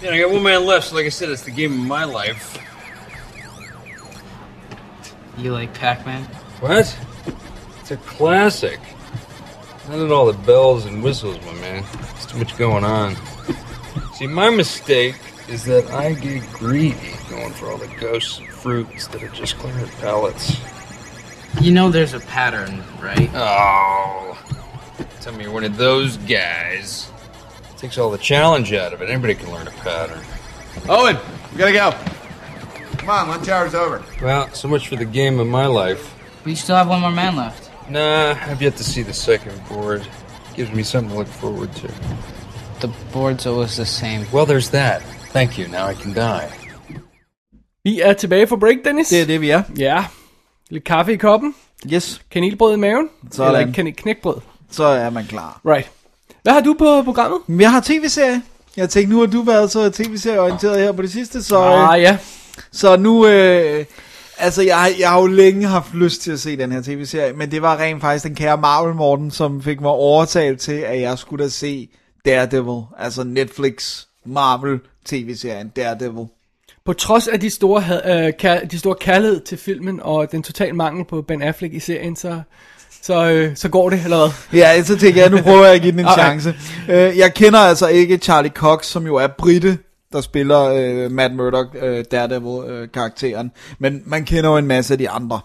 [0.00, 2.04] Yeah, I got one man left, so like I said, it's the game of my
[2.04, 2.56] life.
[5.36, 6.22] You like Pac-Man?
[6.60, 6.98] What?
[7.80, 8.80] It's a classic.
[9.86, 11.84] Not at all the bells and whistles, my man.
[11.92, 13.16] There's too much going on.
[14.14, 15.16] See, my mistake
[15.48, 19.58] is that I get greedy going for all the ghosts and fruits that are just
[19.58, 20.56] clearing palates.
[21.60, 23.30] You know there's a pattern, right?
[23.34, 24.38] Oh.
[25.20, 27.10] Tell me you're one of those guys.
[27.76, 29.10] Takes all the challenge out of it.
[29.10, 30.20] Anybody can learn a pattern.
[30.88, 31.16] Owen,
[31.52, 31.90] we gotta go.
[32.98, 34.04] Come on, one tower's over.
[34.22, 36.14] Well, so much for the game of my life.
[36.44, 37.70] We still have one more man left.
[37.88, 40.06] Nah, I've yet to see the second board.
[40.54, 41.88] Gives me something to look forward to.
[42.80, 44.26] The board's always the same.
[44.32, 45.02] Well, there's that.
[45.32, 45.68] Thank you.
[45.68, 46.50] Now I can die.
[47.84, 49.08] Vi er tilbage for break, Dennis.
[49.08, 49.62] Det er det, vi er.
[49.76, 50.04] Ja.
[50.70, 51.54] Lidt kaffe i koppen.
[51.92, 53.08] Yes, Kanelbrød i maven.
[53.32, 53.54] Sådan.
[53.60, 54.36] Eller kanel- knækbrød.
[54.70, 55.60] så er man klar.
[55.66, 55.90] Right.
[56.42, 57.38] Hvad har du på programmet?
[57.48, 58.42] Jeg har tv-serie.
[58.76, 62.18] Jeg tænkte, nu har du været så tv-serie-orienteret her på det sidste, så, Ah, ja.
[62.72, 63.26] så nu...
[63.26, 63.84] Øh,
[64.38, 67.50] altså, jeg, jeg har jo længe haft lyst til at se den her tv-serie, men
[67.50, 71.18] det var rent faktisk den kære Marvel Morten, som fik mig overtalt til, at jeg
[71.18, 71.88] skulle da se
[72.26, 76.26] Daredevil, altså Netflix Marvel tv-serien Daredevil.
[76.88, 80.72] På trods af de store, øh, kær- de store kærlighed til filmen, og den totale
[80.72, 82.40] mangel på Ben Affleck i serien, så,
[83.02, 84.58] så, øh, så går det, eller hvad?
[84.60, 86.22] Ja, så tænker jeg, nu prøver jeg at give den en Okay.
[86.22, 86.54] chance.
[86.88, 89.78] Øh, jeg kender altså ikke Charlie Cox, som jo er britte,
[90.12, 93.50] der spiller øh, Matt Murdock, øh, Daredevil-karakteren.
[93.78, 95.40] Men man kender jo en masse af de andre.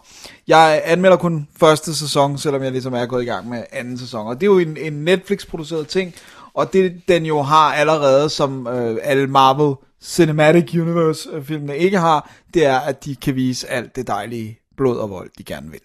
[0.48, 4.28] Jeg anmelder kun første sæson, selvom jeg ligesom er gået i gang med anden sæson.
[4.28, 6.14] Og det er jo en, en Netflix-produceret ting,
[6.54, 12.66] og det den jo har allerede, som øh, alle Marvel Cinematic Universe-filmene ikke har, det
[12.66, 15.80] er, at de kan vise alt det dejlige blod og vold, de gerne vil.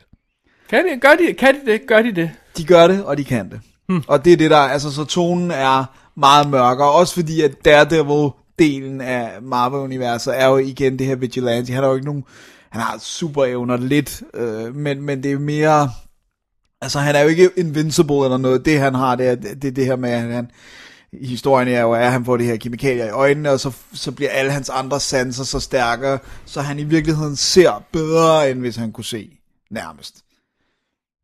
[0.70, 1.86] Kan de, gør de, kan de det?
[1.86, 2.30] Gør de det?
[2.56, 3.60] De gør det, og de kan det.
[3.88, 4.02] Hmm.
[4.08, 5.84] Og det er det der, altså så tonen er
[6.16, 11.72] meget mørkere, også fordi at Daredevil-delen af Marvel-universet er jo igen det her vigilante.
[11.72, 12.24] Han har jo ikke nogen,
[12.70, 15.90] han har superevner lidt, øh, men, men det er mere,
[16.82, 18.64] altså han er jo ikke invincible eller noget.
[18.64, 20.50] Det han har, det er det, det her med, at han,
[21.12, 24.30] historien er jo, at han får det her kemikalier i øjnene, og så, så bliver
[24.30, 28.92] alle hans andre sanser så stærkere, så han i virkeligheden ser bedre, end hvis han
[28.92, 29.30] kunne se
[29.70, 30.14] nærmest.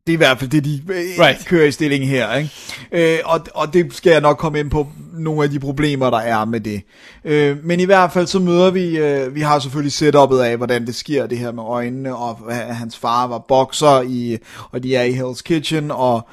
[0.07, 1.19] Det er i hvert fald det, de right.
[1.19, 1.45] Right.
[1.45, 2.35] kører i stilling her.
[2.35, 2.51] Ikke?
[2.91, 6.17] Øh, og, og det skal jeg nok komme ind på nogle af de problemer, der
[6.17, 6.81] er med det.
[7.23, 10.85] Øh, men i hvert fald så møder vi, øh, vi har selvfølgelig setupet af, hvordan
[10.85, 14.37] det sker, det her med øjnene, og at hans far var bokser, i,
[14.71, 16.27] og de er i Hell's Kitchen, og,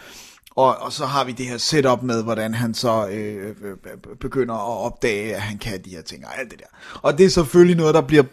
[0.54, 3.70] og, og så har vi det her setup med, hvordan han så øh, øh, øh,
[3.70, 6.66] øh, begynder at opdage, at han kan de her ting og alt det der.
[7.02, 8.24] Og det er selvfølgelig noget, der bliver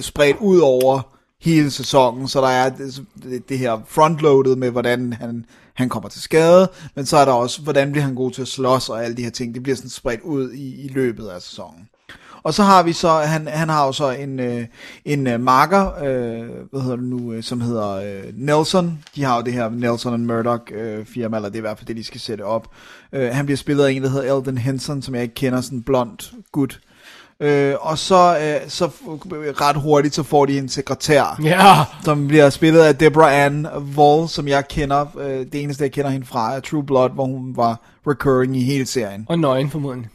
[0.00, 5.46] spredt ud over hele sæsonen, så der er det, det, her frontloaded med, hvordan han,
[5.74, 8.48] han kommer til skade, men så er der også, hvordan bliver han god til at
[8.48, 9.54] slås og alle de her ting.
[9.54, 11.88] Det bliver sådan spredt ud i, i løbet af sæsonen.
[12.42, 14.66] Og så har vi så, han, han har jo så en, øh,
[15.04, 18.98] en øh, marker, øh, hvad hedder det nu, øh, som hedder øh, Nelson.
[19.14, 21.78] De har jo det her Nelson and Murdoch øh, firma, eller det er i hvert
[21.78, 22.66] fald det, de skal sætte op.
[23.12, 25.78] Øh, han bliver spillet af en, der hedder Eldon Henson, som jeg ikke kender, sådan
[25.78, 26.80] en blond gut.
[27.40, 28.86] Øh, og så, øh, så
[29.60, 31.84] ret hurtigt, så får de en sekretær, Ja.
[32.04, 33.66] som bliver spillet af Deborah Ann
[33.96, 35.06] Wall, som jeg kender.
[35.20, 38.64] Øh, det eneste, jeg kender hende fra, er True Blood, hvor hun var recurring i
[38.64, 39.26] hele serien.
[39.28, 40.10] Og nøgen formodentlig.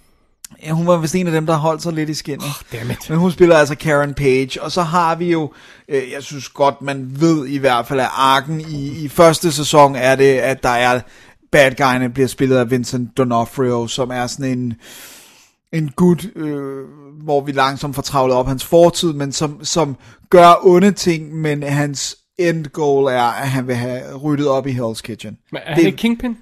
[0.63, 2.45] Ja, hun var vist en af dem, der holdt sig lidt i skinnet.
[2.45, 3.09] Oh, dammit.
[3.09, 5.51] Men hun spiller altså Karen Page, og så har vi jo,
[5.89, 9.95] øh, jeg synes godt, man ved i hvert fald, at arken i, i første sæson
[9.95, 10.99] er det, at der er,
[11.51, 14.73] bad guyene bliver spillet af Vincent D'Onofrio, som er sådan en,
[15.73, 16.84] en gut, øh,
[17.23, 19.95] hvor vi langsomt får travlet op hans fortid, men som, som
[20.30, 24.71] gør onde ting, men hans end goal er, at han vil have ryddet op i
[24.71, 25.38] Hell's Kitchen.
[25.51, 26.38] Men er Det- han ikke Kingpin?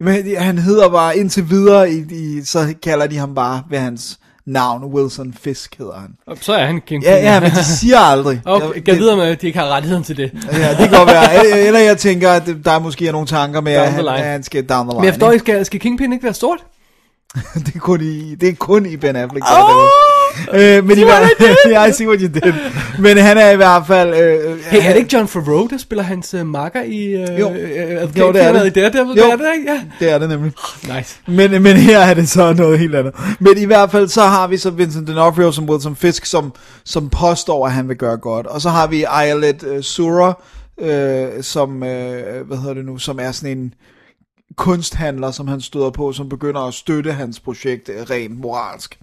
[0.00, 4.18] Men han hedder bare indtil videre, i, i, så kalder de ham bare ved hans
[4.46, 4.84] navn.
[4.84, 6.10] Wilson Fisk hedder han.
[6.26, 7.10] Og Så er han Kingpin.
[7.10, 8.40] Ja, ja, men de siger aldrig.
[8.46, 10.30] Okay, Jeg- videre med, at de ikke har rettigheden til det.
[10.52, 11.46] Ja, det kan godt være.
[11.66, 14.64] Eller- jeg tænker, at der måske er nogle tanker med, at han, at han skal
[14.66, 14.96] down the line.
[15.00, 16.58] Men jeg forstår ikke, skal, skal Kingpin ikke være stort?
[17.66, 19.46] det, er kun i, det er kun i Ben Affleck.
[19.46, 19.52] det.
[20.54, 22.52] Øh, men i hvert fald, I see what you did.
[22.98, 24.14] Men han er i hvert fald...
[24.14, 27.48] Øh, Hey, er det ikke John Favreau, der spiller hans uh, makker i uh, Jo.
[27.48, 27.56] uh,
[28.18, 28.66] Jo, det er det.
[28.66, 29.16] i Daredevil?
[29.16, 29.22] Jo.
[29.24, 29.72] Det er det, ikke?
[29.72, 29.80] Ja.
[30.00, 30.52] Det er det nemlig.
[30.96, 31.16] Nice.
[31.26, 33.14] Men, men her er det så noget helt andet.
[33.40, 36.52] Men i hvert fald så har vi så Vincent D'Onofrio som Wilson Fisk, som,
[36.84, 38.46] som påstår, at han vil gøre godt.
[38.46, 40.42] Og så har vi Ayelet uh, Sura,
[40.82, 41.80] uh, som, uh,
[42.46, 43.74] hvad hedder det nu, som er sådan en
[44.56, 48.98] kunsthandler, som han støder på, som begynder at støtte hans projekt uh, rent moralsk.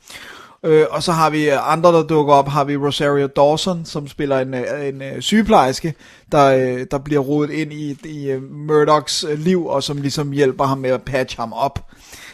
[0.63, 2.47] Øh, og så har vi øh, andre, der dukker op.
[2.47, 5.93] Har vi Rosario Dawson, som spiller en, øh, en øh, sygeplejerske,
[6.31, 10.31] der, øh, der bliver rodet ind i, i øh, Murdochs øh, liv, og som ligesom
[10.31, 11.91] hjælper ham med at patche ham op,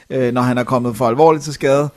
[0.09, 1.89] øh, når han er kommet for alvorligt til skade.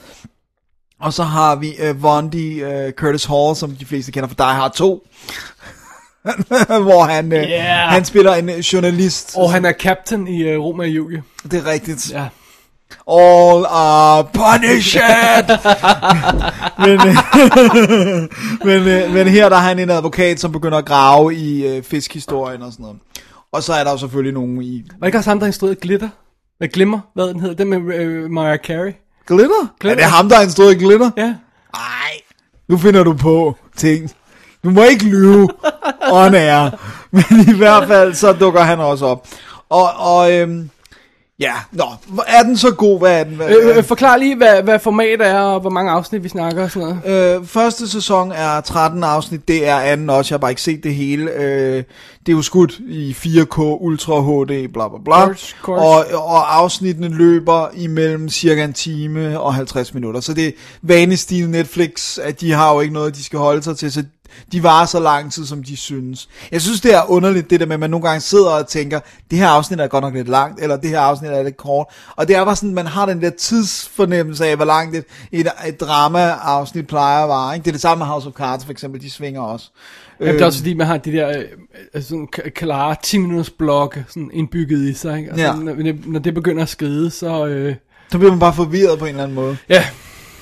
[1.01, 4.55] Og så har vi øh, Vondi øh, Curtis Hall, som de fleste kender fra Die
[4.55, 5.07] Hard 2.
[6.87, 7.89] hvor han, øh, Yeah.
[7.89, 9.35] han spiller en øh, journalist.
[9.37, 11.23] Og han er captain i uh, Roma og Julie.
[11.43, 12.13] Det er rigtigt.
[12.13, 12.29] Ja.
[13.11, 15.49] All are punished!
[16.87, 17.17] men, øh,
[18.69, 21.83] men, øh, men her der er han en advokat, som begynder at grave i øh,
[21.83, 22.99] fiskhistorien og sådan noget.
[23.53, 24.85] Og så er der jo selvfølgelig nogen i...
[24.93, 26.09] Var det ikke også ham, der instruerede Glitter?
[26.61, 27.55] Med Glimmer, hvad den hedder?
[27.55, 28.93] Den med uh, Mariah Carey?
[29.27, 29.75] Glitter?
[29.81, 30.05] Glitter.
[30.05, 31.11] Er det ham, der har instrueret Glitter?
[31.17, 31.35] Ja.
[31.75, 32.21] Nej,
[32.69, 34.11] nu finder du på ting.
[34.65, 35.49] Du må ikke lyve
[36.13, 36.71] on air.
[37.11, 39.29] Men i hvert fald, så dukker han også op.
[39.69, 40.71] Og, og øhm,
[41.41, 41.85] ja, nå,
[42.27, 42.99] er den så god?
[42.99, 43.35] Hvad er den?
[43.35, 46.63] Hvad, Øh, øh, forklar lige, hvad, hvad format er, og hvor mange afsnit vi snakker
[46.63, 47.37] og sådan noget.
[47.39, 50.85] Øh, første sæson er 13 afsnit, det er anden også, jeg har bare ikke set
[50.85, 51.31] det hele.
[51.31, 51.85] Øh,
[52.27, 55.15] det er jo skudt i 4K, Ultra HD, bla bla bla.
[55.15, 55.83] Course, course.
[56.15, 60.21] Og, og afsnittene løber imellem cirka en time og 50 minutter.
[60.21, 60.53] Så det er
[60.83, 64.05] vanestil Netflix, at de har jo ikke noget, de skal holde sig til, så
[64.53, 66.29] de varer så lang tid, som de synes.
[66.53, 69.01] Jeg synes, det er underligt, det der med, at man nogle gange sidder og tænker,
[69.31, 71.87] det her afsnit er godt nok lidt langt, eller det her afsnit er lidt kort.
[72.17, 75.49] Og det er bare sådan, man har den der tidsfornemmelse af, hvor langt et, et,
[75.69, 77.55] et drama-afsnit plejer at vare.
[77.55, 77.65] Ikke?
[77.65, 79.71] Det er det samme med House of Cards, for eksempel, de svinger også.
[80.21, 81.45] Jamen, det er også fordi, man har de der øh,
[81.95, 85.19] øh, sådan klare 10 minutters blokke sådan indbygget i sig.
[85.19, 85.31] Ikke?
[85.31, 85.53] Altså, Ja.
[85.55, 87.47] når, det, når det begynder at skride, så...
[87.47, 87.75] Øh,
[88.13, 89.57] Så bliver man bare forvirret på en eller anden måde.
[89.69, 89.85] ja,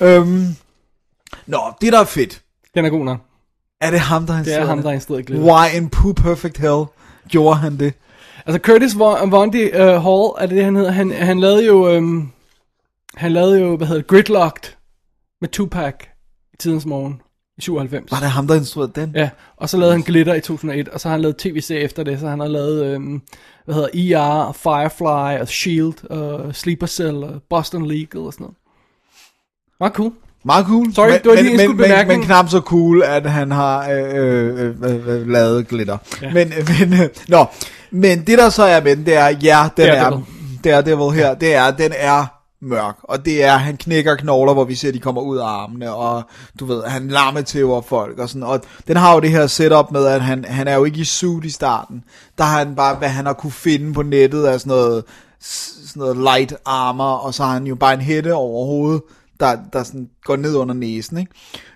[0.01, 0.55] Øhm,
[1.47, 2.41] nå, det der er fedt,
[2.75, 3.17] den er god nok.
[3.85, 5.53] Er det ham, der har Det er instrueret ham, der har instrueret Glitter.
[5.53, 6.85] Why in Pooh Perfect Hell
[7.29, 7.93] gjorde han det?
[8.45, 10.91] Altså Curtis Von- Vondi uh, Hall, er det det, han hedder?
[10.91, 11.89] Han, han lavede jo...
[11.89, 12.29] Øhm,
[13.15, 14.71] han lavede jo, hvad hedder det, Gridlocked
[15.41, 15.93] med Tupac
[16.53, 17.21] i tidens morgen
[17.57, 18.11] i 97.
[18.11, 19.11] Var det ham, der instruerede den?
[19.15, 22.03] Ja, og så lavede han Glitter i 2001, og så har han lavet tv-serie efter
[22.03, 23.21] det, så han har lavet, øhm,
[23.65, 28.43] hvad hedder ER, og Firefly, og S.H.I.E.L.D., og Sleeper Cell, og Boston Legal, og sådan
[28.43, 28.55] noget.
[29.79, 30.13] Meget cool.
[30.45, 30.93] Meget cool.
[30.93, 33.51] Sorry, men, det var lige men, en men, men, men knap så cool, at han
[33.51, 35.97] har øh, øh, øh, øh, lavet glitter.
[36.21, 36.33] Ja.
[36.33, 37.45] Men, men, øh, nå,
[37.91, 40.23] men det der så er med den, det er, ja, den Daredevil.
[40.23, 42.25] er, Daredevil her, det er, den er
[42.61, 42.95] mørk.
[43.03, 46.23] Og det er, han knækker knogler, hvor vi ser, de kommer ud af armene, og
[46.59, 48.43] du ved, han lammetæver folk og sådan.
[48.43, 51.03] Og den har jo det her setup med, at han, han er jo ikke i
[51.03, 52.03] suit i starten.
[52.37, 55.03] Der har han bare, hvad han har kunne finde på nettet af sådan noget,
[55.39, 59.01] sådan noget light armor, og så har han jo bare en hætte over hovedet,
[59.39, 61.31] der, der sådan går ned under næsen, ikke?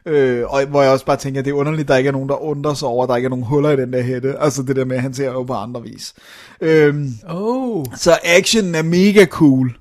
[0.05, 2.11] Øh, og hvor jeg også bare tænker, at det er underligt, at der ikke er
[2.11, 4.35] nogen, der undrer sig over, at der ikke er nogen huller i den der hætte.
[4.39, 6.13] Altså det der med, at han ser jo på andre vis.
[6.61, 7.85] Øhm, Oh.
[7.95, 9.75] så actionen er mega cool.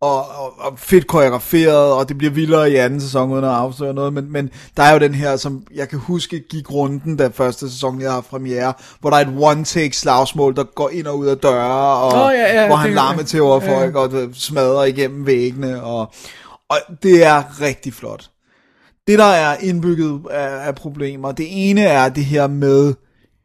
[0.00, 3.94] Og, og, og fedt koreograferet, og det bliver vildere i anden sæson, uden at afsløre
[3.94, 7.28] noget, men, men der er jo den her, som jeg kan huske gik runden, da
[7.34, 11.18] første sæson jeg har premiere, hvor der er et one-take slagsmål, der går ind og
[11.18, 13.76] ud af døre, og Åh, ja, ja, hvor han larmer til over ja.
[13.76, 16.12] folk, og du ved, smadrer igennem væggene, og,
[16.72, 18.30] og det er rigtig flot.
[19.06, 22.94] Det, der er indbygget af, af problemer, det ene er det her med,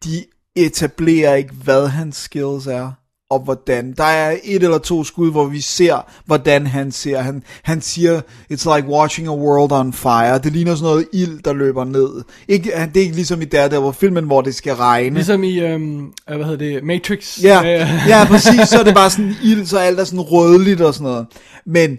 [0.03, 0.25] de
[0.55, 2.91] etablerer ikke, hvad hans skills er,
[3.29, 3.93] og hvordan.
[3.97, 7.21] Der er et eller to skud, hvor vi ser, hvordan han ser.
[7.21, 8.21] Han, han siger,
[8.53, 10.37] it's like watching a world on fire.
[10.37, 12.23] Det ligner sådan noget ild, der løber ned.
[12.47, 15.15] Ikke, det er ikke ligesom i der, der hvor filmen, hvor det skal regne.
[15.15, 17.43] Ligesom i, øhm, øh, hvad hedder det, Matrix.
[17.43, 18.69] Ja, Øh, ja, præcis.
[18.69, 21.25] Så er det bare sådan ild, så alt er sådan rødligt og sådan noget.
[21.65, 21.97] Men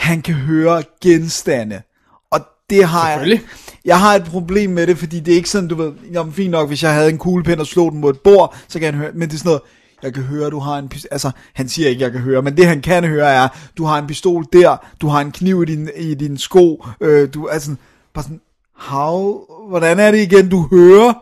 [0.00, 1.82] han kan høre genstande.
[2.30, 2.40] Og
[2.70, 3.18] det har jeg...
[3.18, 3.48] Selvfølgelig.
[3.84, 6.50] Jeg har et problem med det, fordi det er ikke sådan, du ved, jamen fint
[6.50, 9.00] nok, hvis jeg havde en kuglepen og slog den mod et bord, så kan han
[9.02, 9.62] høre, men det er sådan noget,
[10.02, 12.56] jeg kan høre, du har en pistol, altså, han siger ikke, jeg kan høre, men
[12.56, 13.48] det han kan høre er,
[13.78, 17.34] du har en pistol der, du har en kniv i din, i din sko, øh,
[17.34, 17.78] du er sådan,
[18.14, 18.40] bare sådan,
[18.76, 21.12] how, hvordan er det igen, du hører?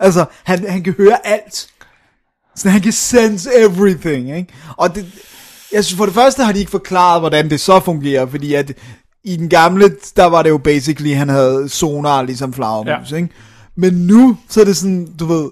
[0.00, 1.68] Altså, han, han kan høre alt.
[2.56, 4.52] Så han kan sense everything, ikke?
[4.76, 5.06] Og det,
[5.74, 8.72] jeg synes, for det første har de ikke forklaret, hvordan det så fungerer, fordi at
[9.24, 13.16] i den gamle, der var det jo basically, han havde sonar ligesom flagermus, ja.
[13.16, 13.28] ikke?
[13.76, 15.50] Men nu, så er det sådan, du ved,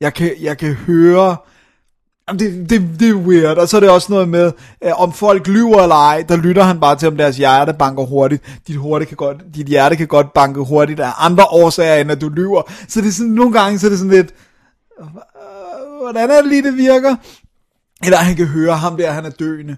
[0.00, 1.36] jeg kan, jeg kan høre,
[2.30, 4.52] det, det, det er weird, og så er det også noget med,
[4.84, 8.02] øh, om folk lyver eller ej, der lytter han bare til, om deres hjerte banker
[8.02, 8.42] hurtigt.
[8.66, 12.20] Dit, hurtigt kan godt, dit hjerte kan godt banke hurtigt af andre årsager, end at
[12.20, 12.62] du lyver.
[12.88, 14.34] Så det er sådan, nogle gange, så er det sådan lidt,
[16.02, 17.16] hvordan er det lige, det virker?
[18.04, 19.76] Eller han kan høre ham der, han er døende.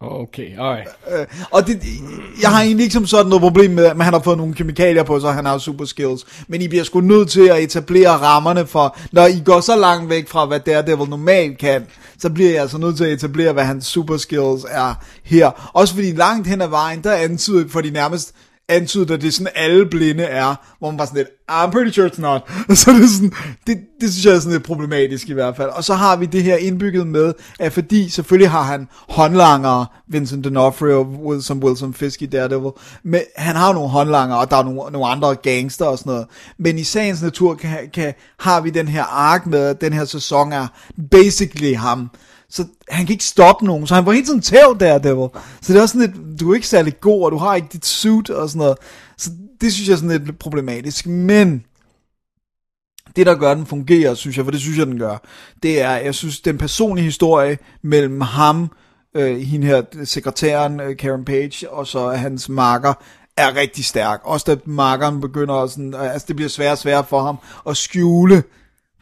[0.00, 0.88] Okay, alright.
[1.10, 1.82] Øh, og det,
[2.42, 5.02] jeg har egentlig ikke som sådan noget problem med, at han har fået nogle kemikalier
[5.02, 6.44] på sig, og han har super skills.
[6.48, 10.10] Men I bliver sgu nødt til at etablere rammerne for, når I går så langt
[10.10, 11.86] væk fra, hvad Daredevil normalt kan,
[12.18, 14.94] så bliver jeg altså nødt til at etablere, hvad hans super skills er
[15.24, 15.70] her.
[15.74, 18.34] Også fordi langt hen ad vejen, der antyder for de nærmest
[18.68, 21.90] antydet, at det er sådan alle blinde er, hvor man bare sådan lidt, I'm pretty
[21.90, 22.42] sure it's not.
[22.78, 23.32] Så det, sådan,
[23.66, 25.68] det, det synes jeg er sådan lidt problematisk i hvert fald.
[25.68, 30.46] Og så har vi det her indbygget med, at fordi selvfølgelig har han håndlangere, Vincent
[30.46, 32.72] D'Onofrio, som Wilson Fisk i Daredevil,
[33.02, 36.26] men han har nogle håndlangere, og der er nogle, nogle andre gangster og sådan noget.
[36.58, 40.04] Men i sagens natur kan, kan, har vi den her ark med, at den her
[40.04, 40.66] sæson er
[41.10, 42.10] basically ham.
[42.54, 45.28] Så han kan ikke stoppe nogen, så han var helt sådan tæv der, Devil.
[45.60, 47.68] Så det er også sådan lidt, du er ikke særlig god, og du har ikke
[47.72, 48.76] dit suit og sådan noget.
[49.18, 51.06] Så det synes jeg er sådan lidt problematisk.
[51.06, 51.64] Men
[53.16, 55.16] det, der gør, den fungerer, synes jeg, for det synes jeg, den gør,
[55.62, 58.70] det er, jeg synes, den personlige historie mellem ham,
[59.14, 62.94] øh, hende her, sekretæren, øh, Karen Page, og så hans marker,
[63.36, 64.20] er rigtig stærk.
[64.24, 67.38] Også da markeren begynder at sådan, øh, altså det bliver sværere og sværere for ham
[67.68, 68.42] at skjule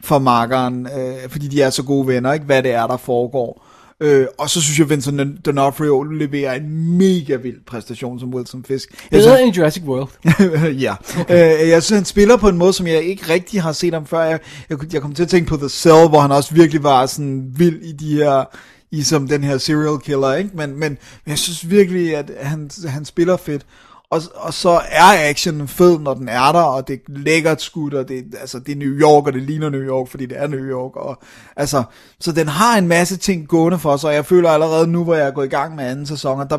[0.03, 3.65] for markeren, øh, fordi de er så gode venner, ikke, hvad det er, der foregår.
[3.99, 8.89] Øh, og så synes jeg, Vincent D'Onofrio leverer en mega vild præstation som Wilson Fisk.
[8.91, 10.09] Jeg synes, Bedre end Jurassic World.
[10.85, 10.95] ja.
[11.19, 11.63] Okay.
[11.63, 14.05] Øh, jeg synes, han spiller på en måde, som jeg ikke rigtig har set ham
[14.05, 14.21] før.
[14.21, 14.39] Jeg,
[14.69, 17.45] jeg, jeg kom til at tænke på The Cell, hvor han også virkelig var sådan
[17.55, 18.43] vild i de her
[18.91, 20.49] i som den her serial killer, ikke?
[20.53, 20.97] Men, men
[21.27, 23.65] jeg synes virkelig, at han, han spiller fedt.
[24.13, 27.93] Og, og så er actionen fed, når den er der, og det er lækkert skud,
[27.93, 30.47] og det, altså, det er New York, og det ligner New York, fordi det er
[30.47, 30.95] New York.
[30.95, 31.21] Og,
[31.55, 31.83] altså,
[32.19, 35.15] så den har en masse ting gående for sig, og jeg føler allerede nu, hvor
[35.15, 36.57] jeg er gået i gang med anden sæson, og der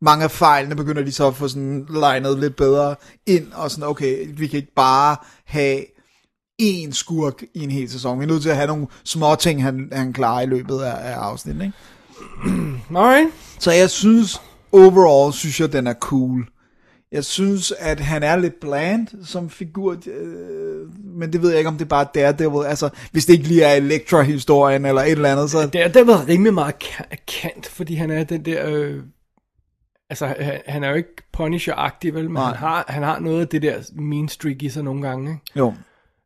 [0.00, 2.94] mange af fejlene begynder de så at få sådan legnet lidt bedre
[3.26, 5.84] ind, og sådan, okay, vi kan ikke bare have
[6.62, 8.18] én skurk i en hel sæson.
[8.18, 11.12] Vi er nødt til at have nogle små ting, han, han klarer i løbet af,
[11.12, 11.76] af afsnittet, ikke?
[12.96, 13.28] Alright.
[13.58, 14.40] Så jeg synes,
[14.72, 16.46] overall synes jeg, den er cool.
[17.16, 21.68] Jeg synes, at han er lidt bland som figur, øh, men det ved jeg ikke,
[21.68, 22.66] om det er bare Daredevil.
[22.66, 25.66] Altså, hvis det ikke lige er Elektra-historien eller et eller andet, så...
[25.66, 26.74] Det er, rimelig meget
[27.26, 28.70] kant, fordi han er den der...
[28.70, 29.02] Øh,
[30.10, 32.24] altså, han, han er jo ikke Punisher-agtig, vel?
[32.24, 32.44] Men Nej.
[32.44, 35.42] han har, han har noget af det der mean streak i sig nogle gange, ikke?
[35.56, 35.74] Jo.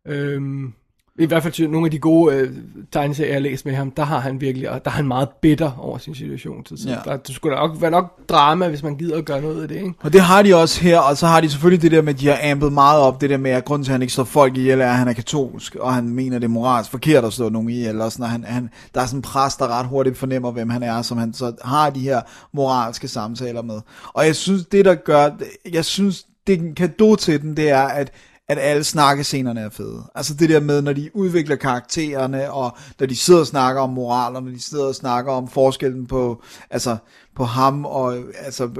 [0.06, 0.72] Øhm,
[1.18, 2.50] I hvert fald nogle af de gode øh,
[2.92, 5.28] tegneserier, jeg har læst med ham, der har han virkelig, og der er han meget
[5.40, 6.66] bitter over sin situation.
[6.66, 6.96] Så, så Ja.
[7.04, 9.74] der, det skulle nok være nok drama, hvis man gider at gøre noget af det,
[9.74, 9.92] ikke?
[10.00, 12.20] Og det har de også her, og så har de selvfølgelig det der med, at
[12.20, 14.24] de har ampet meget op, det der med, at grunden til, at han ikke slår
[14.24, 17.32] folk ihjel, er, at han er katolsk, og han mener, det er moralsk forkert at
[17.32, 19.86] slå nogen ihjel, og sådan, og han, han, der er sådan en præst, der ret
[19.86, 22.20] hurtigt fornemmer, hvem han er, som han så har de her
[22.52, 23.80] moralske samtaler med.
[24.12, 25.30] Og jeg synes, det der gør,
[25.72, 28.12] jeg synes, det er en gave til den, det er, at
[28.50, 30.02] at alle snakkescenerne er fede.
[30.14, 33.90] Altså det der med, når de udvikler karaktererne, og når de sidder og snakker om
[33.90, 36.96] moral, og når de sidder og snakker om forskellen på, altså,
[37.36, 38.70] på ham og altså,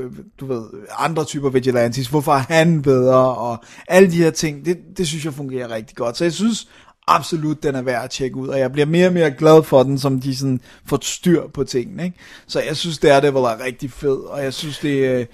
[0.41, 0.63] du ved,
[0.99, 5.25] andre typer vigilantes, hvorfor er han bedre, og alle de her ting, det, det synes
[5.25, 6.17] jeg fungerer rigtig godt.
[6.17, 6.69] Så jeg synes
[7.07, 9.83] absolut, den er værd at tjekke ud, og jeg bliver mere og mere glad for
[9.83, 12.05] den, som de sådan får styr på tingene.
[12.05, 12.19] Ikke?
[12.47, 15.21] Så jeg synes, det er det, er rigtig fed, og jeg synes, det.
[15.21, 15.27] Øh,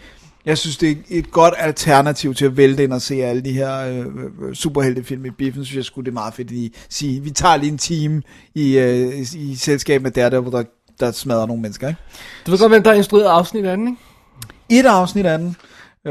[0.46, 3.52] jeg synes, det er et godt alternativ til at vælte ind og se alle de
[3.52, 4.06] her øh,
[4.48, 5.64] øh, superheltefilm i biffen.
[5.64, 8.22] synes jeg skulle det er meget fedt at sige, vi tager lige en time
[8.54, 10.62] i, øh, i selskab med Daredevil, der,
[11.00, 11.88] der smadrer nogle mennesker.
[11.88, 12.00] Ikke?
[12.46, 14.80] Du ved godt, hvem der har instrueret afsnit af den, ikke?
[14.80, 15.56] Et afsnit af den.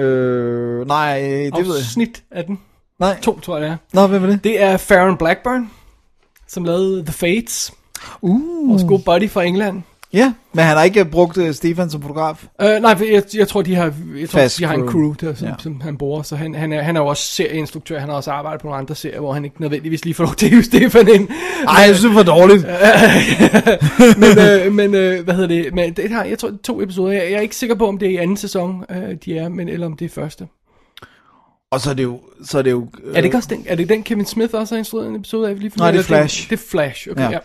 [0.02, 1.76] Øh, nej, det ved jeg.
[1.76, 2.60] Afsnit af den.
[3.00, 3.20] Nej.
[3.22, 3.78] To, tror jeg det er.
[3.94, 4.44] Nå, hvem er det?
[4.44, 5.72] Det er Farron Blackburn,
[6.48, 7.74] som lavede The Fates.
[8.22, 8.70] Uh.
[8.70, 9.82] Vores gode buddy fra England.
[10.14, 12.44] Ja, men han har ikke brugt uh, Stefan som fotograf.
[12.64, 15.14] Uh, nej, jeg, jeg tror, de har, jeg tror, Fast de har en crew.
[15.14, 15.54] der, som, Ja.
[15.60, 16.22] som han bruger.
[16.22, 18.00] Så han, han, er, han er jo også serieinstruktør.
[18.00, 20.36] Han har også arbejdet på nogle andre serier, hvor han ikke nødvendigvis lige får lov
[20.36, 21.28] til at hive Stefan ind.
[21.68, 22.66] Ej, jeg synes, det var dårligt.
[24.22, 25.74] men, øh, men øh, hvad hedder det?
[25.74, 27.12] Men det har, jeg tror, to episoder.
[27.12, 29.50] Jeg, jeg er ikke sikker på, om det er i anden sæson, øh, de er,
[29.50, 30.48] men eller om det er første.
[31.72, 32.22] Og så er det jo...
[32.44, 34.76] Så er det jo Er det ikke også den, er det den Kevin Smith også
[34.76, 35.60] har instrueret en episode af?
[35.60, 36.50] Lige for Nej, det er Flash.
[36.50, 37.40] Det er Flash, okay, Ja.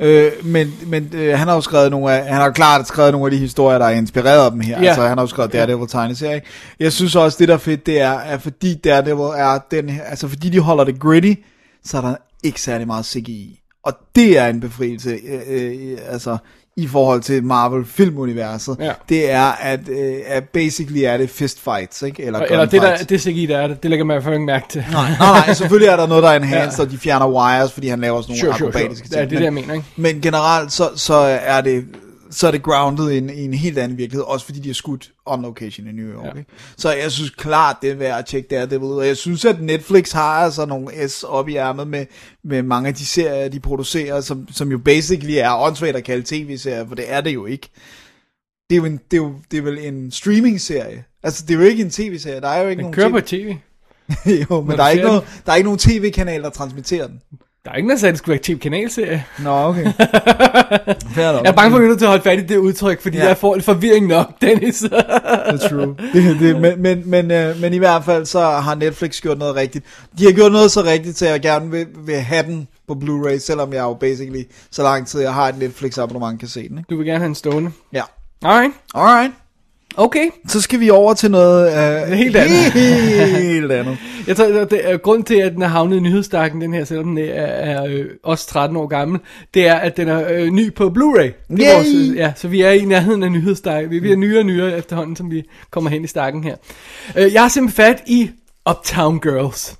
[0.00, 0.06] ja.
[0.06, 3.26] Øh, men men øh, han har jo skrevet nogle af, han har klart skrevet nogle
[3.26, 4.80] af de historier, der er inspireret af dem her.
[4.82, 4.86] Ja.
[4.88, 6.42] Altså, han har jo skrevet Daredevil tegneserie.
[6.80, 10.02] Jeg synes også, det der er fedt, det er, at fordi Daredevil er den her,
[10.02, 11.32] altså fordi de holder det gritty,
[11.84, 12.14] så er der
[12.44, 13.60] ikke særlig meget CGI.
[13.84, 16.36] Og det er en befrielse, øh, øh, altså
[16.76, 18.76] i forhold til Marvel filmuniverset.
[18.80, 18.92] Ja.
[19.08, 22.22] Det er, at, øh, at basically er det fistfights, ikke?
[22.22, 24.66] Eller, Og- Eller det, der, det CGI, der er det, det lægger man ikke mærke
[24.70, 24.84] til.
[24.92, 26.84] Nej, nej, nej, selvfølgelig er der noget, der er enhanced, ja.
[26.84, 28.82] og de fjerner wires, fordi han laver sådan nogle Sure, sure, sure.
[28.82, 29.30] akrobatiske Det er ting.
[29.30, 29.86] det, jeg mener, ikke?
[29.96, 31.14] Men generelt, så, så
[31.44, 31.84] er det
[32.34, 34.74] så er det grounded i en, i en helt anden virkelighed, også fordi de er
[34.74, 36.34] skudt on location i New York.
[36.34, 36.38] Ja.
[36.38, 36.50] Ikke?
[36.76, 39.60] Så jeg synes klart, det er værd at tjekke Daredevil ud, og jeg synes, at
[39.60, 42.06] Netflix har altså nogle S op i ærmet med,
[42.44, 46.22] med mange af de serier, de producerer, som, som jo basically er åndssvagt at kalde
[46.26, 47.70] tv-serier, for det er det jo ikke.
[48.70, 51.04] Det er jo, en, det er jo det er vel en streaming-serie.
[51.22, 52.40] Altså, det er jo ikke en tv-serie.
[52.40, 53.26] Der er jo ikke Den nogen kører på TV...
[53.26, 53.56] tv.
[54.50, 57.20] jo, men der er, ikke noget, der er ikke nogen tv-kanal, der transmitterer den.
[57.64, 59.24] Der er ingen, der sagde, at det skulle være en tv-kanalserie.
[59.38, 59.84] Nå, okay.
[61.16, 61.44] Fair nok.
[61.44, 63.02] Jeg er bange for, at vi er nødt til at holde fat i det udtryk,
[63.02, 63.26] fordi ja.
[63.26, 64.82] jeg får lidt forvirring nok, Dennis.
[64.82, 65.96] That's true.
[66.12, 69.54] det, det, men, men, men, øh, men i hvert fald så har Netflix gjort noget
[69.54, 69.84] rigtigt.
[70.18, 73.38] De har gjort noget så rigtigt, så jeg gerne vil, vil have den på Blu-ray,
[73.38, 76.78] selvom jeg jo basically så lang tid jeg har et Netflix abonnement kan se den.
[76.78, 76.88] Ikke?
[76.90, 77.70] du vil gerne have en stående.
[77.92, 78.02] Ja.
[78.42, 78.74] Alright.
[78.94, 79.32] Alright.
[79.96, 80.30] Okay.
[80.48, 81.68] Så skal vi over til noget
[82.02, 82.72] uh, Helt andet.
[83.42, 83.98] helt andet.
[84.26, 86.84] Jeg tror, at det er grund til, at den er havnet i nyhedsstakken, den her,
[86.84, 89.20] selvom den er, er øh, også 13 år gammel,
[89.54, 91.22] det er, at den er øh, ny på Blu-ray.
[91.22, 91.74] Det Yay!
[91.74, 93.90] vores, øh, ja, så vi er i nærheden af nyhedsstakken.
[93.90, 96.56] Vi bliver nyere og nyere efterhånden, som vi kommer hen i stakken her.
[97.16, 98.30] Øh, jeg har simpelthen fat i
[98.70, 99.74] Uptown Girls.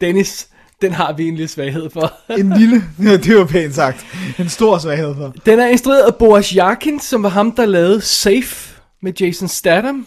[0.00, 0.48] Dennis,
[0.82, 2.12] den har vi en lille svaghed for.
[2.38, 4.06] En lille, ja, det var pænt sagt,
[4.38, 5.34] en stor svaghed for.
[5.46, 10.06] Den er instrueret af Boris Yarkin, som var ham, der lavede Safe med Jason Statham.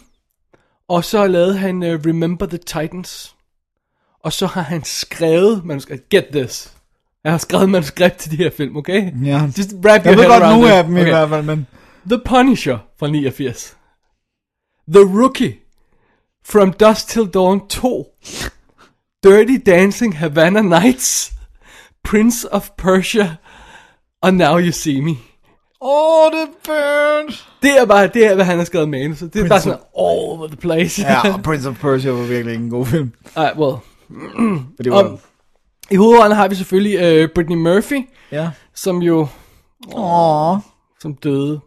[0.88, 3.36] Og så lavede han uh, Remember the Titans.
[4.24, 6.10] Og så har han skrevet manuskript.
[6.10, 6.74] Get this.
[7.24, 9.12] Jeg har skrevet manuskript til de her film, okay?
[9.26, 9.42] Ja.
[9.58, 11.12] Just wrap Jeg your ved head godt nogle af dem i Okay.
[11.12, 11.68] hvert fald, men...
[12.10, 13.78] The Punisher fra 89.
[14.94, 15.56] The Rookie.
[16.46, 18.08] From Dusk Till Dawn 2.
[19.24, 21.32] Dirty Dancing Havana Nights.
[22.04, 23.36] Prince of Persia.
[24.22, 25.12] Og Now You See Me.
[25.82, 27.34] Åh, oh, det burn!
[27.62, 29.20] Det er bare, det er, hvad han har skrevet manus.
[29.20, 31.02] Det er bare sådan all over the place.
[31.02, 33.12] Ja, og Prince of Persia var virkelig ikke en god film.
[33.36, 33.76] Ej, well.
[34.10, 35.04] Men det var...
[35.04, 35.20] Om,
[35.92, 38.50] I hovedrollen har vi selvfølgelig uh, Brittany Murphy, ja.
[38.76, 39.28] som jo
[39.96, 40.58] Åh.
[41.02, 41.60] som døde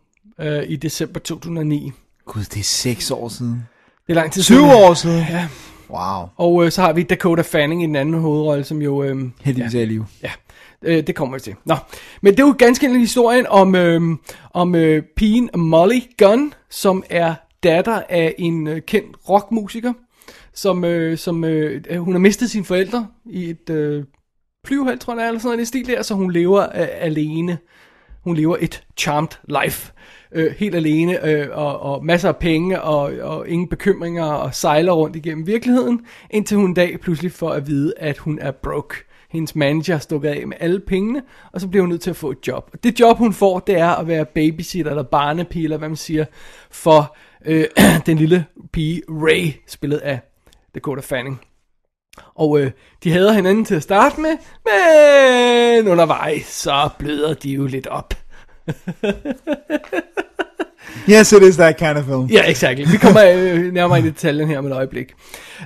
[0.43, 1.93] uh, i december 2009.
[2.26, 3.68] Gud, det er seks år siden.
[4.06, 4.70] Det er lang tid 20 siden.
[4.70, 5.18] år siden?
[5.18, 5.48] Ja.
[5.90, 6.28] Wow.
[6.36, 9.12] Og uh, så har vi Dakota Fanning i den anden hovedrolle, som jo...
[9.12, 10.06] Uh, Heldigvis er i live.
[10.22, 10.30] Ja,
[10.84, 11.54] øh, det kommer vi til.
[11.64, 11.74] Nå,
[12.22, 14.00] men det er jo ganske enkelt historien om, øh,
[14.54, 19.92] om øh, pigen Molly Gunn, som er datter af en øh, kendt rockmusiker,
[20.54, 24.04] som, øh, som øh, hun har mistet sine forældre i et øh,
[24.66, 27.59] flyveheld, tror jeg, eller sådan noget i stil der, så hun lever øh, alene.
[28.24, 29.92] Hun lever et charmed life.
[30.32, 34.92] Øh, helt alene, øh, og, og masser af penge, og, og ingen bekymringer, og sejler
[34.92, 36.00] rundt igennem virkeligheden,
[36.30, 38.94] indtil hun en dag pludselig får at vide, at hun er broke
[39.32, 41.22] hendes manager stukket af med alle pengene,
[41.52, 42.70] og så bliver hun nødt til at få et job.
[42.72, 45.96] Og det job, hun får, det er at være babysitter, eller barnepige, eller hvad man
[45.96, 46.24] siger,
[46.70, 47.64] for øh,
[48.06, 50.20] den lille pige Ray, spillet af
[50.74, 51.40] Dakota Fanning.
[52.34, 52.70] Og øh,
[53.04, 58.14] de hader hinanden til at starte med, men undervejs, så bløder de jo lidt op.
[61.10, 62.27] Yes, it is that kind of film.
[62.27, 62.85] Ja, exactly.
[62.93, 65.12] Vi kommer øh, nærmere i detaljen her om et øjeblik.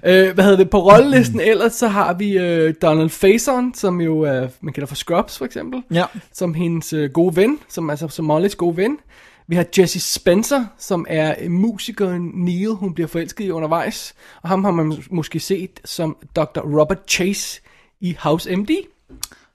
[0.04, 0.70] Øh, hvad hedder det?
[0.70, 4.94] På rollelisten ellers, så har vi øh, Donald Faison, som jo er, man kender for
[4.94, 5.82] Scrubs for eksempel.
[5.90, 6.04] Ja.
[6.32, 8.96] Som hendes øh, gode ven, som altså som Mollys gode ven.
[9.48, 14.14] Vi har Jesse Spencer, som er øh, musikeren Neil, hun bliver forelsket i undervejs.
[14.42, 16.60] Og ham har man mås- måske set som Dr.
[16.80, 17.60] Robert Chase
[18.00, 18.70] i House MD.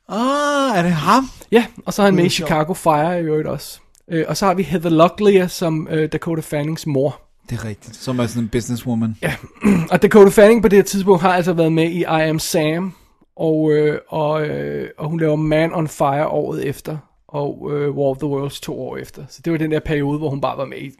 [0.10, 1.30] Ah, er det ham?
[1.52, 2.30] Ja, og så er han med i.
[2.30, 3.80] Chicago Fire i øvrigt også.
[4.12, 7.22] Øh, og så har vi Heather Locklear som øh, Dakota Fannings mor.
[7.50, 7.96] Det er rigtigt.
[7.96, 9.16] Som er sådan en businesswoman.
[9.22, 9.34] Ja,
[9.92, 12.94] og Dakota Fanning på det her tidspunkt har altså været med i I Am Sam,
[13.36, 16.98] og, øh, og, øh, og hun laver Man on Fire året efter,
[17.28, 19.24] og øh, War of the Worlds to år efter.
[19.30, 20.92] Så det var den der periode, hvor hun bare var med i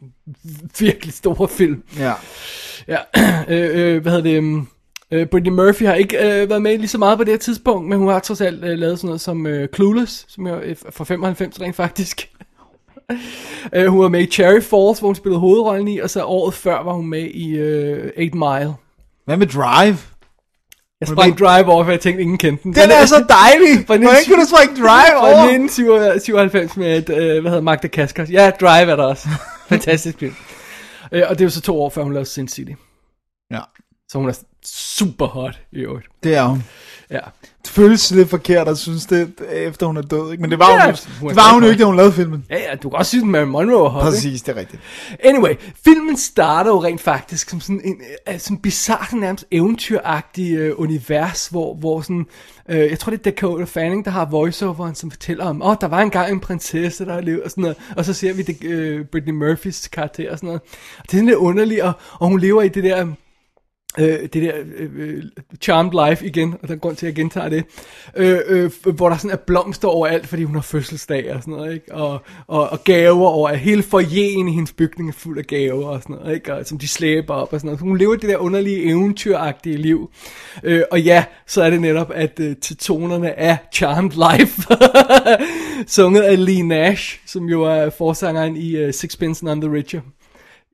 [0.80, 1.82] virkelig store film.
[1.98, 2.12] Ja.
[2.88, 2.98] Ja,
[3.48, 4.38] øh, øh, hvad hedder det?
[4.38, 4.68] um,
[5.12, 7.88] Øh, Brittany Murphy har ikke øh, været med lige så meget på det her tidspunkt,
[7.88, 10.74] men hun har trods alt øh, lavet sådan noget som øh, Clueless, som jo er
[10.90, 12.28] fra 95 rent faktisk.
[13.74, 16.54] øh, hun var med i Cherry Falls, hvor hun spillede hovedrollen i, og så året
[16.54, 18.74] før var hun med i øh, 8 Mile.
[19.24, 19.98] Hvad med Drive?
[21.00, 22.74] Jeg sprang Drive over, for jeg tænkte, ingen kendte den.
[22.74, 23.86] Den er så dejlig!
[23.86, 25.42] Hvordan kunne du springe Drive Fra over?
[25.42, 28.30] 1997 med, et, øh, hvad hedder Magda Kaskers.
[28.30, 29.28] Ja, Drive er der også.
[29.68, 30.34] Fantastisk film.
[31.12, 32.72] Øh, og det er jo så to år før hun lavede Sin City.
[33.50, 33.60] Ja,
[34.08, 36.06] Så hun er super hot i øvrigt.
[36.24, 36.64] det er hun.
[37.10, 37.18] Ja.
[37.62, 40.40] Det føles lidt forkert at synes det, efter hun er død, ikke?
[40.40, 42.44] Men det var, Ja, hun, hun det var hun jo ikke, da hun lavede filmen.
[42.50, 44.00] Ja, ja, du kan også sige, at Monroe ikke?
[44.00, 44.82] Præcis, det er rigtigt.
[45.24, 45.54] Anyway,
[45.84, 51.48] filmen starter jo rent faktisk som sådan en øh, sådan bizarre, nærmest eventyragtig øh, univers,
[51.48, 52.26] hvor, hvor sådan,
[52.68, 55.76] øh, jeg tror det er Dakota Fanning, der har voiceoveren, som fortæller om, åh, oh,
[55.80, 58.42] der var engang en prinsesse, der har levet, og sådan noget, og så ser vi
[58.42, 60.60] det, øh, Britney Murphys karakter og sådan noget.
[60.98, 63.06] Og det er sådan lidt underligt, og, og hun lever i det der,
[63.98, 65.22] øh, det der øh, øh,
[65.60, 67.64] charmed life igen, og der er grund til, at jeg gentager det,
[68.16, 71.74] øh, øh, hvor der sådan er blomster overalt, fordi hun har fødselsdag og sådan noget,
[71.74, 71.94] ikke?
[71.94, 76.02] Og, og, og gaver over hele forjen i hendes bygning er fuld af gaver og
[76.02, 76.54] sådan noget, ikke?
[76.54, 77.78] Og, som de slæber op og sådan noget.
[77.78, 80.10] Så hun lever det der underlige eventyragtige liv.
[80.62, 84.62] Øh, og ja, så er det netop, at øh, til tonerne af Charmed Life,
[85.96, 90.00] sunget af Lee Nash, som jo er forsangeren i øh, Sixpence None the Richer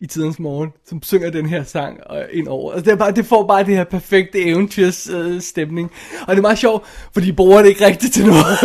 [0.01, 2.73] i tidens morgen, som synger den her sang øh, ind over.
[2.73, 5.91] Altså, det, er bare, det får bare det her perfekte eventyrs øh, stemning.
[6.20, 8.59] Og det er meget sjovt, for de bruger det ikke rigtigt til noget.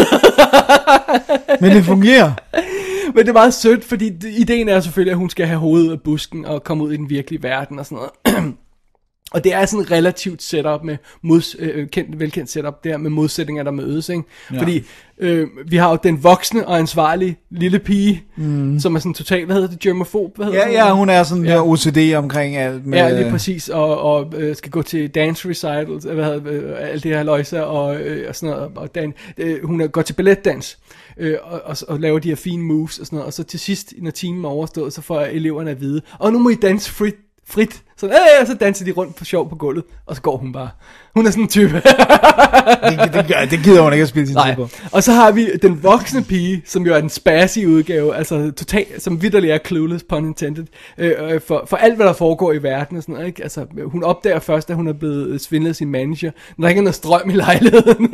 [1.62, 2.32] Men det fungerer.
[3.16, 6.02] Men det er meget sødt, fordi ideen er selvfølgelig, at hun skal have hovedet af
[6.02, 8.56] busken og komme ud i den virkelige verden og sådan noget.
[9.34, 13.10] Og det er sådan et relativt setup med mods, øh, kendt, velkendt setup der med
[13.10, 14.24] modsætninger, der mødes, ikke?
[14.54, 14.60] Ja.
[14.60, 14.84] Fordi
[15.20, 18.80] øh, vi har jo den voksne og ansvarlige lille pige, mm.
[18.80, 20.36] som er sådan totalt, hvad hedder det, germofob?
[20.36, 20.74] Hvad hedder Ja, det?
[20.74, 21.52] ja, hun er sådan Ja.
[21.52, 22.86] der OCD omkring alt.
[22.86, 26.40] Med, Ja, lige præcis, og, og øh, skal gå til dance recitals, øh, hvad hedder,
[26.40, 29.82] det, øh, alt det her løjser, og, øh, og sådan noget, og dan, øh, hun
[29.82, 30.78] er, går til balletdans,
[31.18, 33.60] øh, og, og, og laver de her fine moves og sådan noget, og så til
[33.60, 36.92] sidst, når timen er overstået, så får eleverne at vide, og nu må I danse
[36.92, 37.16] frit,
[37.48, 40.52] frit, så, øh, så danser de rundt på sjov på gulvet, og så går hun
[40.52, 40.70] bare.
[41.16, 41.74] Hun er sådan en type.
[42.90, 44.70] det, det, gør- det gider hun ikke at spille sin tid på.
[44.92, 48.86] Og så har vi den voksne pige, som jo er den spassi udgave, altså total,
[49.02, 50.66] som vidderlig er clueless, pun intended,
[50.98, 53.44] øh, øh, for, for alt, hvad der foregår i verden og sådan ikke?
[53.44, 56.80] Altså, hun opdager først, at hun er blevet svindlet af sin manager, når der ikke
[56.80, 58.14] er noget strøm i lejligheden.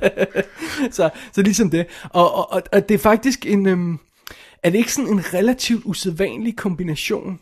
[0.96, 1.86] så, så ligesom det.
[2.10, 3.98] Og, og, og, og det er faktisk en, øhm,
[4.62, 7.38] er det ikke sådan en relativt usædvanlig kombination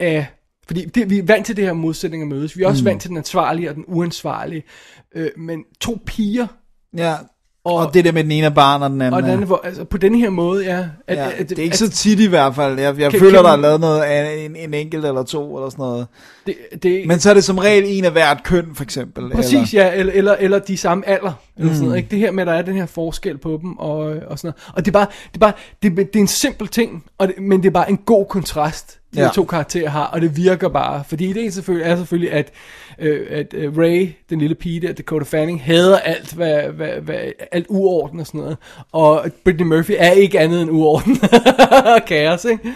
[0.00, 0.26] af
[0.66, 2.56] fordi det, vi er vant til det her modsætninger mødes.
[2.58, 2.86] Vi er også mm.
[2.86, 4.62] vant til den ansvarlige og den uansvarlige.
[5.14, 6.46] Øh, men to piger,
[6.96, 7.14] Ja,
[7.64, 9.46] og, og det der med den ene er barn og den anden og den anden,
[9.46, 10.84] hvor, altså, på den her måde, ja.
[11.06, 12.78] At, Ja, at, det er ikke at, så tit i hvert fald.
[12.78, 15.56] Jeg, jeg Kan- føler, kan der er lavet noget af en, en enkelt eller to
[15.56, 16.06] eller sådan noget.
[16.46, 19.30] det, det, Men så er det som regel en af hvert køn, for eksempel.
[19.30, 21.84] Præcis, eller, ja, eller, eller, eller de samme alder, eller sådan Mm.
[21.84, 22.10] noget, ikke?
[22.10, 24.72] Det her med, at der er den her forskel på dem, og, og sådan noget.
[24.76, 25.52] Og det er bare, det er bare,
[25.82, 28.97] det, det er en simpel ting, og det, men det er bare en god kontrast,
[29.14, 29.28] de ja.
[29.34, 31.04] To karakterer har, og det virker bare.
[31.08, 32.50] Fordi ideen selvfølgelig er selvfølgelig, at,
[32.98, 37.18] øh, at øh, Ray, den lille pige der, Dakota Fanning, hader alt, hvad, hvad, hvad,
[37.52, 38.56] alt uorden og sådan noget.
[38.92, 41.20] Og Britney Murphy er ikke andet end uorden
[41.94, 42.72] og kaos, ikke?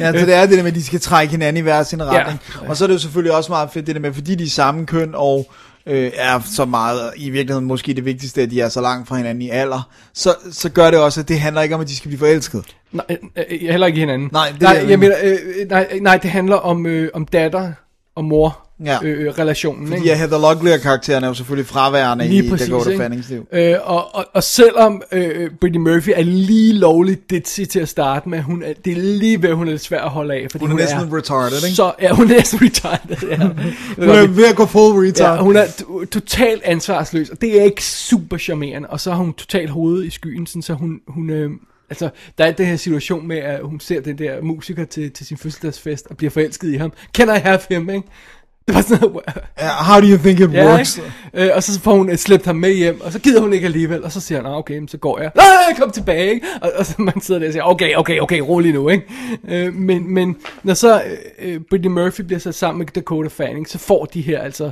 [0.00, 2.04] Ja, så det er det der med, at de skal trække hinanden i hver sin
[2.04, 2.40] retning.
[2.62, 2.68] Ja.
[2.68, 4.48] Og så er det jo selvfølgelig også meget fedt det der med, fordi de er
[4.48, 5.52] samme køn og
[5.86, 9.16] øh, er så meget, i virkeligheden måske det vigtigste, at de er så langt fra
[9.16, 11.96] hinanden i alder, så, så gør det også, at det handler ikke om, at de
[11.96, 12.64] skal blive forelsket.
[12.92, 14.28] Nej, øh, øh, heller ikke hinanden.
[14.32, 17.72] Nej, det nej, jeg mener, øh, nej, nej, det handler om, øh, om datter
[18.14, 18.98] og mor ja.
[19.02, 19.08] Ja.
[19.08, 19.86] øh, relationen.
[19.86, 20.08] Fordi ikke?
[20.08, 22.96] ja, Heather Locklear karakteren er jo selvfølgelig fraværende Lige i præcis, Dakota?
[22.96, 23.46] Fannings liv.
[23.52, 28.28] Øh, og, og, og selvom øh, Brittany Murphy er lige lovligt ditzy til at starte
[28.28, 30.46] med, hun er, det er lige ved, hun er lidt svær at holde af.
[30.50, 31.76] Fordi Hun er næsten retarded, ikke?
[31.76, 33.36] Så, ja, hun er næsten retarded, ja.
[34.06, 35.36] Hun er ved at gå full retard.
[35.36, 35.66] Ja, hun er
[36.12, 38.88] totalt ansvarsløs, og det er ikke super charmerende.
[38.88, 41.50] Og så har hun totalt hovedet i skyen, sådan, så hun, hun øh,
[41.90, 45.26] altså, der er den her situation med, at hun ser den der musiker til, til
[45.26, 46.92] sin fødselsdagsfest, og bliver forelsket i ham.
[47.14, 48.08] Can I have him, ikke?
[48.66, 49.24] Det var sådan noget,
[49.58, 50.96] How do you think it Ja, works?
[50.98, 51.10] ikke?
[51.34, 53.64] øh, og så får hun øh, slæbt ham med hjem, og så gider hun ikke
[53.66, 55.30] alligevel, og så siger han, ah, okay, så går jeg.
[55.34, 56.46] Nej, kom tilbage, ikke?
[56.62, 59.04] Og, og så man sidder der og siger, okay, okay, okay, rolig nu, ikke?
[59.48, 61.02] Øh, men, men når så
[61.38, 64.70] øh, Brittany Murphy bliver sat sammen med Dakota Fanning, så får de her altså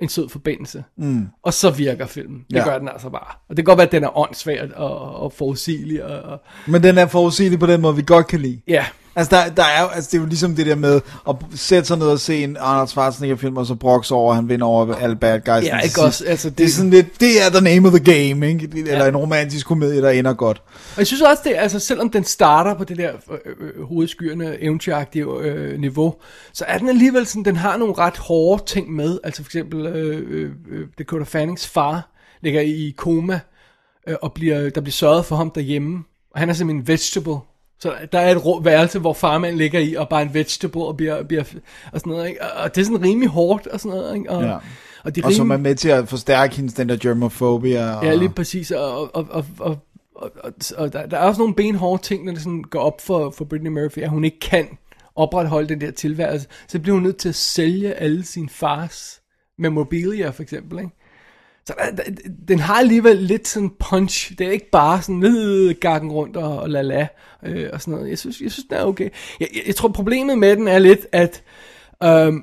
[0.00, 0.84] en sød forbindelse.
[0.98, 1.26] Mm.
[1.42, 2.38] Og så virker filmen.
[2.50, 2.64] Det Ja.
[2.64, 3.34] gør den altså bare.
[3.48, 6.04] Og det kan godt være, at den er åndssvær og, og forudsigelig.
[6.04, 8.60] Og, og, Men den er forudsigelig på den måde, vi godt kan lide.
[8.68, 8.84] ja,
[9.16, 11.86] Altså, der, der er jo, altså, det er jo ligesom det der med at sætte
[11.86, 14.94] sig ned og se en Arnold Schwarzenegger-film, og så brokse over, at han vinder over
[14.94, 15.64] alle bad guys.
[15.64, 18.04] Ja, ikke også, altså, det, det er sådan lidt, det er the name of the
[18.04, 18.68] game, ikke?
[18.76, 20.62] Eller en romantisk komedie, der ender godt.
[20.68, 24.62] Og jeg synes også, det altså selvom den starter på det der øh, øh, hovedskyerne,
[24.62, 26.14] eventyragtige øh, niveau,
[26.52, 29.18] så er den alligevel sådan, den har nogle ret hårde ting med.
[29.24, 32.10] Altså for eksempel øh, øh, Dakota Fannings far
[32.42, 33.40] ligger i koma,
[34.08, 36.04] øh, og bliver, der bliver sørget for ham derhjemme.
[36.34, 37.38] Og han er simpelthen en vegetable.
[37.80, 41.22] Så der er et værelse, hvor farmand ligger i, og bare en vegetable, og bliver,
[41.22, 41.42] bliver
[41.92, 42.42] og sådan noget, ikke?
[42.42, 44.30] Og- det er sådan rimelig hårdt, og sådan noget, ikke?
[44.30, 44.56] Og, Ja.
[45.04, 47.94] og det er Og som er med til at forstærke hendes den der germofobia.
[47.94, 48.04] Og...
[48.04, 48.70] Ja, lige præcis.
[48.70, 49.78] Og, og, og, og,
[50.14, 53.00] og, og, og der, der er også nogle benhårde ting, når det sådan går op
[53.00, 54.66] for, for Britney Murphy, at hun ikke kan
[55.16, 56.46] opretholde den der tilværelse.
[56.68, 59.20] Så bliver hun nødt til at sælge alle sine fars
[59.58, 60.78] memorabilia, for eksempel.
[60.78, 60.90] Ikke?
[61.66, 62.02] Så der,
[62.48, 64.38] den har alligevel lidt sådan punch.
[64.38, 67.06] Det er ikke bare sådan øh, gakken rundt og, og la la
[67.46, 68.10] øh, og sådan noget.
[68.10, 69.08] Jeg synes, jeg synes, den er okay.
[69.40, 71.42] Jeg, jeg, jeg tror, problemet med den er lidt, at
[72.02, 72.42] øhm,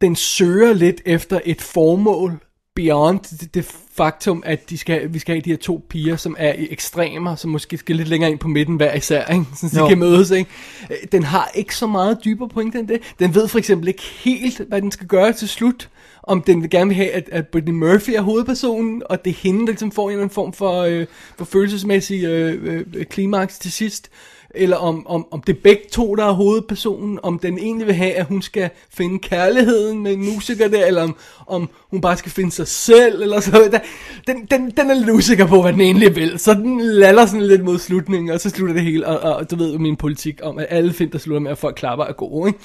[0.00, 2.32] den søger lidt efter et formål
[2.74, 6.36] beyond det, det faktum, at de skal, vi skal have de her to piger, som
[6.38, 9.44] er i ekstremer, som måske skal lidt længere ind på midten hver især, ikke?
[9.56, 9.88] så de Jo.
[9.88, 10.30] kan mødes.
[10.30, 10.50] Ikke?
[10.90, 13.00] Øh, Den har ikke så meget dybere pointe end det.
[13.18, 15.88] Den ved for eksempel ikke helt, hvad den skal gøre til slut.
[16.26, 19.34] Om den vil gerne vil have, at, at Brittany Murphy er hovedpersonen, og det er
[19.34, 21.06] hende, der ligesom får en eller anden form for, øh,
[21.38, 24.10] for følelsesmæssig øh, øh, klimaks til sidst
[24.56, 27.94] eller om, om, om det er begge to, der er hovedpersonen, om den egentlig vil
[27.94, 31.16] have, at hun skal finde kærligheden med en musiker der, eller om,
[31.46, 33.68] om hun bare skal finde sig selv, eller så.
[33.72, 33.78] Der,
[34.26, 37.46] den, den, den er lidt usikker på, hvad den egentlig vil, så den lader sådan
[37.46, 40.40] lidt mod slutningen, og så slutter det hele, og, og du ved jo min politik
[40.42, 42.58] om, at alle film, der slutter med, at folk klapper, er gode, ikke?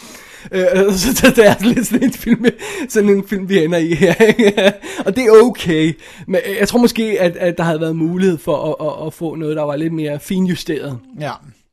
[0.51, 2.45] Øh, så, så det er lidt sådan en film,
[2.89, 4.73] sådan en film vi ender i her, ikke?
[5.05, 5.93] og det er okay,
[6.27, 9.35] men jeg tror måske, at, at der havde været mulighed for at, at, at få
[9.35, 10.99] noget, der var lidt mere finjusteret.
[11.19, 11.31] Ja.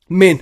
[0.09, 0.41] Men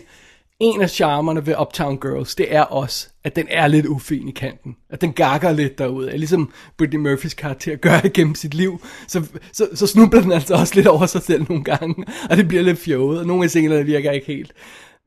[0.60, 4.32] en af charmerne ved Uptown Girls, det er også, at den er lidt ufin i
[4.32, 4.76] kanten.
[4.90, 6.18] At den gakker lidt derude.
[6.18, 8.82] Ligesom Brittany Murphys karakter gør igennem sit liv.
[9.08, 9.24] Så,
[9.54, 12.06] så, så snubler den altså også lidt over sig selv nogle gange.
[12.30, 13.20] Og det bliver lidt fjollet.
[13.20, 14.54] Og nogle af scenerne virker ikke helt.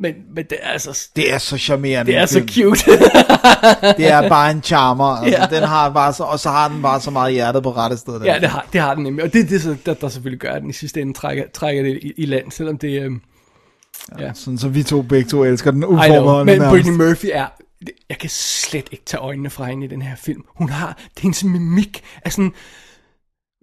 [0.01, 1.09] Men, men det er altså...
[1.17, 2.13] Det er så charmerende.
[2.13, 2.91] Det er så cute.
[3.99, 5.05] Det er bare en charmer.
[5.05, 5.61] Altså, Ja.
[5.61, 8.15] den har bare så, og så har den bare så meget hjertet på rette sted.
[8.15, 8.25] Den.
[8.25, 9.25] ja, det har, det har den nemlig.
[9.25, 11.45] Og det er det, så- der, der selvfølgelig gør, at den i sidste ende trækker,
[11.55, 12.51] trækker det i, i land.
[12.53, 13.03] Selvom det...
[13.03, 13.21] Øhm,
[14.19, 14.31] ja.
[14.35, 16.71] Sådan, så vi to begge to elsker den uforbeholdende men nærmest.
[16.87, 17.47] Brittany Murphy er...
[18.09, 20.43] Jeg kan slet ikke tage øjnene fra hende i den her film.
[20.57, 20.87] Hun har...
[20.87, 22.53] Det er hendes mimik er sådan...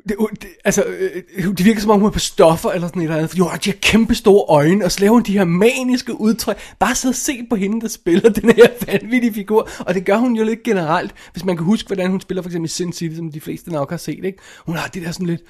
[0.10, 1.24] Det, det, altså, øh,
[1.58, 3.50] det virker som om hun er på stoffer eller sådan et eller andet, fordi hun
[3.50, 6.58] har de her kæmpe store øjne, og så laver hun de her maniske udtryk.
[6.80, 10.18] Bare sidde og se på hende, der spiller den her vanvittige figur, og det gør
[10.18, 12.94] hun jo lidt generelt, hvis man kan huske, hvordan hun spiller for eksempel i Sin
[12.94, 14.40] City, som de fleste nok har set, ikke?
[14.66, 15.42] Hun har det der sådan lidt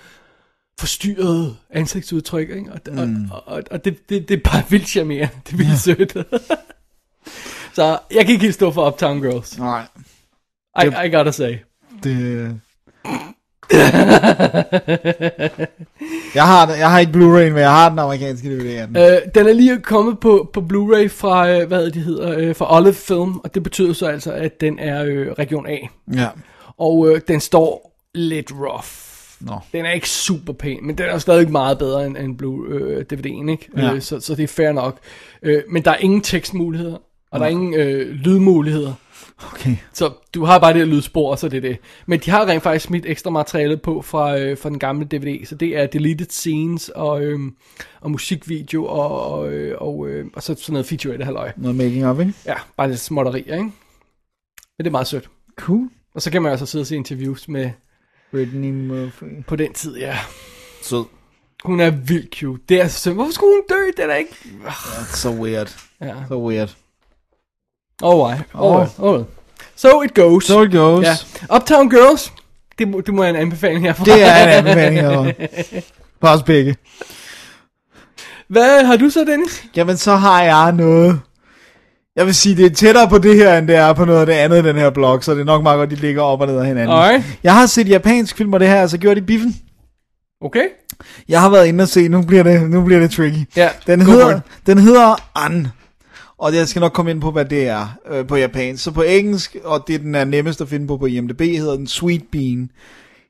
[0.80, 2.72] forstyrrede ansigtsudtryk, ikke?
[2.72, 3.32] Og, mm.
[3.32, 6.12] og, og, og det, det, det er bare vildt charmerende, det er vildt sødt.
[7.76, 9.58] så jeg kan ikke helt stå for Uptown Girls.
[9.58, 9.86] Nej,
[10.84, 11.58] I, I gotta say.
[12.04, 12.62] det...
[16.35, 18.98] jeg, har, den- jeg har ikke Blu-ray, men jeg har den amerikanske DVD af den.
[18.98, 22.77] Øh, den er lige kommet på, på Blu-ray fra, øh, hvad det hedder, øh, fra
[22.77, 25.77] Olive Film, og det betyder så altså, at den er øh, region A.
[26.14, 26.27] Ja.
[26.77, 28.88] Og øh, den står lidt rough.
[29.41, 29.53] Nå.
[29.73, 33.06] Den er ikke super pæn, men den er stadig meget bedre end, end Blue øh,
[33.14, 33.69] DVD'en, ikke?
[33.77, 33.94] Ja.
[33.94, 34.98] Øh, så, så det er fair nok.
[35.44, 36.98] Øh, men der er ingen tekstmuligheder,
[37.31, 38.94] og der er ingen øh, lydmuligheder.
[39.54, 39.76] Okay.
[39.94, 41.78] Så du har bare det her lydspor, og så er det det.
[42.06, 45.46] Men de har rent faktisk smidt ekstra materiale på fra, øh, fra den gamle DVD,
[45.46, 47.40] så det er deleted scenes og, øh,
[48.02, 51.52] og musikvideo og, og, øh, og, øh, og så sådan noget featurette halløj.
[51.58, 52.34] Noget making of, ikke?
[52.46, 53.64] Ja, bare lidt småtterier, ikke?
[53.64, 53.74] Men
[54.78, 55.30] det er meget sødt.
[55.56, 55.90] Cool.
[56.16, 57.72] Og så kan man altså sidde og se interviews med
[58.32, 59.44] Brittany Murphy.
[59.48, 60.18] på den tid, ja.
[60.82, 61.06] Sød.
[61.64, 62.64] Hun er vildt cute.
[62.70, 63.92] Det er så Hvorfor skulle hun dø?
[63.98, 64.36] Det er da ikke...
[65.14, 65.76] So weird.
[66.02, 66.16] Ja.
[66.28, 66.76] So weird.
[68.03, 68.41] Alright.
[68.53, 68.99] Alright.
[68.99, 69.26] Alright.
[69.76, 70.45] So it goes.
[70.45, 71.06] So it goes.
[71.06, 71.56] Ja.
[71.56, 72.34] Uptown Girls,
[72.80, 74.06] det må, det må jeg en anbefaling herfra.
[74.06, 75.34] Det er en anbefaling herovre.
[76.22, 76.76] For os begge.
[78.49, 79.64] Hvad har du så, Dennis?
[79.76, 81.19] Jamen, så har jeg noget.
[82.15, 84.26] Jeg vil sige, det er tættere på det her, end det er på noget af
[84.26, 86.41] det andet i den her blog, så det er nok meget godt, de ligger op
[86.41, 86.98] og ned af hinanden.
[86.98, 87.24] Alright.
[87.44, 89.56] Jeg har set japansk film, og det her altså gjort i biffen.
[90.41, 90.64] Okay.
[91.30, 93.38] Jeg har været inde og se, nu bliver det, nu bliver det tricky.
[93.56, 95.68] Ja, Den go for hedder, den hedder An.
[96.40, 98.84] Og jeg skal nok komme ind på, hvad det er øh, på japansk.
[98.84, 101.88] Så på engelsk, og det den er nemmest at finde på på IMDb, hedder den
[101.88, 102.70] Sweet Bean.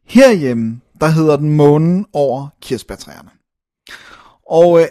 [0.07, 3.29] Herhjemme, der hedder den Månen over kirsebærtræerne.
[4.49, 4.85] Og øh,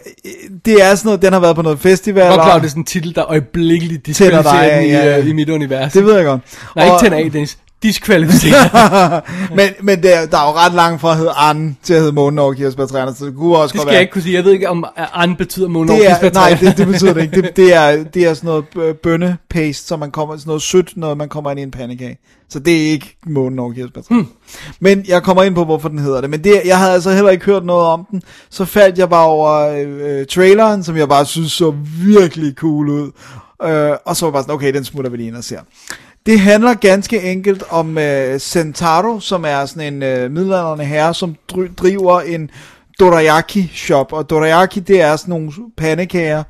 [0.65, 2.21] det er sådan noget, den har været på noget festival.
[2.21, 4.91] Jeg godt klar, og- over, det er sådan en titel, der øjeblikkeligt diskvalificerer den i,
[4.91, 5.19] ja, ja.
[5.19, 5.93] øh, i mit univers.
[5.93, 6.41] Det ved jeg godt.
[6.75, 7.57] Nej, ikke Og- tænder af, Dennis.
[7.83, 8.71] Diskvalificeret.
[9.57, 12.13] men men der, der er jo ret langt fra at hedde An til at hedde
[12.13, 13.93] Månen over kirsebærtræerne, så det kunne også det godt skal være...
[13.93, 14.35] jeg ikke kunne sige.
[14.35, 17.41] Jeg ved ikke, om an betyder måne det er, nej, det, det betyder det ikke.
[17.41, 21.15] Det, det, er, det er sådan noget bønnepaste, som man kommer, sådan noget sødt, når
[21.15, 22.17] man kommer ind i en pandekage.
[22.49, 24.23] Så det er ikke månen over kirsebærtræerne.
[24.23, 24.31] Hmm.
[24.79, 26.29] Men jeg kommer ind på, hvorfor den hedder det.
[26.29, 28.21] Men det, jeg havde altså heller ikke hørt noget om den.
[28.49, 31.73] Så faldt jeg bare over øh, traileren, som jeg bare synes så
[32.05, 33.11] virkelig cool ud.
[33.63, 35.59] Øh, og så var jeg bare sådan, okay, den smutter vi lige ind og ser.
[36.27, 41.35] Det handler ganske enkelt om øh, Sentaro, som er sådan en øh, middelalderne herre, som
[41.53, 42.49] dri- driver en
[42.99, 44.13] dorayaki shop.
[44.13, 46.43] Og dorayaki, det er sådan nogle pandekager,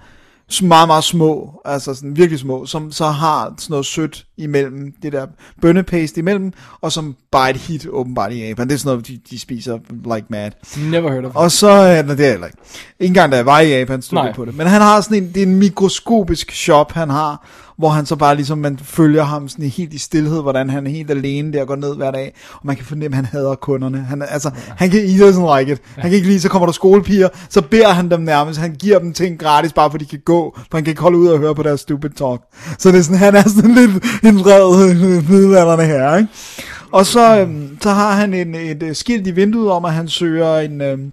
[0.50, 4.94] som meget, meget små, altså sådan virkelig små, som så har sådan noget sødt imellem,
[5.04, 5.28] det der
[5.62, 8.68] bønnepaste imellem, og som bare et hit åbenbart i Japan.
[8.68, 9.78] Det er sådan noget, de, de spiser
[10.16, 10.52] like mad.
[10.78, 11.32] Never heard of.
[11.36, 12.58] Og så, øh, nej, det er heller ikke.
[13.00, 14.56] Ikke engang da jeg var i Japan, stod på det.
[14.56, 17.48] Men han har sådan en, det er en mikroskopisk shop, han har,
[17.78, 20.92] hvor han så bare ligesom, man følger ham sådan helt i stillhed, hvordan han er
[20.92, 23.98] helt alene der går ned hver dag, og man kan fornemme, at han hader kunderne.
[23.98, 25.82] Han, altså, han kan, he doesn't like it.
[25.96, 29.00] Han kan ikke lide, så kommer der skolepiger, så beder han dem nærmest, han giver
[29.00, 31.40] dem ting gratis, bare for de kan gå, for han kan ikke holde ud og
[31.40, 32.42] høre på deres stupid talk.
[32.78, 33.92] Så det er sådan, han er sådan lidt
[34.24, 34.94] en vred
[35.30, 36.30] middelalderne her, ikke?
[36.92, 40.08] Og så, øhm, så har han en, et øh, skilt i vinduet om, at han
[40.08, 41.12] søger en, øhm,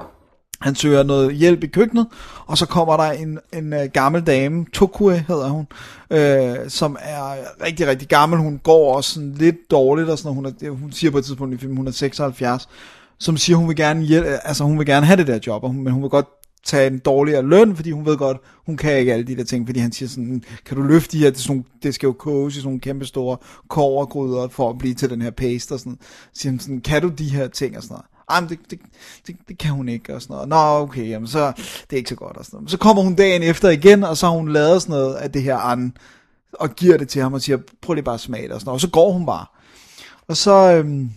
[0.61, 2.07] han søger noget hjælp i køkkenet,
[2.47, 5.67] og så kommer der en, en uh, gammel dame, Tokue hedder hun,
[6.11, 7.35] øh, som er
[7.67, 8.39] rigtig, rigtig gammel.
[8.39, 10.55] Hun går også sådan lidt dårligt, og sådan, noget.
[10.61, 12.69] hun, er, hun siger på et tidspunkt i filmen, hun er 76,
[13.19, 15.63] som siger, hun vil gerne, hjælpe, øh, altså hun vil gerne have det der job,
[15.63, 16.27] og hun, men hun vil godt
[16.65, 18.37] tage en dårligere løn, fordi hun ved godt,
[18.67, 21.23] hun kan ikke alle de der ting, fordi han siger sådan, kan du løfte de
[21.23, 23.37] her, det, sådan, det skal jo koges i sådan nogle kæmpe store
[23.69, 25.99] kovergryder for at blive til den her paste og sådan,
[26.33, 28.07] så siger han sådan, kan du de her ting og sådan noget.
[28.31, 28.79] Ej, men det, det,
[29.27, 30.49] det, det kan hun ikke, og sådan noget.
[30.49, 32.71] Nå, okay, jamen så, det er ikke så godt, og sådan noget.
[32.71, 35.43] Så kommer hun dagen efter igen, og så har hun lavet sådan noget af det
[35.43, 35.97] her an,
[36.53, 38.69] og giver det til ham, og siger, prøv lige bare at smage det, og sådan
[38.69, 38.77] noget.
[38.77, 39.47] Og så går hun bare.
[40.29, 41.11] Og så, øhm,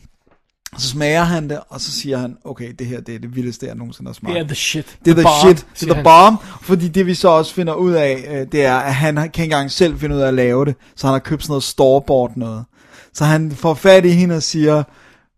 [0.78, 3.66] så smager han det, og så siger han, okay, det her, det er det vildeste,
[3.66, 4.34] jeg nogensinde har smagt.
[4.36, 4.98] Det er the shit.
[5.06, 7.74] Det er the, bomb, shit, det er the bomb, fordi det vi så også finder
[7.74, 10.34] ud af, øh, det er, at han kan ikke engang selv finde ud af at
[10.34, 12.66] lave det, så han har købt sådan noget store noget.
[13.14, 14.84] Så han får fat i hende og siger,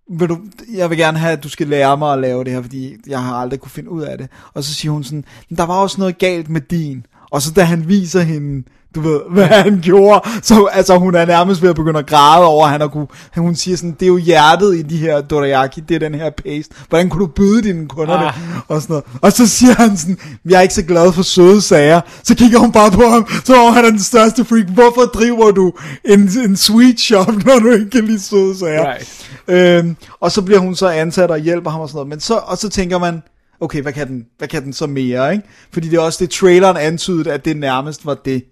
[0.10, 0.38] vil du,
[0.74, 3.24] jeg vil gerne have, at du skal lære mig at lave det her, fordi jeg
[3.24, 4.30] har aldrig kunne finde ud af det.
[4.54, 5.26] Og så siger hun sådan,
[5.58, 7.06] der var også noget galt med din.
[7.32, 8.64] Og så da han viser hende,
[8.96, 12.46] du ved, hvad han gjorde, så altså hun er nærmest ved at begynde at græde
[12.46, 13.08] over, at han har kunne,
[13.38, 16.30] hun siger sådan, det er jo hjertet i de her dorayaki, det er den her
[16.30, 16.76] paste.
[16.90, 18.34] Hvordan kunne du byde dine kunder ah.
[18.34, 18.44] det?
[18.68, 19.06] Og, sådan noget.
[19.22, 22.02] og så siger han sådan, jeg er ikke så glad for søde sager.
[22.24, 24.66] Så kigger hun bare på ham, så om han er den største freak.
[24.66, 25.74] Hvorfor driver du
[26.06, 28.86] en, en sweet shop, når du ikke kan lide søde sager?
[28.88, 29.30] Right.
[29.48, 32.10] Øhm, og så bliver hun så ansat og hjælper ham og sådan noget.
[32.10, 33.22] Men så, og så tænker man,
[33.60, 35.44] okay, hvad kan, den, hvad kan den så mere, ikke?
[35.74, 38.44] Fordi det er også det, traileren antydede, at det nærmest var det.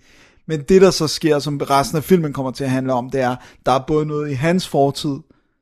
[0.47, 3.21] Men det, der så sker, som resten af filmen kommer til at handle om, det
[3.21, 5.15] er, der er både noget i hans fortid,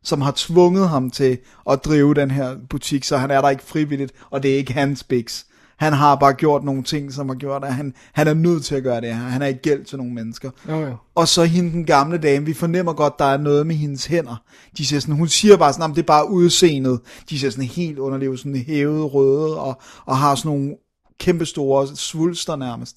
[0.04, 1.38] som har tvunget ham til
[1.70, 4.74] at drive den her butik, så han er der ikke frivilligt, og det er ikke
[4.74, 5.46] hans biks.
[5.78, 8.76] Han har bare gjort nogle ting, som har gjort, at han, han er nødt til
[8.76, 9.16] at gøre det her.
[9.16, 10.50] Han er i gæld til nogle mennesker.
[10.70, 10.96] Jo, jo.
[11.16, 14.44] Og så hende, den gamle dame, vi fornemmer godt, der er noget med hendes hænder.
[14.78, 17.00] De siger sådan, hun siger bare sådan, at det er bare udseendet.
[17.30, 20.76] De ser sådan helt underlivet, sådan hævet røde, og, og har sådan nogle
[21.20, 22.96] kæmpe store svulster nærmest.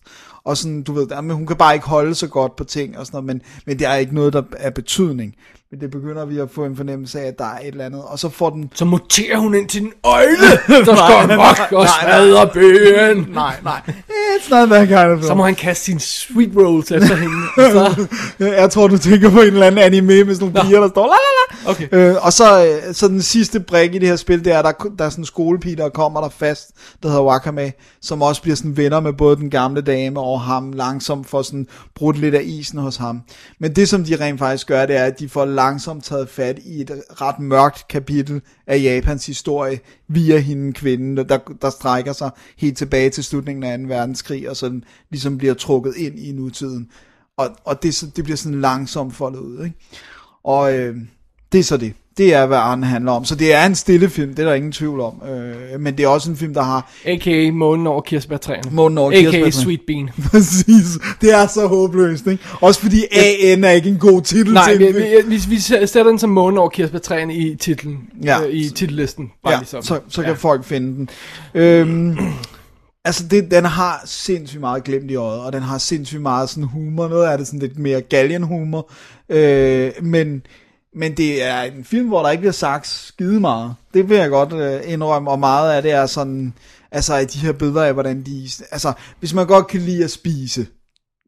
[0.49, 3.07] Og sådan, du ved, men hun kan bare ikke holde så godt på ting og
[3.07, 5.35] sådan noget, men, men det er ikke noget, der er betydning.
[5.71, 8.03] Men det begynder vi at få en fornemmelse af, at der er et eller andet.
[8.03, 8.71] Og så får den...
[8.75, 10.51] Så muterer hun ind til en øjle,
[10.87, 13.27] der står mok og smadrer byen.
[13.35, 13.81] Nej, nej.
[14.39, 17.37] It's not that kind of Så må han kaste sine sweet rolls efter hende.
[17.57, 18.07] Så,
[18.61, 21.07] Jeg tror, du tænker på en eller anden anime med sådan nogle piger, der står
[21.07, 21.71] la la la.
[21.71, 21.89] Okay.
[21.93, 24.73] Øh, og så, øh, så den sidste brik i det her spil, det er, der,
[24.99, 26.71] der er sådan en skolepige, der kommer der fast,
[27.03, 27.73] der hedder Wakame,
[28.03, 31.67] som også bliver sådan venner med både den gamle dame og ham, langsomt får sådan
[31.95, 33.23] brudt lidt af isen hos ham.
[33.59, 36.59] Men det, som de rent faktisk gør, det er, at de får langsomt taget fat
[36.65, 36.91] i et
[37.21, 43.11] ret mørkt kapitel af Japans historie, via hende kvinden, der, der strækker sig helt tilbage
[43.11, 43.85] til slutningen af 2.
[43.87, 46.89] verdenskrig, og sådan ligesom bliver trukket ind i nutiden.
[47.37, 49.77] Og, og det, det bliver sådan langsomt foldet ud, ikke?
[50.45, 50.97] Og øh,
[51.53, 51.95] det er så det.
[52.19, 53.25] Det er, hvad Arne handler om.
[53.25, 55.23] Så det er en stille film, det er der ingen tvivl om.
[55.29, 57.51] Øh, men det er også en film, der har A.k.a.
[57.51, 58.71] Månen over kirsebærtræerne.
[58.71, 59.19] Månen over A.k.a.
[59.21, 59.53] kirsebærtræerne.
[59.53, 60.11] Sweet Bean.
[60.31, 60.87] Præcis.
[61.21, 62.45] Det er så håbløst, ikke?
[62.61, 66.05] Også fordi AN er ikke en god titel Nej, til vi, vi, vi, vi sætter
[66.05, 67.99] den som Månen over kirsebærtræerne i titlen.
[68.25, 68.43] Ja.
[68.43, 69.31] Øh, I titellisten.
[69.45, 69.83] Bare Ja, ligesom.
[69.83, 71.09] så, så kan folk finde den.
[71.55, 72.19] Øhm,
[73.05, 76.65] altså, det, den har sindssygt meget glemt i øjet, og den har sindssygt meget sådan
[76.65, 77.09] humor.
[77.09, 78.91] Noget af det sådan lidt mere galgenhumor.
[79.29, 80.43] Øh, men,
[80.95, 83.75] men det er en film, hvor der ikke bliver sagt skide meget.
[83.95, 86.55] Det vil jeg godt øh, indrømme, og meget af det er sådan,
[86.91, 90.11] altså af de her billeder af, hvordan de, altså, hvis man godt kan lide at
[90.11, 90.67] spise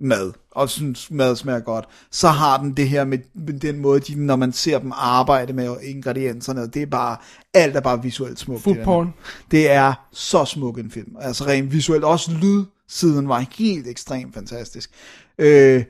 [0.01, 4.01] mad, og synes mad smager godt, så har den det her med, med den måde,
[4.01, 7.17] de, når man ser dem arbejde med ingredienserne, det er bare,
[7.55, 8.63] alt er bare visuelt smukt.
[8.63, 9.15] Food i porn.
[9.51, 11.17] Det er så smuk en film.
[11.21, 12.05] Altså rent visuelt.
[12.05, 14.91] Også lydsiden var helt ekstremt fantastisk.
[15.39, 15.85] Øh,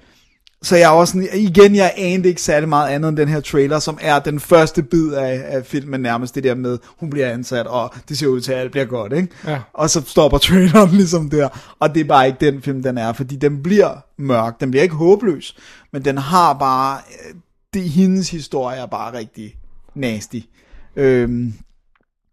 [0.62, 3.40] så jeg er også sådan, igen, jeg anede ikke særlig meget andet end den her
[3.40, 7.30] trailer, som er den første bid af, af filmen, nærmest det der med, hun bliver
[7.30, 9.28] ansat, og det ser ud til, at alt bliver godt, ikke?
[9.46, 9.60] Ja.
[9.74, 13.12] Og så stopper traileren ligesom der, og det er bare ikke den film, den er,
[13.12, 15.56] fordi den bliver mørk, den bliver ikke håbløs,
[15.92, 17.34] men den har bare, øh,
[17.74, 19.56] det, hendes historie er bare rigtig
[19.94, 20.40] nasty.
[20.96, 21.54] Øhm,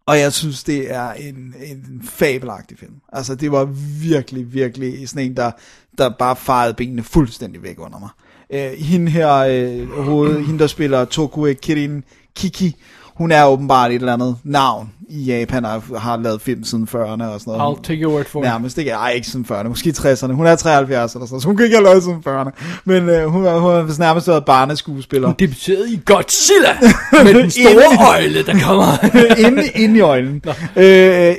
[0.06, 2.94] og jeg synes, det er en, en fabelagtig film.
[3.12, 3.64] Altså, det var
[4.02, 5.50] virkelig, virkelig sådan en, der,
[5.98, 8.08] der bare farede benene fuldstændig væk under mig.
[8.52, 12.04] Øh, hende her, øh, hoved, hende der spiller Tokue Kirin
[12.36, 12.76] Kiki,
[13.18, 17.24] hun er åbenbart et eller andet navn i Japan, og har lavet film siden 40'erne
[17.24, 17.76] og sådan noget.
[17.76, 18.44] I'll take your word for it.
[18.44, 20.32] Nærmest ikke, ej, ikke siden 40'erne, måske 60'erne.
[20.32, 22.80] Hun er 73 eller sådan så hun kan ikke have lavet siden 40'erne.
[22.84, 25.28] Men øh, hun, hun har nærmest været barneskuespiller.
[25.28, 26.78] Hun debuterede i Godzilla
[27.24, 28.86] med den store øjle, der kommer.
[29.46, 30.42] inde, inde i øjlen.
[30.76, 31.34] Øh,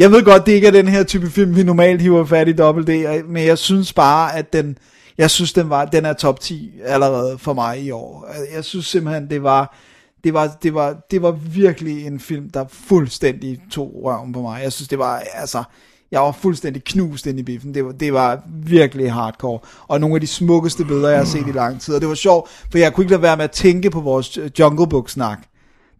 [0.00, 2.52] jeg ved godt, det ikke er den her type film, vi normalt hiver fat i
[2.52, 2.90] dobbelt D,
[3.28, 4.78] men jeg synes bare, at den,
[5.18, 8.26] jeg synes, den, var, den er top 10 allerede for mig i år.
[8.28, 9.76] Altså, jeg synes simpelthen, det var,
[10.24, 14.62] det var, det var, det var virkelig en film, der fuldstændig tog røven på mig.
[14.62, 15.62] Jeg synes, det var, altså,
[16.10, 17.74] jeg var fuldstændig knust ind i biffen.
[17.74, 19.58] Det var, det var virkelig hardcore.
[19.88, 21.94] Og nogle af de smukkeste billeder, jeg har set i lang tid.
[21.94, 24.38] Og det var sjovt, for jeg kunne ikke lade være med at tænke på vores
[24.38, 25.38] øh, Jungle Book-snak,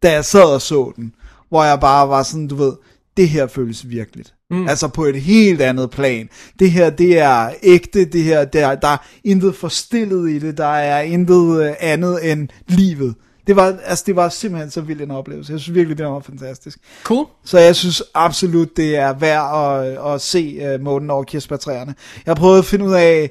[0.03, 1.15] da jeg sad og så den.
[1.49, 2.73] Hvor jeg bare var sådan, du ved,
[3.17, 4.35] det her føles virkeligt.
[4.51, 4.69] Mm.
[4.69, 6.29] Altså på et helt andet plan.
[6.59, 10.67] Det her, det er ægte, det her, der, der er intet forstillet i det, der
[10.67, 13.15] er intet øh, andet end livet.
[13.47, 15.53] Det var, altså, det var simpelthen så vild en oplevelse.
[15.53, 16.79] Jeg synes virkelig, det var fantastisk.
[17.05, 17.27] Cool.
[17.45, 21.95] Så jeg synes absolut, det er værd at, at se uh, månen over kirsebærtræerne.
[22.27, 23.31] Jeg har prøvet at finde ud af,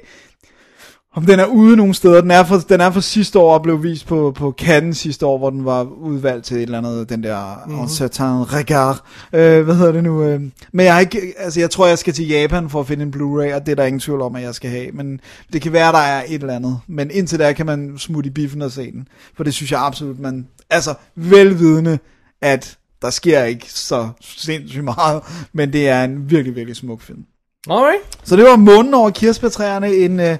[1.14, 2.20] om den er ude nogle steder.
[2.20, 5.26] Den er for, den er for sidste år og blev vist på, på Cannes sidste
[5.26, 7.88] år, hvor den var udvalgt til et eller andet, den der mm-hmm.
[7.88, 9.02] Certain regard.
[9.32, 10.22] Øh, hvad hedder det nu?
[10.22, 10.40] Øh,
[10.72, 13.54] men jeg ikke, altså jeg tror, jeg skal til Japan for at finde en Blu-ray,
[13.54, 14.90] og det er der ingen tvivl om, at jeg skal have.
[14.92, 15.20] Men
[15.52, 16.78] det kan være, der er et eller andet.
[16.86, 19.08] Men indtil da kan man smutte i biffen og se den.
[19.36, 20.46] For det synes jeg absolut, man...
[20.70, 21.98] Altså, velvidende,
[22.42, 25.22] at der sker ikke så sindssygt meget,
[25.52, 27.24] men det er en virkelig, virkelig smuk film.
[27.70, 28.02] Alright.
[28.24, 30.36] Så det var Månen over kirsebærtræerne, en, øh,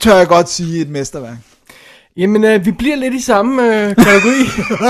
[0.00, 1.36] tør jeg godt sige, et mesterværk.
[2.16, 4.38] Jamen, øh, vi bliver lidt i samme øh, kategori.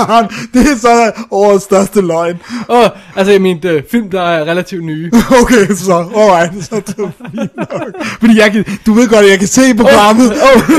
[0.53, 2.39] det er så årets største løgn.
[2.67, 5.11] Og, altså, jeg mente øh, film, der er relativt nye.
[5.41, 8.03] Okay, så, alright, så det er nok.
[8.19, 10.31] Fordi jeg kan, du ved godt, at jeg kan se programmet.
[10.31, 10.69] oh,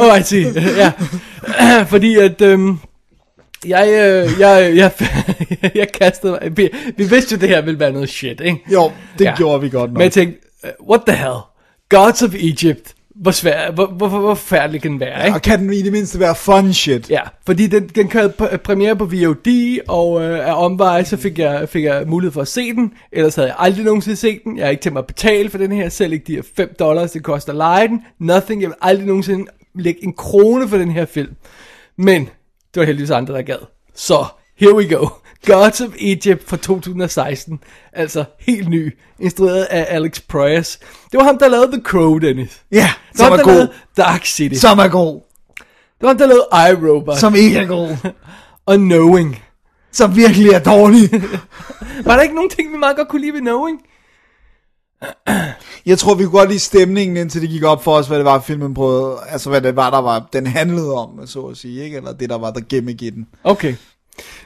[0.00, 0.52] oh, oh, I see.
[0.76, 0.92] ja.
[1.92, 2.40] Fordi at...
[2.42, 2.78] Øhm,
[3.66, 4.90] jeg, øh, jeg, jeg,
[5.80, 6.56] jeg kastede mig.
[6.56, 8.62] Vi, vi vidste jo, det her ville være noget shit, ikke?
[8.72, 9.34] Jo, det Ja.
[9.36, 9.96] gjorde vi godt nok.
[9.98, 10.38] Men jeg tænkte,
[10.80, 11.36] uh, what the hell?
[11.88, 12.94] Gods of Egypt.
[13.14, 15.36] Hvor svær, hvor, hvor, hvor, hvor færdig kan den være, ikke?
[15.36, 17.10] Og kan den i det mindste være fun shit?
[17.10, 21.38] Ja, fordi den, den kørte p- premiere på VOD, og øh, af omveje, så fik
[21.38, 22.92] jeg, fik jeg mulighed for at se den.
[23.12, 24.56] Ellers havde jeg aldrig nogensinde set den.
[24.58, 26.74] Jeg har ikke tænkt mig at betale for den her, selv ikke de her 5
[26.78, 28.02] dollars, det koster at lege den.
[28.20, 31.34] Nothing, jeg vil aldrig nogensinde lægge en krone for den her film.
[31.98, 32.20] Men,
[32.74, 33.58] det var heldigvis andre, der gad.
[33.94, 34.24] Så,
[34.58, 35.06] here we go.
[35.46, 37.60] Gods of Egypt fra 2016.
[37.92, 38.96] Altså, helt ny.
[39.20, 40.78] Instrueret af Alex Proyas.
[41.12, 42.60] Det var ham, der lavede The Crow, Dennis.
[42.72, 43.68] Ja, var som ham, er der god.
[43.96, 44.54] Dark City.
[44.60, 45.20] Som er god.
[45.58, 47.18] Det var ham, der lavede iRobot.
[47.18, 47.96] Som ikke er god.
[48.66, 49.42] Og Knowing.
[49.92, 51.10] Som virkelig er dårlig.
[52.06, 53.80] Var der ikke nogen ting, vi meget godt kunne lide ved Knowing?
[55.86, 58.24] Jeg tror, vi kunne godt lide stemningen, indtil det gik op for os, hvad det
[58.24, 59.16] var, filmen prøvede.
[59.28, 61.96] Altså, hvad det var, der var, den handlede om, så at sige, ikke?
[61.96, 63.26] Eller det, der var der gimmick i den.
[63.44, 63.74] Okay.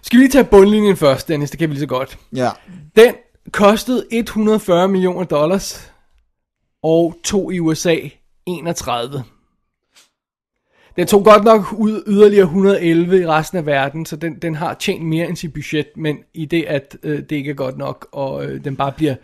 [0.02, 1.50] Skal vi lige tage bundlinjen først, Dennis?
[1.50, 2.18] Det kan vi lige så godt.
[2.36, 2.50] Ja.
[2.96, 3.14] Den
[3.52, 5.92] kostede 140 millioner dollars,
[6.82, 7.96] og tog i USA
[8.46, 9.24] 31.
[10.96, 14.74] Den tog godt nok ud yderligere 111 i resten af verden, så den, den har
[14.74, 18.08] tjent mere end sit budget, men i det, at øh, det ikke er godt nok,
[18.12, 19.14] og øh, den bare bliver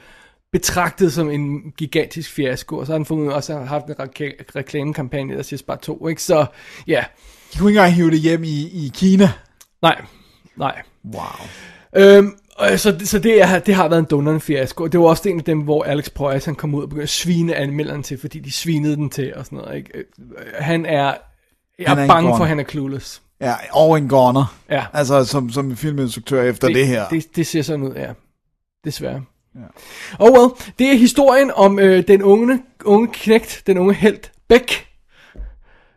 [0.53, 5.37] betragtet som en gigantisk fiasko, og så har han fundet, også haft en reke- reklamekampagne,
[5.37, 6.23] der siger bare to, ikke?
[6.23, 6.47] Så
[6.87, 7.05] ja,
[7.53, 9.29] De kunne ikke engang hive det hjem i, i Kina.
[9.83, 10.03] nej,
[10.57, 10.83] nej.
[11.15, 11.23] Wow.
[11.97, 14.87] Øhm, og så, så det, er, det har været en dundrende fiasko.
[14.87, 17.09] Det var også en af dem, hvor Alex Proyas han kom ud og begyndte at
[17.09, 19.77] svine anmelderen til, fordi de svinede den til og sådan noget.
[19.77, 19.91] Ikke?
[19.95, 20.05] Øh,
[20.59, 21.15] Han er,
[21.79, 23.23] jeg Han er er bange for, at han er clueless.
[23.41, 24.57] Ja, og en goner.
[24.71, 24.85] Ja.
[24.93, 27.09] Altså, som, som filminstruktør efter det, det her.
[27.09, 28.13] Det, det ser sådan ud, ja.
[28.85, 29.23] Desværre.
[29.55, 29.61] Ja.
[30.19, 34.19] Oh well, det er historien om øh, den unge, unge knægt, den unge held
[34.49, 34.87] Beck.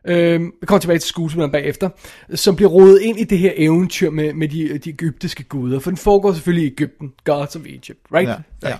[0.05, 1.89] Øh, vi kommer tilbage til skuespilleren bagefter,
[2.35, 5.79] som bliver rodet ind i det her eventyr med, med de, de egyptiske guder.
[5.79, 8.29] For den foregår selvfølgelig i Egypten, Gods of Egypt, right?
[8.63, 8.77] Ja, ja.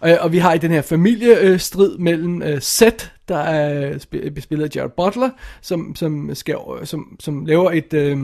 [0.00, 4.64] Og, og vi har i den her familiestrid mellem øh, Seth, der er sp- bespillet
[4.64, 5.30] af Jared Butler,
[5.60, 7.92] som, som, skal, som, som laver et...
[7.92, 8.18] Øh,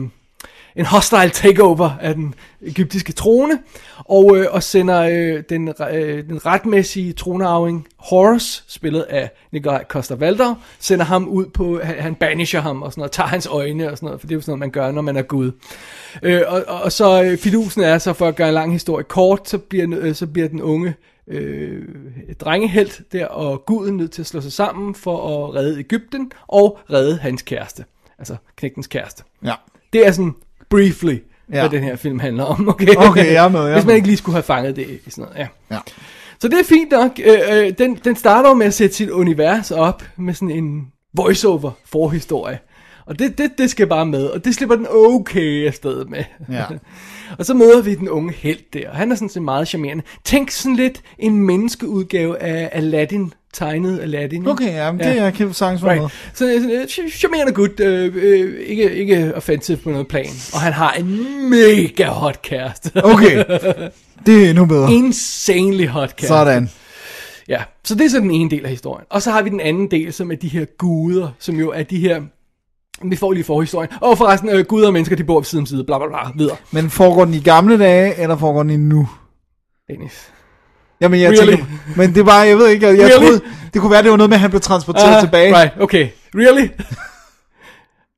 [0.77, 3.59] en hostile takeover af den egyptiske trone,
[3.97, 10.55] og, øh, og sender øh, den, øh, den retmæssige tronearving Horus, spillet af Nikolaj Koster-Valdau,
[10.79, 13.97] sender ham ud på, han, han banisher ham og sådan noget, tager hans øjne og
[13.97, 15.51] sådan noget, for det er jo sådan noget, man gør, når man er Gud.
[16.23, 19.03] Øh, og, og, og så øh, fidusen er så, for at gøre en lang historie
[19.03, 20.95] kort, så bliver, øh, så bliver den unge
[21.27, 21.83] øh,
[22.39, 26.79] drengehelt der, og guden nødt til at slå sig sammen for at redde Ægypten, og
[26.93, 27.85] redde hans kæreste,
[28.19, 29.23] altså knægtens kæreste.
[29.43, 29.53] Ja.
[29.93, 30.33] Det er sådan
[30.69, 31.17] briefly,
[31.51, 31.59] ja.
[31.59, 32.69] Hvad den her film handler om.
[32.69, 35.21] Okay, Okay, jeg er med, jeg Hvis man ikke lige skulle have fanget det sådan
[35.21, 35.47] noget, ja.
[35.75, 35.79] Ja.
[36.39, 37.19] Så det er fint nok.
[37.25, 41.71] Øh, øh, den, den starter med at sætte sit univers op med sådan en voiceover
[41.85, 42.59] forhistorie.
[43.05, 46.23] Og det, det, det skal bare med, og det slipper den okay afsted med.
[46.51, 46.65] Ja.
[47.39, 50.03] og så møder vi den unge held der, og han er sådan set meget charmerende.
[50.23, 54.47] Tænk sådan lidt en menneskeudgave af Aladdin, tegnet Aladdin.
[54.47, 56.03] Okay, ja, men det er kan sagtens være med.
[56.03, 56.13] Right.
[56.33, 60.07] Så det er sådan et ch- charmerende gut, øh, øh, ikke, ikke offensive på noget
[60.07, 60.29] plan.
[60.53, 62.91] Og han har en mega hot kæreste.
[62.95, 63.43] Okay,
[64.25, 64.93] det er endnu bedre.
[64.93, 66.27] Insanely hot kæreste.
[66.27, 66.69] Sådan.
[67.47, 69.05] Ja, så det er så den ene del af historien.
[69.09, 71.83] Og så har vi den anden del, som er de her guder, som jo er
[71.83, 72.21] de her...
[73.09, 73.89] Vi får lige forhistorien.
[74.01, 76.17] Og forresten, øh, guder og mennesker, de bor på side om side, bla bla bla,
[76.35, 76.55] videre.
[76.71, 79.09] Men foregår den i gamle dage, eller foregår den i nu?
[79.89, 80.31] Dennis.
[81.01, 81.49] Jamen, jeg Really?
[81.55, 81.65] tænker,
[81.95, 83.25] men det var, jeg ved ikke, jeg, jeg Really?
[83.25, 83.41] troede,
[83.73, 85.55] det kunne være, det var noget med, at han blev transporteret Ah, tilbage.
[85.59, 86.07] Right, okay.
[86.35, 86.67] Really?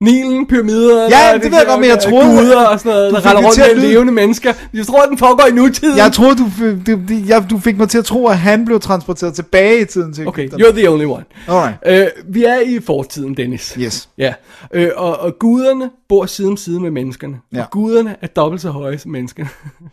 [0.01, 2.89] Nilen, pyramider, Ja, det de ved jeg godt, men jeg øh, troede- Guder og sådan
[2.91, 4.53] noget, der render rundt at med levende mennesker.
[4.73, 5.97] Jeg tror, den foregår i nutiden.
[5.97, 6.47] Jeg troede, du,
[6.91, 10.13] du, jeg, du fik mig til at tro, at han blev transporteret tilbage i tiden
[10.13, 11.23] til Okay, you're the only one.
[11.47, 11.75] Alright.
[11.85, 13.77] Øh, vi er i fortiden, Dennis.
[13.79, 14.09] Yes.
[14.17, 14.33] Ja,
[14.73, 17.37] øh, og, og guderne bor side om side med menneskerne.
[17.53, 17.61] Ja.
[17.61, 19.49] Og guderne er dobbelt så høje som menneskerne.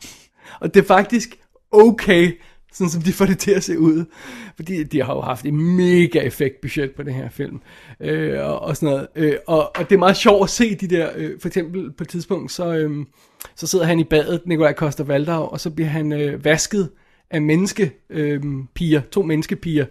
[0.61, 1.29] og det er faktisk
[1.73, 2.33] okay,
[2.77, 4.05] sådan som de får det til at se ud.
[4.57, 7.61] Fordi de har jo haft et mega effektbudget på den her film.
[8.01, 9.07] Øh, og, og sådan noget.
[9.16, 12.05] Øh, og, og det er meget sjovt at se de der, øh, for eksempel på
[12.05, 13.07] et tidspunkt, så, øh,
[13.55, 16.90] så sidder han i badet, Nikolaj Koster Valdau, og så bliver han øh, vasket
[17.31, 18.43] af menneskepiger, øh,
[18.74, 19.86] piger, to menneskepiger,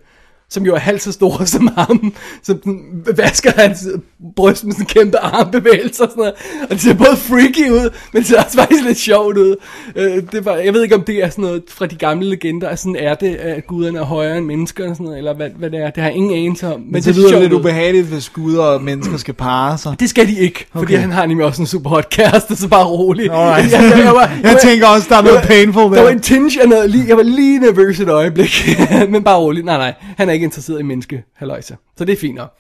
[0.50, 2.14] som jo er halvt så store som ham,
[2.44, 2.80] som den
[3.18, 3.88] vasker hans
[4.36, 6.34] bryst med sådan en kæmpe armbevægelse og sådan noget.
[6.64, 9.56] Og det ser både freaky ud, men det ser også faktisk lidt sjovt ud.
[9.96, 12.68] Øh, det var, jeg ved ikke, om det er sådan noget fra de gamle legender,
[12.70, 15.50] at sådan er det, at guderne er højere end mennesker, og sådan noget, eller hvad,
[15.58, 15.90] hvad det er.
[15.90, 16.80] Det har jeg ingen anelse om.
[16.80, 17.60] Men, Men det det lyder lidt ud.
[17.60, 19.96] ubehageligt, hvis guder og mennesker skal parre sig.
[20.00, 21.00] Det skal de ikke, fordi Okay.
[21.00, 23.32] han har nemlig også en super hot kæreste, så bare rolig.
[23.32, 23.72] Alright.
[23.72, 26.10] Jeg, jeg, jeg, var, Jeg tænker også, der er noget painful Der var der.
[26.10, 28.66] en tinge af noget, jeg var lige nervøs et øjeblik,
[29.10, 29.64] men bare rolig.
[29.64, 31.76] Nej, nej, han er ikke interesseret i menneske, halløjsa.
[31.98, 32.54] Så det er fint nok.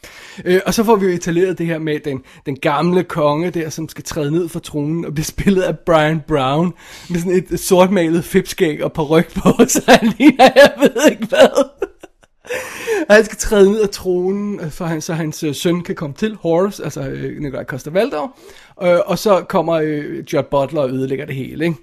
[0.45, 3.69] Øh, og så får vi jo etableret det her med den, den gamle konge der,
[3.69, 6.73] som skal træde ned fra tronen og bliver spillet af Brian Brown,
[7.10, 11.65] med sådan et sortmalet fipskæg og ryg på, så han ligner, jeg ved ikke hvad.
[13.10, 16.15] Og han skal træde ned af tronen, for han, så hans øh, søn kan komme
[16.15, 18.30] til, Horace, altså øh, Nikolaj Costa Valdau.
[18.84, 21.77] Øh, og så kommer øh, Judd Butler og ødelægger det hele, ikke?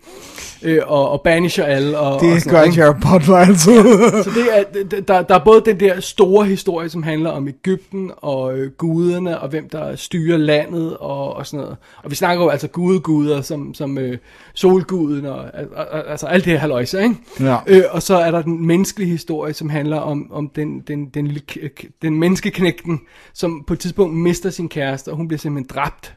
[0.65, 1.99] Øh, og, og banisher alle.
[1.99, 2.83] Og, og Det sådan gør?
[2.83, 3.83] Jared Butler altid.
[4.23, 8.11] Så det er, der, der er både den der store historie, som handler om Ægypten
[8.17, 11.77] og øh, guderne, og hvem der styrer landet og, og sådan noget.
[12.03, 14.19] Og vi snakker jo altså gudeguder, som, som øh,
[14.55, 15.37] solguden og,
[15.75, 17.15] og, og altså alt det her haløjse, ikke?
[17.41, 17.57] Ja.
[17.67, 21.39] Øh, og så er der den menneskelige historie, som handler om, om den, den, den,
[21.53, 23.01] k- den menneskeknægten,
[23.35, 26.15] som på et tidspunkt mister sin kæreste, og hun bliver simpelthen dræbt.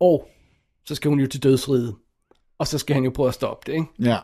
[0.00, 0.28] Og
[0.86, 1.94] så skal hun jo til dødsriget.
[2.58, 3.86] Og så skal han jo prøve at stoppe det, ikke?
[3.98, 4.16] ja.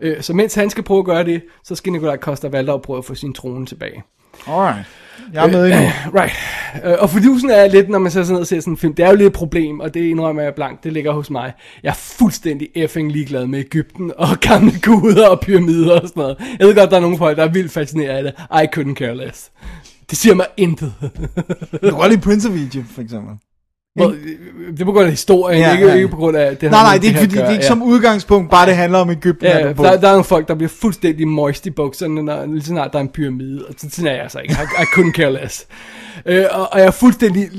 [0.00, 2.98] Øh, så mens han skal prøve at gøre det, så skal Nikolaj Coster Valdau prøve
[2.98, 4.02] at få sin trone tilbage.
[4.46, 4.86] Alright.
[5.32, 5.90] Jeg er med endnu.
[6.20, 6.32] Right.
[6.84, 8.94] Øh, og fordusen er lidt, når man så sådan ned og ser sådan en film,
[8.94, 11.52] det er jo lidt et problem, og det indrømmer jeg blankt, det ligger hos mig.
[11.82, 16.36] Jeg er fuldstændig effing ligeglad med Ægypten og gamle guder og pyramider og sådan noget.
[16.58, 18.32] Jeg ved godt, der er nogle folk, der er vildt fascineret af det.
[18.50, 19.50] I couldn't care less.
[20.10, 20.94] Det siger mig intet.
[21.82, 23.34] Lide Prince of Egypt, for eksempel.
[23.98, 25.94] Det er på grund af historien, Ja, ja, ikke, ja.
[25.94, 26.56] ikke på grund af...
[26.56, 27.68] Det Nej, har nej, med det er ikke, her fordi, det er ikke ja.
[27.68, 29.46] som udgangspunkt, bare det handler om Ægypten.
[29.46, 29.82] Ja, på.
[29.82, 32.92] der, der er nogle folk, der bliver fuldstændig moist i bukserne, når lige så snart
[32.92, 34.54] der er en pyramide, og så sådan er jeg så ikke.
[34.54, 35.66] I, I couldn't care less.
[36.26, 37.50] Øh, og, og jeg er fuldstændig,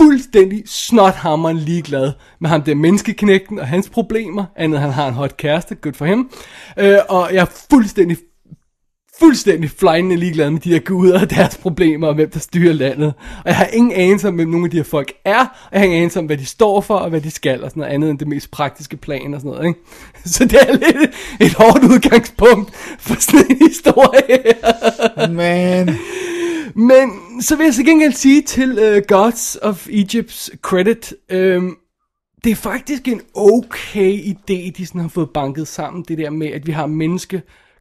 [0.00, 5.36] fuldstændig snothammeren ligeglad med ham der menneskeknægten og hans problemer, andet han har en hot
[5.36, 6.30] kæreste, good for ham.
[6.78, 8.16] Øh, og jeg er fuldstændig
[9.18, 13.14] fuldstændig flyende ligeglad med de her guder og deres problemer og hvem der styrer landet.
[13.18, 15.80] Og jeg har ingen anelse om, hvem nogle af de her folk er, og jeg
[15.80, 17.94] har ingen anelse om, hvad de står for og hvad de skal og sådan noget
[17.94, 19.68] andet end det mest praktiske plan og sådan noget.
[19.68, 19.80] Ikke?
[20.34, 24.54] Så det er lidt et hårdt udgangspunkt for sådan en historie.
[25.34, 25.96] Man.
[26.74, 27.10] Men
[27.40, 31.76] så vil jeg så gengæld sige til uh, Gods of Egypt's credit, øhm,
[32.44, 36.46] det er faktisk en okay idé, de sådan har fået banket sammen, det der med,
[36.46, 36.86] at vi har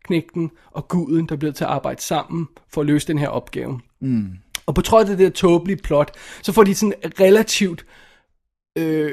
[0.10, 3.80] menneskeknægten og guden, der bliver til at arbejde sammen for at løse den her opgave.
[4.02, 4.30] Mm.
[4.66, 6.12] Og på trods af det der tåbelige plot,
[6.42, 7.86] så får de sådan relativt
[8.78, 9.12] øh,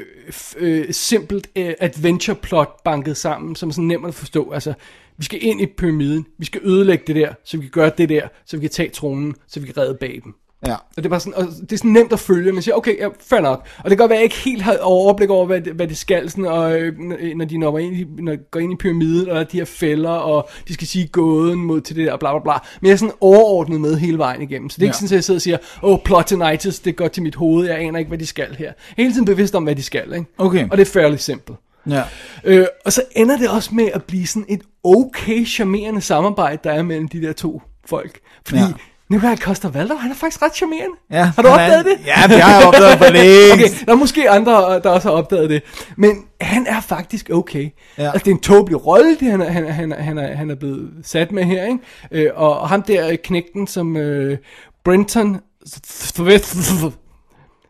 [0.57, 4.51] øh, simpelt øh, adventure plot banket sammen, som er sådan nemt at forstå.
[4.51, 4.73] Altså,
[5.17, 8.09] vi skal ind i pyramiden, vi skal ødelægge det der, så vi kan gøre det
[8.09, 10.33] der, så vi kan tage tronen, så vi kan redde baben.
[10.67, 10.73] Ja.
[10.73, 12.99] Og det er bare sådan, og det er sådan nemt at følge, man siger, okay,
[12.99, 13.67] ja, fair nok.
[13.77, 15.87] Og det kan godt være, at jeg ikke helt har overblik over, hvad, det- hvad
[15.87, 16.97] det skal, sådan, og, øh,
[17.35, 19.57] når de når ind, i, når de går ind i pyramiden, og der er de
[19.57, 22.53] her fælder, og de skal sige gåden mod til det der, bla bla bla.
[22.81, 24.69] Men jeg er sådan overordnet med hele vejen igennem.
[24.69, 24.99] Så det er ikke Ja.
[24.99, 27.79] sådan, at jeg sidder og siger, åh, oh, plotinitis, det godt til mit hoved, jeg
[27.79, 28.69] aner ikke, hvad de skal her.
[28.69, 30.25] Er hele tiden bevidst om, hvad de skal, ikke?
[30.37, 30.67] Okay.
[30.71, 31.57] Og det er fairly simpelt.
[31.89, 32.01] Ja.
[32.43, 36.71] Øh, og så ender det også med at blive sådan et okay charmerende samarbejde, der
[36.71, 38.19] er mellem de der to folk.
[38.47, 38.67] Fordi Ja.
[39.13, 40.95] Nikolaj Koster Valdau, han er faktisk ret charmerende.
[41.11, 42.05] Ja, har du han er- opdaget det?
[42.07, 43.53] Ja, det har jeg opdaget for længst.
[43.75, 45.63] okay, der er måske andre, der også har opdaget det.
[45.97, 47.69] Men han er faktisk okay.
[47.97, 48.03] Ja.
[48.11, 50.49] Altså, det er en tåbelig rolle, det han, er- han, er- han, han, er, han
[50.49, 51.65] er blevet sat med her.
[51.65, 51.79] Ikke?
[52.11, 54.37] Øh, og, ham der øh, knægten, som øh,
[54.85, 55.39] Brenton,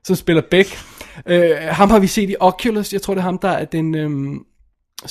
[0.03, 0.77] som spiller Beck,
[1.25, 2.93] øh, ham har vi set i Oculus.
[2.93, 4.39] Jeg tror, det er ham, der er den øh,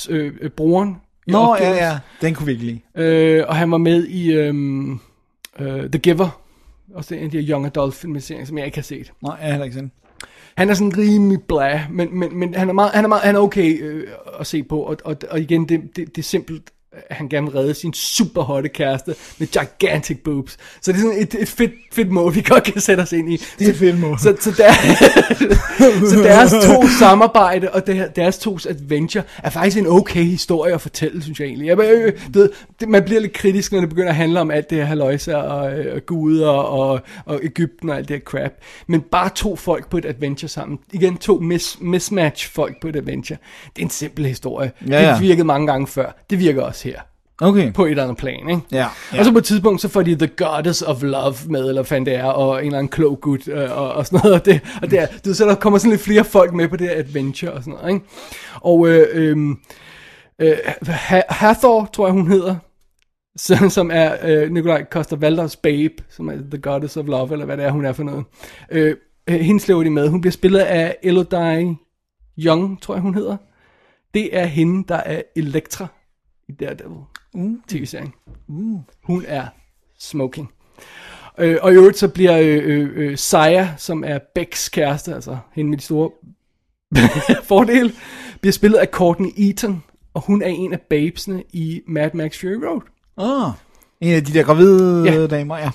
[0.09, 0.95] øh, øh, broren.
[1.27, 1.59] Nå, Oculus.
[1.61, 1.97] ja, ja.
[2.21, 2.79] Den kunne vi ikke lide.
[2.97, 4.99] Øh, og han var med i øhm,
[5.59, 6.41] øh, The Giver.
[6.93, 9.11] Også en af de her young adult filmatiseringer, som jeg ikke har set.
[9.21, 9.91] Nej, jeg har heller ikke sådan.
[10.55, 13.35] Han er sådan rimelig blæ, men, men, men han, er meget, han, er meget, han
[13.35, 14.07] er okay øh,
[14.39, 14.79] at se på.
[14.79, 16.71] Og, og, og igen, det, det, det er simpelt,
[17.11, 20.57] han gerne vil redde sin super hotte kæreste med gigantic boobs.
[20.81, 23.33] Så det er sådan et, et fedt, fedt mål, vi godt kan sætte os ind
[23.33, 23.37] i.
[23.59, 24.19] Det er et fedt mål.
[24.19, 24.73] Så, så, der,
[26.11, 30.81] så deres to samarbejde og der, deres tos adventure er faktisk en okay historie at
[30.81, 31.67] fortælle, synes jeg egentlig.
[31.67, 32.49] Jeg, øh, du ved,
[32.79, 35.35] det, man bliver lidt kritisk, når det begynder at handle om alt det her haløjser
[35.35, 38.51] og, øh, og guder og, og Ægypten og alt det her crap.
[38.87, 40.79] Men bare to folk på et adventure sammen.
[40.93, 43.37] Igen to mis, mismatch folk på et adventure.
[43.75, 44.71] Det er en simpel historie.
[44.89, 45.13] Ja, ja.
[45.13, 46.23] Det virkede mange gange før.
[46.29, 47.01] Det virker også her
[47.41, 47.73] Okay.
[47.73, 48.61] på et eller andet plan, ikke?
[48.71, 49.19] Ja, ja.
[49.19, 52.05] Og så på et tidspunkt, så får de The Goddess of Love med, eller fandt
[52.05, 54.61] det er, og en eller anden klog gut, øh, og, og sådan noget, og det,
[54.81, 56.97] og det er, ved, så der kommer sådan lidt flere folk med på det her
[56.97, 58.05] adventure, og sådan noget, ikke?
[58.61, 59.37] Og, øh, øh,
[60.39, 60.57] øh,
[60.87, 62.55] Ha- Hathor, tror jeg hun hedder,
[63.37, 67.45] som, som er øh, Nikolaj Koster Valders babe, som er The Goddess of Love, eller
[67.45, 68.25] hvad det er, hun er for noget.
[68.71, 68.95] Øh,
[69.29, 70.07] øh, hende slæver de med.
[70.09, 71.75] Hun bliver spillet af Elodie
[72.39, 73.37] Young, tror jeg hun hedder.
[74.13, 75.87] Det er hende, der er Elektra
[76.53, 76.97] i Daredevil
[77.33, 77.51] Uh.
[77.67, 78.13] tv-serien.
[79.03, 79.47] Hun er
[79.99, 80.51] smoking.
[81.37, 85.37] Øh, og i øvrigt så bliver øh, øh, øh, Saya, som er Becks kæreste, altså
[85.53, 86.11] hende med de store
[87.49, 87.91] fordele,
[88.41, 92.63] bliver spillet af Courtney Eaton, og hun er en af babesene i Mad Max Fury
[92.65, 92.81] Road.
[93.17, 93.51] Ah,
[94.03, 95.27] en af de der gravide Ja.
[95.27, 95.69] damer, ja.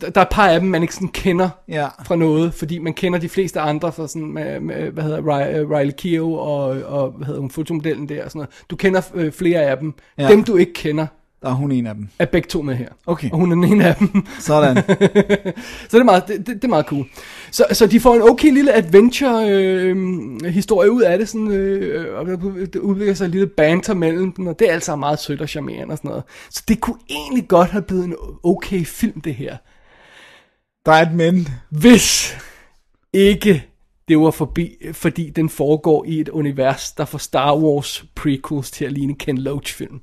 [0.00, 1.88] Der, er et par af dem, man ikke sådan kender Ja.
[2.06, 5.18] fra noget, fordi man kender de fleste andre fra sådan, med, med, hvad hedder
[5.60, 6.62] øh, Riley Keough og,
[7.00, 8.50] og hvad hedder hun, fotomodellen der og sådan noget.
[8.70, 9.94] Du kender øh, flere af dem.
[10.18, 10.28] Ja.
[10.28, 11.06] Dem du ikke kender,
[11.42, 12.08] Der er hun en af dem.
[12.18, 12.88] er begge to med her.
[13.06, 13.30] Okay.
[13.30, 14.26] Og hun er den ene af dem.
[14.40, 14.76] Sådan.
[15.88, 17.04] Så det er meget, det, det, det er meget cool.
[17.50, 22.76] Så, så de får en okay lille adventure-historie ud af det, sådan, øh, og det
[22.76, 25.92] udvikler sig et lille banter mellem dem, og det er altså meget sødt og charmerende
[25.92, 26.24] og sådan noget.
[26.50, 29.56] Så det kunne egentlig godt have blevet en okay film, det her.
[30.86, 31.48] Der er et men.
[31.70, 32.36] Hvis
[33.12, 33.66] ikke
[34.08, 38.84] det var forbi, fordi den foregår i et univers, der får Star Wars prequels til
[38.84, 40.00] at ligne Ken Loach film.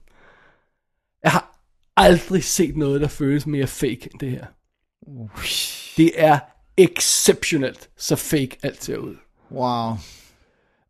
[1.27, 1.59] Jeg har
[1.97, 4.45] aldrig set noget, der føles mere fake end det her.
[5.97, 6.39] Det er
[6.77, 9.15] exceptionelt, så fake alt ser ud.
[9.51, 9.91] Wow.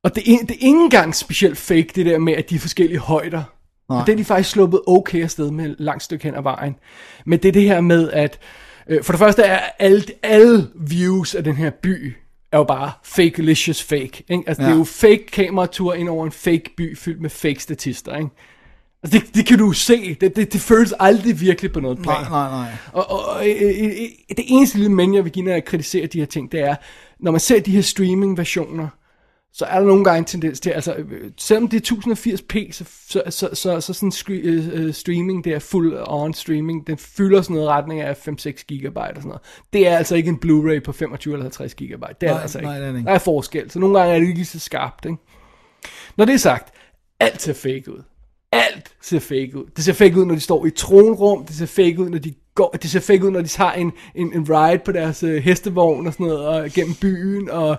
[0.04, 2.60] Og det er, det er ikke engang specielt fake, det der med, at de er
[2.60, 3.44] forskellige højder.
[3.90, 4.00] Nej.
[4.00, 6.76] Og det er de faktisk sluppet okay afsted med langt stykke hen ad vejen.
[7.26, 8.40] Men det er det her med, at
[8.88, 12.16] øh, for det første er alle, alle views af den her by,
[12.52, 14.24] er jo bare fake-licious fake.
[14.30, 14.44] Ikke?
[14.48, 14.68] Altså ja.
[14.68, 18.16] det er jo fake kameratur ind over en fake by fyldt med fake statister.
[18.16, 18.30] Ikke?
[19.14, 20.18] Altså det, det kan du se.
[20.22, 22.22] Det, det, det føles aldrig virkelig på noget plan.
[22.22, 22.72] Nej, nej, nej.
[22.94, 25.66] Og, og, og øh, øh, øh, det eneste lille men, jeg vil give, når jeg
[25.66, 26.76] kritiserer de her ting, det er,
[27.20, 28.88] når man ser de her streaming-versioner,
[29.54, 32.84] så er der nogle gange en tendens til, altså øh, selvom det er 1080p, så,
[33.10, 36.98] så, så, så, så sådan scre- øh, øh, streaming, det er full on streaming, den
[36.98, 39.42] fylder sådan noget retning af 5-6 gigabyte og sådan noget.
[39.74, 42.16] Det er altså ikke en Blu-ray på 25 eller 50 gigabyte.
[42.22, 42.70] Det er Nej, det altså ikke.
[42.70, 43.08] nej, det er ikke.
[43.08, 45.18] Der er forskel, så nogle gange er det ikke lige så skarpt, ikke?
[46.18, 46.74] Når det er sagt,
[47.20, 48.04] alt ser fake ud.
[48.52, 49.66] Alt ser fake ud.
[49.76, 51.46] Det ser fake ud, når de står i tronrum.
[51.46, 52.70] Det ser fake ud, når de går.
[52.70, 56.08] Det ser fake ud, når de tager en, en, en ride på deres øh, hestevogn
[56.08, 57.50] og sådan noget og gennem byen.
[57.50, 57.78] Og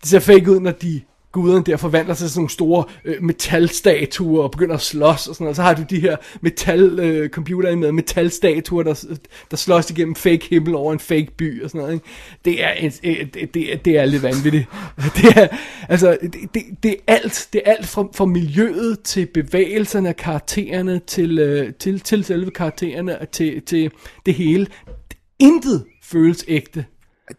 [0.00, 1.00] det ser fake ud, når de
[1.34, 5.34] guderne der forvandler sig til sådan nogle store øh, metalstatuer og begynder at slås og
[5.34, 5.56] sådan noget.
[5.56, 9.04] Så har du de her metal øh, computer med metalstatuer, der,
[9.50, 11.94] der slås igennem fake himmel over en fake by og sådan noget.
[11.94, 12.06] Ikke?
[12.44, 12.90] Det er, en,
[13.34, 14.66] det, det, er- det er lidt vanvittigt.
[15.16, 15.48] Det er,
[15.88, 17.48] altså, det, det, det er alt.
[17.52, 22.50] Det er alt fra, fra miljøet til bevægelserne af karaktererne til, øh, til, til selve
[22.50, 23.90] karaktererne og til, til
[24.26, 24.66] det hele.
[25.38, 26.84] Intet føles ægte.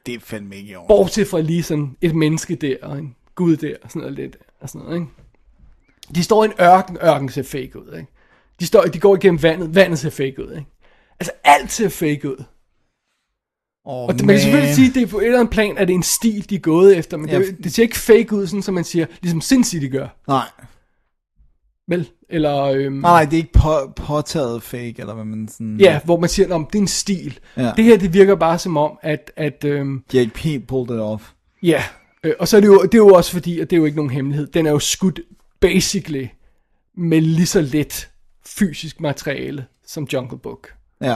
[0.06, 0.88] Det er fandme ikke i orden.
[0.88, 4.70] Bortset fra lige sådan et menneske der, en gud der, og sådan noget lidt, og
[4.70, 5.12] sådan noget, ikke?
[6.16, 8.12] De står i en ørken, ørken ser fake ud, ikke?
[8.60, 10.66] De, står, de går igennem vandet, vandet ser fake ud, ikke?
[11.20, 12.44] Altså, alt ser fake ud.
[13.88, 15.78] Oh, Og det, man kan selvfølgelig sige, at det er på et eller andet plan,
[15.78, 17.40] at det er en stil, de er gået efter, men Ja.
[17.40, 20.46] det, det ser ikke fake ud, sådan som man siger, ligesom Sin City gør, Nej.
[21.88, 22.10] vel?
[22.30, 25.78] Eller, øhm, Nej, nej, det er ikke på, påtaget fake, eller hvad man sådan...
[25.80, 27.40] ja, hvor man siger, at det er en stil.
[27.58, 27.72] Ja.
[27.78, 30.96] Det her, det virker bare som om, at, at øhm, De har ikke helt pulled
[30.96, 31.32] it off.
[31.64, 31.84] Ja,
[32.26, 33.86] øh, og så er det, jo, det er jo også fordi, at det er jo
[33.86, 35.20] ikke nogen hemmelighed, den er jo skudt
[35.60, 36.28] basically
[36.98, 38.10] med lige så let
[38.46, 40.74] fysisk materiale som Jungle Book.
[41.02, 41.16] Ja.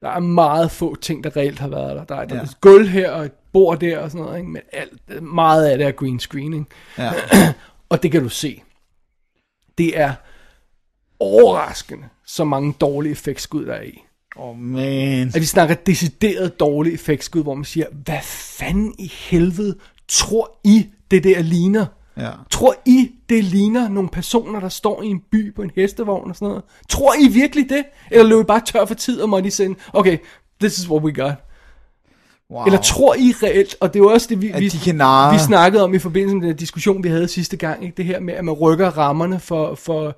[0.00, 2.04] Der er meget få ting, der reelt har været der.
[2.04, 2.44] Der er, der er Ja.
[2.44, 4.50] et gulv her og et bord der og sådan noget, ikke?
[4.50, 6.68] men alt, meget af det er green screening.
[6.98, 7.12] Ja.
[7.88, 8.62] Og det kan du se.
[9.78, 10.12] Det er
[11.20, 13.98] overraskende, så mange dårlige effektskud der er i.
[14.36, 15.28] Oh man.
[15.28, 18.20] At vi snakker decideret dårlige effektskud, hvor man siger, hvad
[18.58, 19.78] fanden i helvede
[20.10, 21.86] tror I, det der ligner?
[22.16, 22.30] Ja.
[22.50, 26.36] Tror I, det ligner nogle personer, der står i en by på en hestevogn og
[26.36, 26.62] sådan noget?
[26.88, 27.84] Tror I virkelig det?
[28.10, 30.18] Eller løber I bare tør for tid og må de sende, okay,
[30.60, 31.32] this is what we got.
[32.52, 32.64] Wow.
[32.64, 34.94] Eller tror I reelt, og det er jo også det, vi, At vi, de kan
[34.94, 35.32] narre.
[35.34, 37.96] vi snakkede om i forbindelse med den diskussion, vi havde sidste gang, ikke?
[37.96, 40.16] det her med, at man rykker rammerne for, for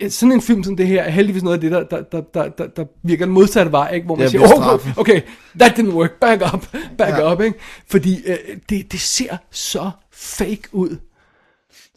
[0.00, 2.20] øh, sådan en film som det her, er heldigvis noget af det, der, der, der,
[2.34, 4.06] der, der, der virker den modsatte vej, ikke?
[4.06, 5.20] hvor man siger, oh, straffet." okay,
[5.60, 6.66] that didn't work, back up,
[6.98, 7.32] back Ja.
[7.32, 7.58] up, ikke?
[7.90, 8.36] fordi øh,
[8.68, 10.96] det, det ser så fake ud.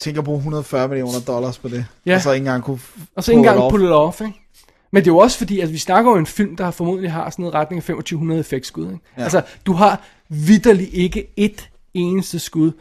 [0.00, 1.84] Tænker at bruge 140 millioner dollars på det.
[2.06, 2.14] Ja.
[2.14, 2.78] Og så ikke engang kunne
[3.16, 4.47] Og så ikke engang pull it off, ikke?
[4.90, 7.30] Men det er jo også fordi, at vi snakker om en film, der formodentlig har
[7.30, 8.92] sådan noget retning af 2500 effektskud.
[8.92, 9.04] Ikke?
[9.16, 9.22] Ja.
[9.22, 12.72] Altså, du har vidderligt ikke et eneste skud.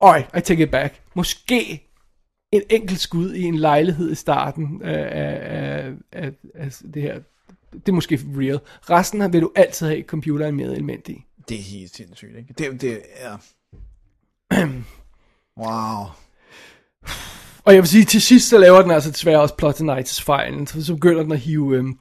[0.00, 1.00] Alright, I take it back.
[1.14, 1.86] Måske
[2.52, 7.20] en enkelt skud i en lejlighed i starten af, af, af, af, det her.
[7.72, 8.60] Det er måske real.
[8.90, 11.24] Resten vil du altid have computeren med element i.
[11.48, 12.54] Det er helt sindssygt, ikke?
[12.58, 13.38] Det, det er...
[15.60, 16.06] wow.
[17.64, 20.66] Og jeg vil sige, til sidst så laver den altså desværre også Plotinitis fejlen.
[20.66, 21.98] Så, så begynder den at hive øhm,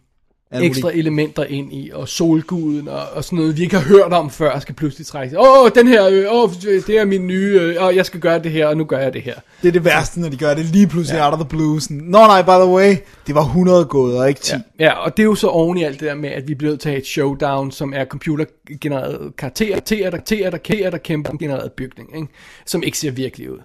[0.52, 4.30] ekstra elementer ind i, og solguden og, og sådan noget, vi ikke har hørt om
[4.30, 5.40] før, skal pludselig trække.
[5.40, 8.40] Åh, oh, den her, øh, oh, det er min nye, øh, og jeg skal gøre
[8.40, 9.36] det her, og nu gør jeg det her.
[9.61, 11.26] Det er det værste, når de gør det lige pludselig ja.
[11.26, 11.81] out of the blue.
[11.81, 12.95] Sådan, Nå nej, by the way,
[13.27, 14.53] det var 100 gået, og ikke 10.
[14.53, 16.56] Ja, ja, og det er jo så oven i alt det der med, at vi
[16.56, 20.57] bliver nødt til at have et showdown, som er computergenereret karakterer, karakterer, der, karakterer, der,
[20.57, 22.27] karakterer, der kæmper genereret bygning, ikke?
[22.65, 23.60] som ikke ser virkelig ud.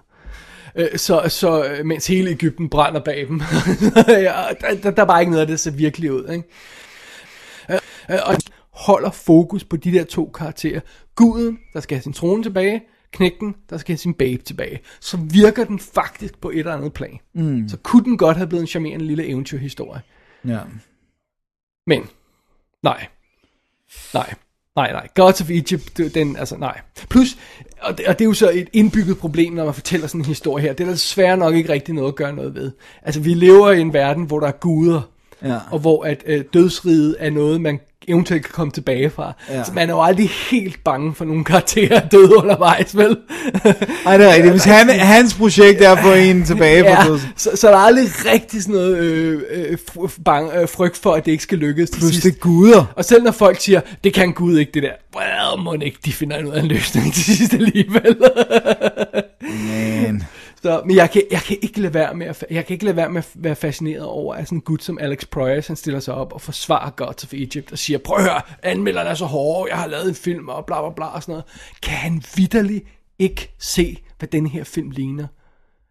[0.77, 3.41] Øh, Så, så øh, mens hele Ægypten brænder bag dem.
[4.07, 4.43] ja,
[4.83, 6.29] der, der, er bare ikke noget af det, der ser virkelig ud.
[6.29, 6.43] Ikke?
[7.69, 7.79] Øh,
[8.11, 8.35] øh, Og
[8.71, 10.79] holder fokus på de der to karakterer.
[11.15, 14.79] Guden, der skal have sin trone tilbage, knægten, der skal have sin babe tilbage.
[14.99, 17.19] Så virker den faktisk på et eller andet plan.
[17.33, 17.69] Mm.
[17.69, 20.01] Så kunne den godt have blevet en charmerende lille eventyrhistorie.
[20.47, 20.59] Ja.
[21.87, 22.09] Men,
[22.83, 23.07] nej.
[24.13, 24.33] Nej.
[24.75, 25.07] Nej, nej.
[25.15, 26.81] Gods of Egypt, den, altså nej.
[27.09, 27.37] Plus,
[27.81, 30.25] og det, og det er jo så et indbygget problem, når man fortæller sådan en
[30.25, 30.73] historie her.
[30.73, 32.71] Det er der desværre nok ikke rigtig noget at gøre noget ved.
[33.03, 35.01] Altså, vi lever i en verden, hvor der er guder,
[35.43, 35.57] Ja.
[35.71, 39.33] og hvor at øh, dødsriget er noget, man eventuelt kan komme tilbage fra.
[39.49, 39.63] Ja.
[39.63, 43.17] Så man er jo aldrig helt bange for nogle karakterer er døde undervejs, vel?
[44.05, 44.51] Ej, det er rigtigt.
[44.51, 47.19] Hvis han, hans projekt er at få en tilbage på ja, død.
[47.37, 51.13] så, så er der aldrig rigtig sådan noget øh, øh, fr- bang, øh, frygt for,
[51.13, 52.23] at det ikke skal lykkes til Plus sidst.
[52.23, 52.85] det er guder.
[52.95, 56.13] Og selv når folk siger, det kan Gud ikke det der, well, må ikke, de
[56.13, 58.17] finder ud af en løsning til sidst alligevel.
[60.61, 62.95] Så, men jeg kan, jeg kan ikke lade være med at, jeg kan ikke lade
[62.95, 65.99] være med at være fascineret over, at sådan en gut som Alex Proyas, han stiller
[65.99, 69.25] sig op og forsvarer Gods of Egypt og siger, prøv at høre, anmelderne er så
[69.25, 71.45] hårde, jeg har lavet en film og bla bla bla og sådan noget.
[71.83, 72.85] Kan han vidderligt
[73.19, 75.27] ikke se, hvad den her film ligner?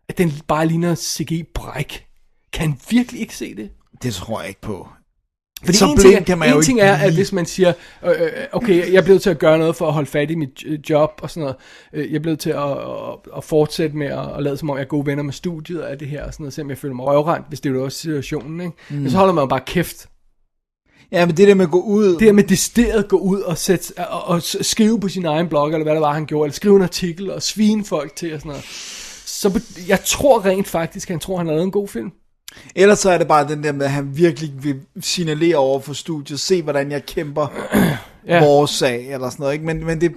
[0.08, 2.06] At den bare ligner CG-bræk.
[2.52, 3.70] Kan han virkelig ikke se det?
[4.02, 4.88] Det tror jeg ikke på.
[5.64, 7.46] Fordi Så en ting, er, kan man en jo ting ikke er, at hvis man
[7.46, 7.72] siger,
[8.04, 10.34] øh, øh, okay, jeg er blevet til at gøre noget for at holde fat i
[10.34, 11.56] mit øh, job og sådan noget.
[11.92, 14.76] Øh, jeg er blevet til at, at, at fortsætte med at, at lade som om,
[14.76, 16.94] jeg er gode venner med studiet og det her og sådan noget, selvom jeg føler
[16.94, 18.72] mig røvrendt, hvis det er jo også situationen, ikke?
[18.90, 18.96] Mm.
[18.96, 20.08] Men så holder man jo bare kæft.
[21.12, 22.04] Ja, men det der med at gå ud...
[22.04, 25.66] Det her med decideret gå ud og, sætte, og, og skrive på sin egen blog,
[25.66, 28.40] eller hvad det var, han gjorde, eller skrive en artikel og svine folk til og
[28.40, 28.64] sådan noget.
[29.26, 32.10] Så jeg tror rent faktisk, han tror, han har lavet en god film.
[32.76, 35.92] Ellers så er det bare den der med, at han virkelig vil signalere over for
[35.92, 37.46] studiet, se hvordan jeg kæmper
[38.26, 38.44] Ja.
[38.44, 39.66] vores sag, eller sådan noget, ikke?
[39.66, 40.12] Men, men det...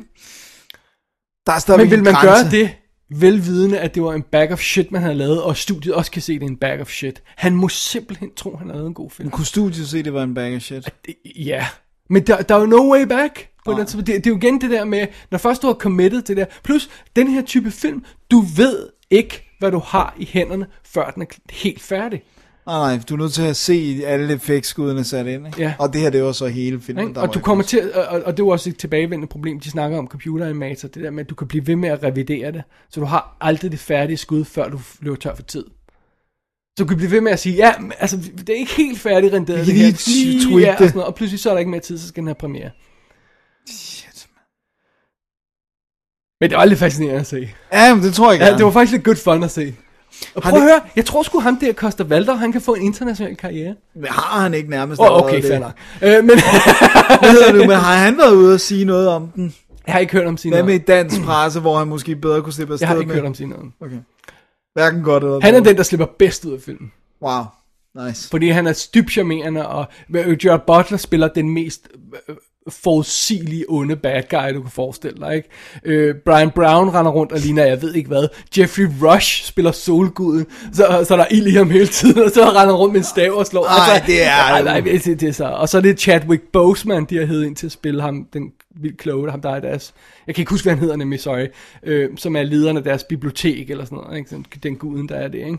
[1.45, 2.43] Der er stadigvæk Men vil man grænse.
[2.43, 2.69] gøre det,
[3.09, 6.21] velvidende, at det var en bag of shit, man havde lavet, og studiet også kan
[6.21, 7.23] se, at det er en bag of shit?
[7.35, 9.29] Han må simpelthen tro, han har lavet en god film.
[9.29, 10.89] Kunne studiet se, det var en bag of shit?
[11.35, 11.67] Ja,
[12.09, 13.47] men der, der er jo no way back.
[13.65, 16.21] På den, det, det er jo igen det der med, når først du har committed
[16.21, 20.29] til det der, plus den her type film, du ved ikke, hvad du har i
[20.31, 22.23] hænderne, før den er helt færdig.
[22.67, 25.61] Nej, nej, du er nødt til at se alle effektskuddene sat ind, ikke?
[25.61, 25.73] Ja.
[25.79, 27.93] Og det her, det er jo så hele filmen, der Og var du kommer til,
[27.93, 31.11] og, og det er jo også et tilbagevendende problem, de snakker om computeranimator, det der
[31.11, 33.79] med, at du kan blive ved med at revidere det, så du har aldrig det
[33.79, 35.65] færdige skud, før du løber tør for tid.
[36.77, 38.99] Så du kan blive ved med at sige, ja, men, altså, det er ikke helt
[38.99, 39.65] færdigt renderet.
[39.65, 40.07] Det kan her.
[40.07, 40.87] lige ja, og, det.
[40.87, 42.69] sådan noget, og pludselig så er der ikke mere tid, så skal den have premiere.
[46.41, 47.49] Men det var lidt fascinerende at se.
[47.73, 48.57] Ja, men det tror jeg Ja, gerne.
[48.57, 49.75] det var faktisk lidt good fun at se.
[50.35, 52.73] Og prøv at det- høre, jeg tror sgu ham der, Costa Valder, han kan få
[52.73, 53.75] en international karriere.
[53.95, 55.71] Men har han ikke nærmest oh, okay, fair nok.
[56.01, 56.25] Øh, men
[57.19, 59.55] Hvad hedder det, men har han været ude og sige noget om den?
[59.87, 62.41] jeg har ikke hørt om sin Hvad med i dansk presse, hvor han måske bedre
[62.41, 63.15] kunne slippe afsted Jeg har ikke med?
[63.15, 63.65] hørt om sin noget.
[63.81, 63.97] Okay.
[64.73, 66.91] Hverken godt eller Han er den, der slipper bedst ud af filmen.
[67.21, 67.43] Wow,
[68.07, 68.29] nice.
[68.29, 69.85] Fordi han er dybt charmerende, og
[70.41, 71.87] Gerard Butler spiller den mest
[72.29, 72.35] øh,
[72.69, 75.49] forudsigelige onde bad guy, du kan forestille dig, ikke?
[75.85, 78.27] Øh, Brian Brown render rundt og ligner, jeg ved ikke hvad.
[78.57, 82.43] Jeffrey Rush spiller solguden, så, så der er ild i ham hele tiden, og så
[82.43, 83.65] render rundt med en stav og slår.
[83.65, 85.45] Ej, altså, det er- Ej, nej, det, det, er så.
[85.45, 88.51] Og så er det Chadwick Boseman, de har heddet ind til at spille ham, den
[88.81, 89.93] vildt kloge, ham der er deres,
[90.27, 91.45] jeg kan ikke huske, hvad han hedder nemlig, sorry,
[91.83, 94.29] øh, som er lederen af deres bibliotek, eller sådan noget, ikke?
[94.29, 95.57] Den, den guden, der er det, ikke?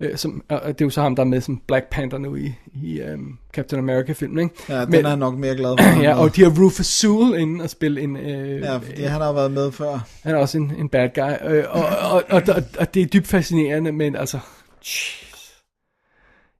[0.00, 2.36] Øh, som, og det er jo så ham, der er med som Black Panther nu
[2.36, 4.54] i, i um, Captain America-filmen, ikke?
[4.68, 6.00] Ja, den Men- er nok mere glad for.
[6.02, 8.16] Ja, og de har Rufus Sewell inde og spille en...
[8.16, 10.06] Øh, Ja, fordi han har været med før.
[10.22, 11.50] Han er også en, en bad guy.
[11.54, 14.38] Øh, og, og, og, og, og det er dybt fascinerende, men altså...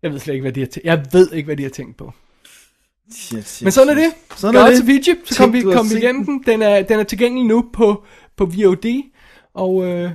[0.02, 0.84] Jeg ved slet ikke, hvad de har tænkt.
[0.86, 2.12] Jeg ved ikke, hvad de har tænkt på.
[3.12, 4.12] Shit, shit, Men sådan er det.
[4.36, 4.82] Sådan er Gods det.
[4.82, 6.42] of Egypt, så kom vi, kom vi igennem den.
[6.46, 8.04] Den er, den er tilgængelig nu på,
[8.36, 9.02] på VOD.
[9.54, 10.10] Og, øh,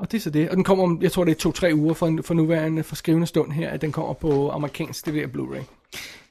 [0.00, 0.48] og det er så det.
[0.48, 3.26] Og den kommer om, jeg tror det er to-tre uger for, for nuværende for skrivende
[3.26, 5.64] stund her, at den kommer på amerikansk DVD og Blu-ray.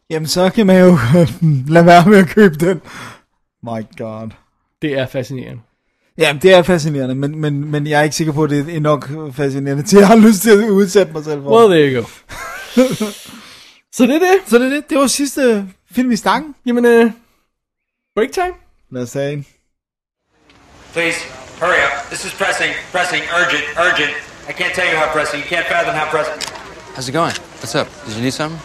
[0.10, 0.98] Jamen, så kan man jo
[1.74, 2.82] lade være med at købe den.
[3.64, 4.30] My god.
[4.82, 5.62] Det er fascinerende.
[6.18, 8.80] Jamen, det er fascinerende, men, men, men jeg er ikke sikker på, at det er
[8.80, 11.58] nok fascinerende til, at jeg har lyst til at udsætte mig selv for.
[11.58, 12.08] Well, there you go.
[13.96, 14.40] så det er det.
[14.48, 14.90] Så det er det.
[14.90, 16.56] Det var sidste film i stangen.
[16.66, 17.12] Jamen, øh,
[18.16, 18.54] break time.
[18.92, 19.46] Lad os tage en.
[20.94, 22.10] Please, hurry up.
[22.10, 24.14] This is pressing, pressing, urgent, urgent.
[24.48, 25.40] I can't tell you how pressing.
[25.40, 26.42] You can't fathom how pressing.
[26.96, 27.34] How's it going?
[27.60, 27.88] What's up?
[28.06, 28.60] Did you need something?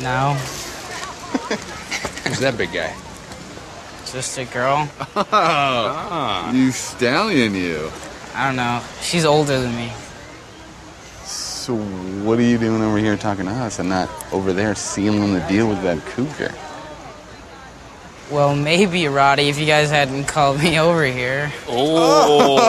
[0.00, 0.32] No,
[2.24, 2.94] Who's that big guy?
[4.10, 4.88] just a girl.
[5.14, 6.50] Oh.
[6.52, 7.90] You stallion, you.
[8.34, 8.82] I don't know.
[9.02, 9.92] She's older than me.
[11.22, 11.76] So
[12.24, 15.40] what are you doing over here talking to us and not over there sealing the
[15.48, 16.52] deal with that cougar?
[18.30, 21.50] Well, maybe, Roddy, if you guys hadn't called me over here.
[21.68, 22.60] Oh.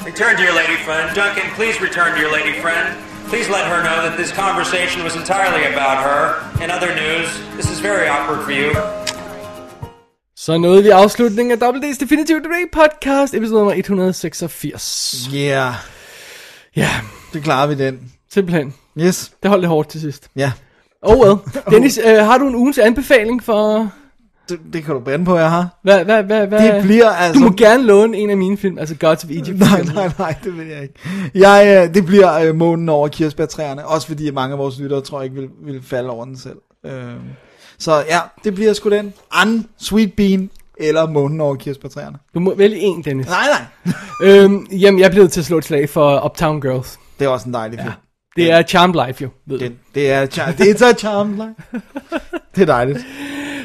[0.04, 1.14] return to your lady friend.
[1.14, 2.96] Duncan, please return to your lady friend.
[3.28, 6.20] Please let her know that this conversation was entirely about her.
[6.64, 8.72] In other news, this is very awkward for you.
[10.36, 15.28] Så nåede vi afslutningen af Double D's Definitive Today podcast, episode nummer 186.
[15.34, 15.74] Yeah,
[16.76, 16.90] Ja,
[17.32, 18.12] det klarer vi den.
[18.32, 18.74] simpelthen.
[19.00, 20.28] Yes, Det holdt lidt hårdt til sidst.
[20.36, 20.52] ja.
[21.02, 21.36] Oh well.
[21.70, 23.90] Dennis, øh, har du en ugens anbefaling for...
[24.48, 25.78] Det, det kan du bande på, jeg har.
[25.82, 26.74] Hvad, hvad, hvad, hvad?
[26.74, 27.40] Det bliver altså...
[27.40, 29.58] Du må gerne låne en af mine film, altså Gods of Egypt.
[29.58, 30.94] Nej, nej, nej, det vil jeg ikke.
[31.34, 35.20] Jeg, øh, det bliver øh, månen over kirsebærtræerne, også fordi mange af vores lyttere tror
[35.20, 36.56] jeg ikke vil, vil falde over den selv.
[36.86, 36.92] Øh,
[37.78, 39.12] så ja, det bliver sgu den.
[39.32, 42.18] An, Sweet Bean eller månen over kirsebærtræerne.
[42.34, 43.26] Du må vælge en, Dennis.
[43.26, 43.46] Nej,
[43.84, 43.94] nej.
[44.22, 46.98] Øhm, jamen, jeg er blevet til at slå et slag for Uptown Girls.
[47.18, 47.92] Det er også en dejlig film.
[48.38, 49.28] Det er Charmed Life, jo.
[49.46, 49.58] Ved.
[49.58, 51.82] Det, det er char- det er så charm life.
[52.56, 52.98] Det er dejligt.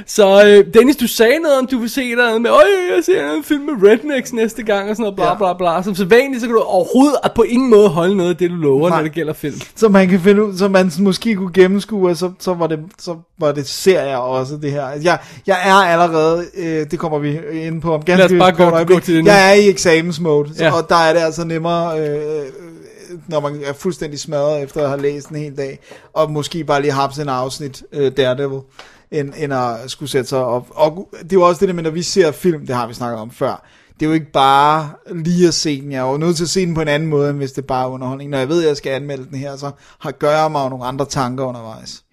[0.07, 2.63] Så øh, Dennis, du sagde noget om, du vil se noget med, øj,
[2.95, 5.35] jeg ser en film med Rednecks næste gang, og sådan noget, bla Ja.
[5.35, 5.83] bla bla.
[5.83, 8.55] Som så vanligt, så kan du overhovedet på ingen måde holde noget af det, du
[8.55, 8.97] lover, Nej.
[8.97, 9.55] når det gælder film.
[9.75, 12.79] Så man kan finde ud, så man måske kunne gennemskue, og så, så, var det,
[12.99, 14.87] så var det serier også, det her.
[15.03, 15.17] Jeg,
[15.47, 18.87] jeg er allerede, øh, det kommer vi ind på om ganske Lad os bare kort
[18.87, 19.25] gå- øjeblik.
[19.25, 20.71] Jeg er i eksamensmode, så, Ja.
[20.77, 22.17] og der er det altså nemmere, øh,
[23.27, 25.79] når man er fuldstændig smadret efter at have læst en hel dag,
[26.13, 28.61] og måske bare lige hapse en afsnit øh, Daredevil,
[29.11, 30.67] end, end at skulle sætte sig op.
[30.69, 32.93] Og det er jo også det der med, når vi ser film, det har vi
[32.93, 33.65] snakket om før,
[33.99, 35.91] det er jo ikke bare lige at se den.
[35.91, 37.65] Jeg er jo nødt til at se den på en anden måde, end hvis det
[37.65, 38.29] bare er underholdning.
[38.29, 40.69] Når jeg ved, at jeg skal anmelde den her, så har gør jeg mig jo
[40.69, 42.03] nogle andre tanker undervejs.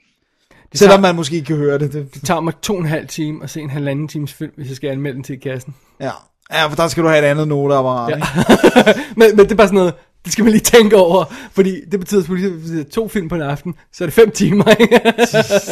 [0.75, 1.93] Selvom man måske ikke kan høre det.
[1.93, 4.53] det Det tager mig to og en halv time at se en halvanden times film,
[4.57, 5.75] hvis jeg skal anmelde den til kassen.
[6.01, 6.11] ja.
[6.53, 8.11] ja, for der skal du have et andet noteapparat.
[8.11, 8.23] Ja.
[9.17, 9.95] men, men det er bare sådan noget,
[10.25, 13.35] det skal man lige tænke over, fordi det betyder at hvis er to film på
[13.35, 15.01] en aften, så er det fem timer, ikke?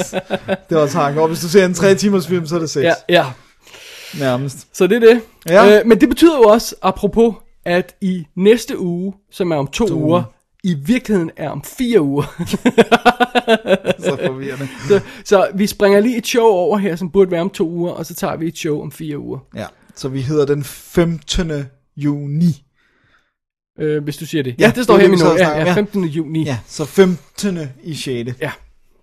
[0.69, 1.23] Det var tanken.
[1.23, 2.85] Og hvis du ser en tre timers film, så er det seks.
[2.85, 3.27] ja, ja.
[4.19, 4.67] Nærmest.
[4.73, 5.21] Så det er det.
[5.49, 5.79] Ja.
[5.81, 7.35] Øh, men det betyder jo også, apropos,
[7.65, 10.23] at i næste uge, som er om to, To uger, uger.
[10.65, 12.23] i virkeligheden er om fire uger.
[14.05, 14.69] Så forvirrende.
[14.89, 17.93] så, så vi springer lige et show over her, som burde være om to uger,
[17.93, 19.39] og så tager vi et show om fire uger.
[19.57, 21.53] Ja, så vi hedder den 15.
[21.97, 22.65] juni.
[23.81, 24.55] Øh, hvis du siger det.
[24.59, 25.75] Ja, Ja, det står det er her i min Ja, ja, om.
[25.75, 26.05] 15.
[26.05, 26.45] juni.
[26.45, 27.59] Ja, så 15.
[27.83, 28.31] i 6.
[28.41, 28.51] Ja.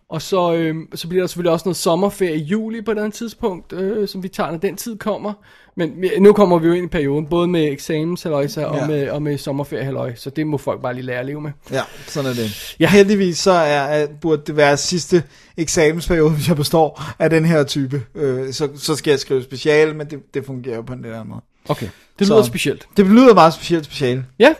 [0.09, 3.13] Og så, øh, så bliver der selvfølgelig også noget sommerferie i juli på et andet
[3.13, 5.33] tidspunkt, øh, som vi tager, når den tid kommer.
[5.77, 8.87] Men nu kommer vi jo ind i perioden, både med eksamenshalløjsa og, Ja.
[8.87, 11.51] med, og med sommerferie så det må folk bare lige lære at leve med.
[11.71, 12.75] Ja, sådan er det.
[12.79, 12.83] Ja.
[12.85, 12.89] Ja.
[12.89, 15.23] Heldigvis så er, er, burde det være sidste
[15.57, 18.01] eksamensperiode, hvis jeg består, af den her type.
[18.15, 21.13] Øh, så, så skal jeg skrive special, men det, det fungerer jo på en lidt
[21.13, 21.41] anden måde.
[21.69, 21.87] Okay.
[22.19, 22.87] Det Så- lyder specielt.
[22.97, 24.23] Det lyder meget specielt special.
[24.39, 24.53] Ja,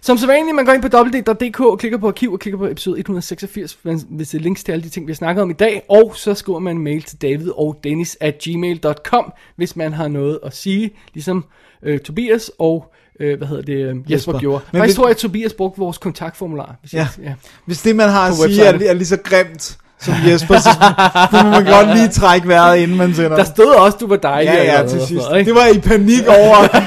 [0.00, 2.66] som så vanligt, man går ind på www.dk og klikker på arkiv og klikker på
[2.66, 3.78] episode 186,
[4.10, 6.12] hvis det er links til alle de ting, vi har snakket om i dag, og
[6.16, 10.38] så skriver man en mail til david og dennis at gmail.com, hvis man har noget
[10.44, 11.44] at sige, ligesom
[11.82, 14.38] øh, Tobias og øh, hvad hedder det, øh, Jesper, Jesper.
[14.38, 14.64] gjorde.
[14.72, 16.76] Men Faktisk hvis- tror jeg, at Tobias brugte vores kontaktformular.
[16.80, 16.98] Hvis Ja.
[16.98, 17.34] Jeg, ja.
[17.66, 20.68] Hvis det, man har at På sige, er, er lige så grimt som Jesper, så,
[21.32, 24.52] må man godt lige trække vejret, inden man sender Der stod også, du var dejlig.
[24.52, 25.26] Ja, ja, til sidst.
[25.36, 25.48] ikke?
[25.50, 26.82] Det var i panik over, at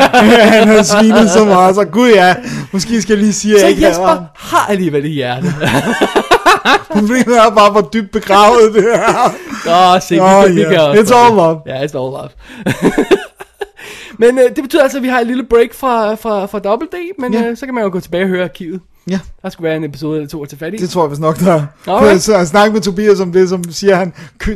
[0.49, 1.75] han havde svinet så meget.
[1.75, 2.35] Så gud ja,
[2.71, 3.87] måske skal jeg lige sige, at Så jeg ikke.
[3.87, 5.55] Jesper har alligevel i hjertet.
[6.93, 9.31] Problemet er bare, hvor dybt begravet det er.
[9.95, 10.69] Åh, se, vi, kan- vi ja.
[10.69, 11.01] kan også.
[11.01, 11.59] It's all love.
[11.67, 12.29] Ja, it's all love.
[14.19, 16.87] men øh, det betyder altså, at vi har et lille break fra, fra, fra Double
[16.87, 17.41] D, men Ja.
[17.43, 18.79] øh, så kan man jo gå tilbage og høre arkivet.
[19.09, 20.77] Ja, Der skulle være en episode eller to at tage fat i.
[20.77, 21.65] det tror jeg vist nok, der er.
[21.87, 22.21] Alright.
[22.21, 24.13] Så jeg snakker med Tobias om det, som siger, at han,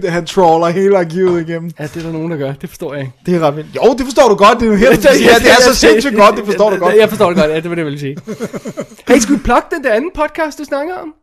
[0.09, 1.71] han trawler hele arkivet igennem.
[1.79, 2.53] Ja, det er der nogen, der gør.
[2.53, 3.13] Det forstår jeg ikke.
[3.25, 3.75] Det er ret vildt.
[3.75, 4.59] Jo, det forstår du godt.
[4.59, 6.95] Det er jo helt, ja, det er så sindssygt godt, det forstår du godt.
[6.95, 8.17] Jeg forstår det godt, ja, det var det, jeg ville sige.
[9.07, 11.13] hey, skal vi plukke den der anden podcast, du snakker om?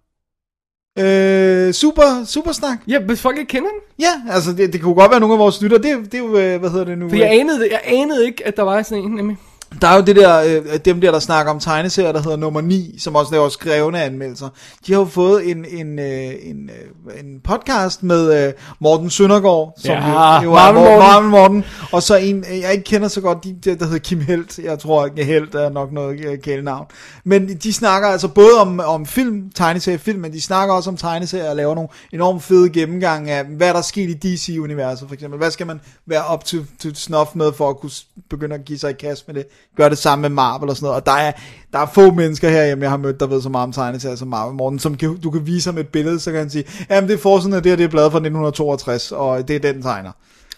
[0.99, 2.79] Øh, super, super snak.
[2.89, 3.81] Ja, hvis folk ikke kender den.
[4.07, 5.79] Ja, altså det, det kunne godt være nogle af vores lytter.
[5.79, 7.09] Det, er- det er jo, øh, hvad hedder det nu?
[7.09, 9.37] For jeg anede, jeg anede ikke, at der var sådan en, nemlig.
[9.81, 12.61] Der er jo det der, øh, dem der, der snakker om tegneserier, der hedder nummer
[12.61, 14.49] 9, som også laver skrevne anmeldelser.
[14.87, 19.73] De har jo fået en, en, øh, en, øh, en podcast med øh, Morten Søndergaard,
[19.77, 20.99] som Ja, jo, jo er Marvel Morten.
[20.99, 20.99] Morten.
[20.99, 21.65] Marvel Morten.
[21.93, 24.59] Og så en, øh, jeg ikke kender så godt, de, der, der hedder Kim Helt.
[24.59, 26.87] Jeg tror ikke, Helt er nok noget øh, kælenavn.
[27.25, 31.51] Men de snakker altså både om, om film, tegneseriefilm, men de snakker også om tegneserier
[31.51, 35.39] og laver nogle enormt fede gennemgang af, hvad der er sket i DC-universet for eksempel.
[35.39, 37.91] Hvad skal man være op til, til snuff med for at kunne
[38.31, 39.47] begynde at give sig i kast med det?
[39.77, 41.01] Gør det samme med Marvel og sådan noget.
[41.01, 41.33] Og der er,
[41.73, 44.29] der er få mennesker herhjemme, jeg har mødt, der ved så meget om tegneserier som
[44.29, 47.09] Marvel Morten, som kan, du kan vise ham et billede, så kan han sige, jamen
[47.09, 49.83] det er forsiden af det her, det er bladet fra 1962, og det er den
[49.83, 50.11] tegner.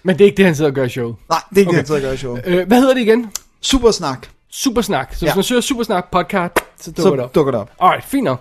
[0.02, 1.16] Men det er ikke det, han sidder og gør i showet.
[1.30, 1.78] Nej, det er ikke Okay.
[1.78, 1.78] okay.
[1.78, 2.60] det, han sidder og gør i show.
[2.60, 3.30] Øh, hvad hedder det igen?
[3.60, 4.26] Supersnak.
[4.52, 5.08] Supersnak.
[5.12, 5.34] Så hvis Ja.
[5.34, 7.34] man søger Supersnak podcast, så dukker Så det op.
[7.34, 7.70] dukker det op.
[7.80, 8.40] Alright, fint nok.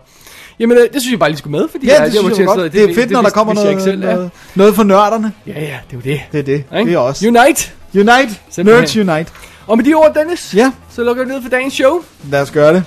[0.59, 2.47] Jamen, øh, det synes jeg bare lige skulle med, fordi Ja, jeg, det synes jeg
[2.47, 2.71] var godt.
[2.71, 4.13] stadig- Det er fedt, når der vidste- kommer jeg noget, ikke selv, ja.
[4.13, 5.33] noget, noget for nørderne.
[5.47, 6.21] Ja, ja, det er jo det.
[6.31, 6.53] Det er det.
[6.79, 6.89] Ikke?
[6.89, 7.27] Det er også.
[7.27, 7.71] Unite!
[7.95, 8.39] Unite.
[8.49, 8.81] Simpelthen.
[8.81, 9.31] Nerds Unite.
[9.69, 12.01] Og med de ord, Dennis, Ja, så lukker vi ned for dagens show.
[12.31, 12.83] lad os gøre det.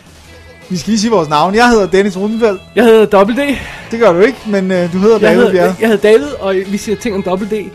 [0.69, 1.55] Vi skal lige sige vores navn.
[1.55, 2.63] Jeg hedder Dennis Rudenfeldt.
[2.75, 3.59] Jeg hedder Double D.
[3.91, 5.75] Det gør du ikke, men øh, du hedder Jeg David hedder, Bjerre.
[5.81, 7.53] jeg hedder David, og vi siger ting om Double D.
[7.53, 7.71] I,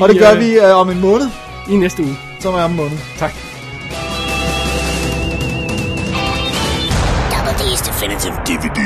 [0.00, 1.26] Og det gør øh, vi øh, om en måned,
[1.70, 2.16] i næste uge.
[2.40, 2.98] som er om en måned.
[3.18, 3.32] Tak.
[7.32, 8.78] Double D's Definitive DVD.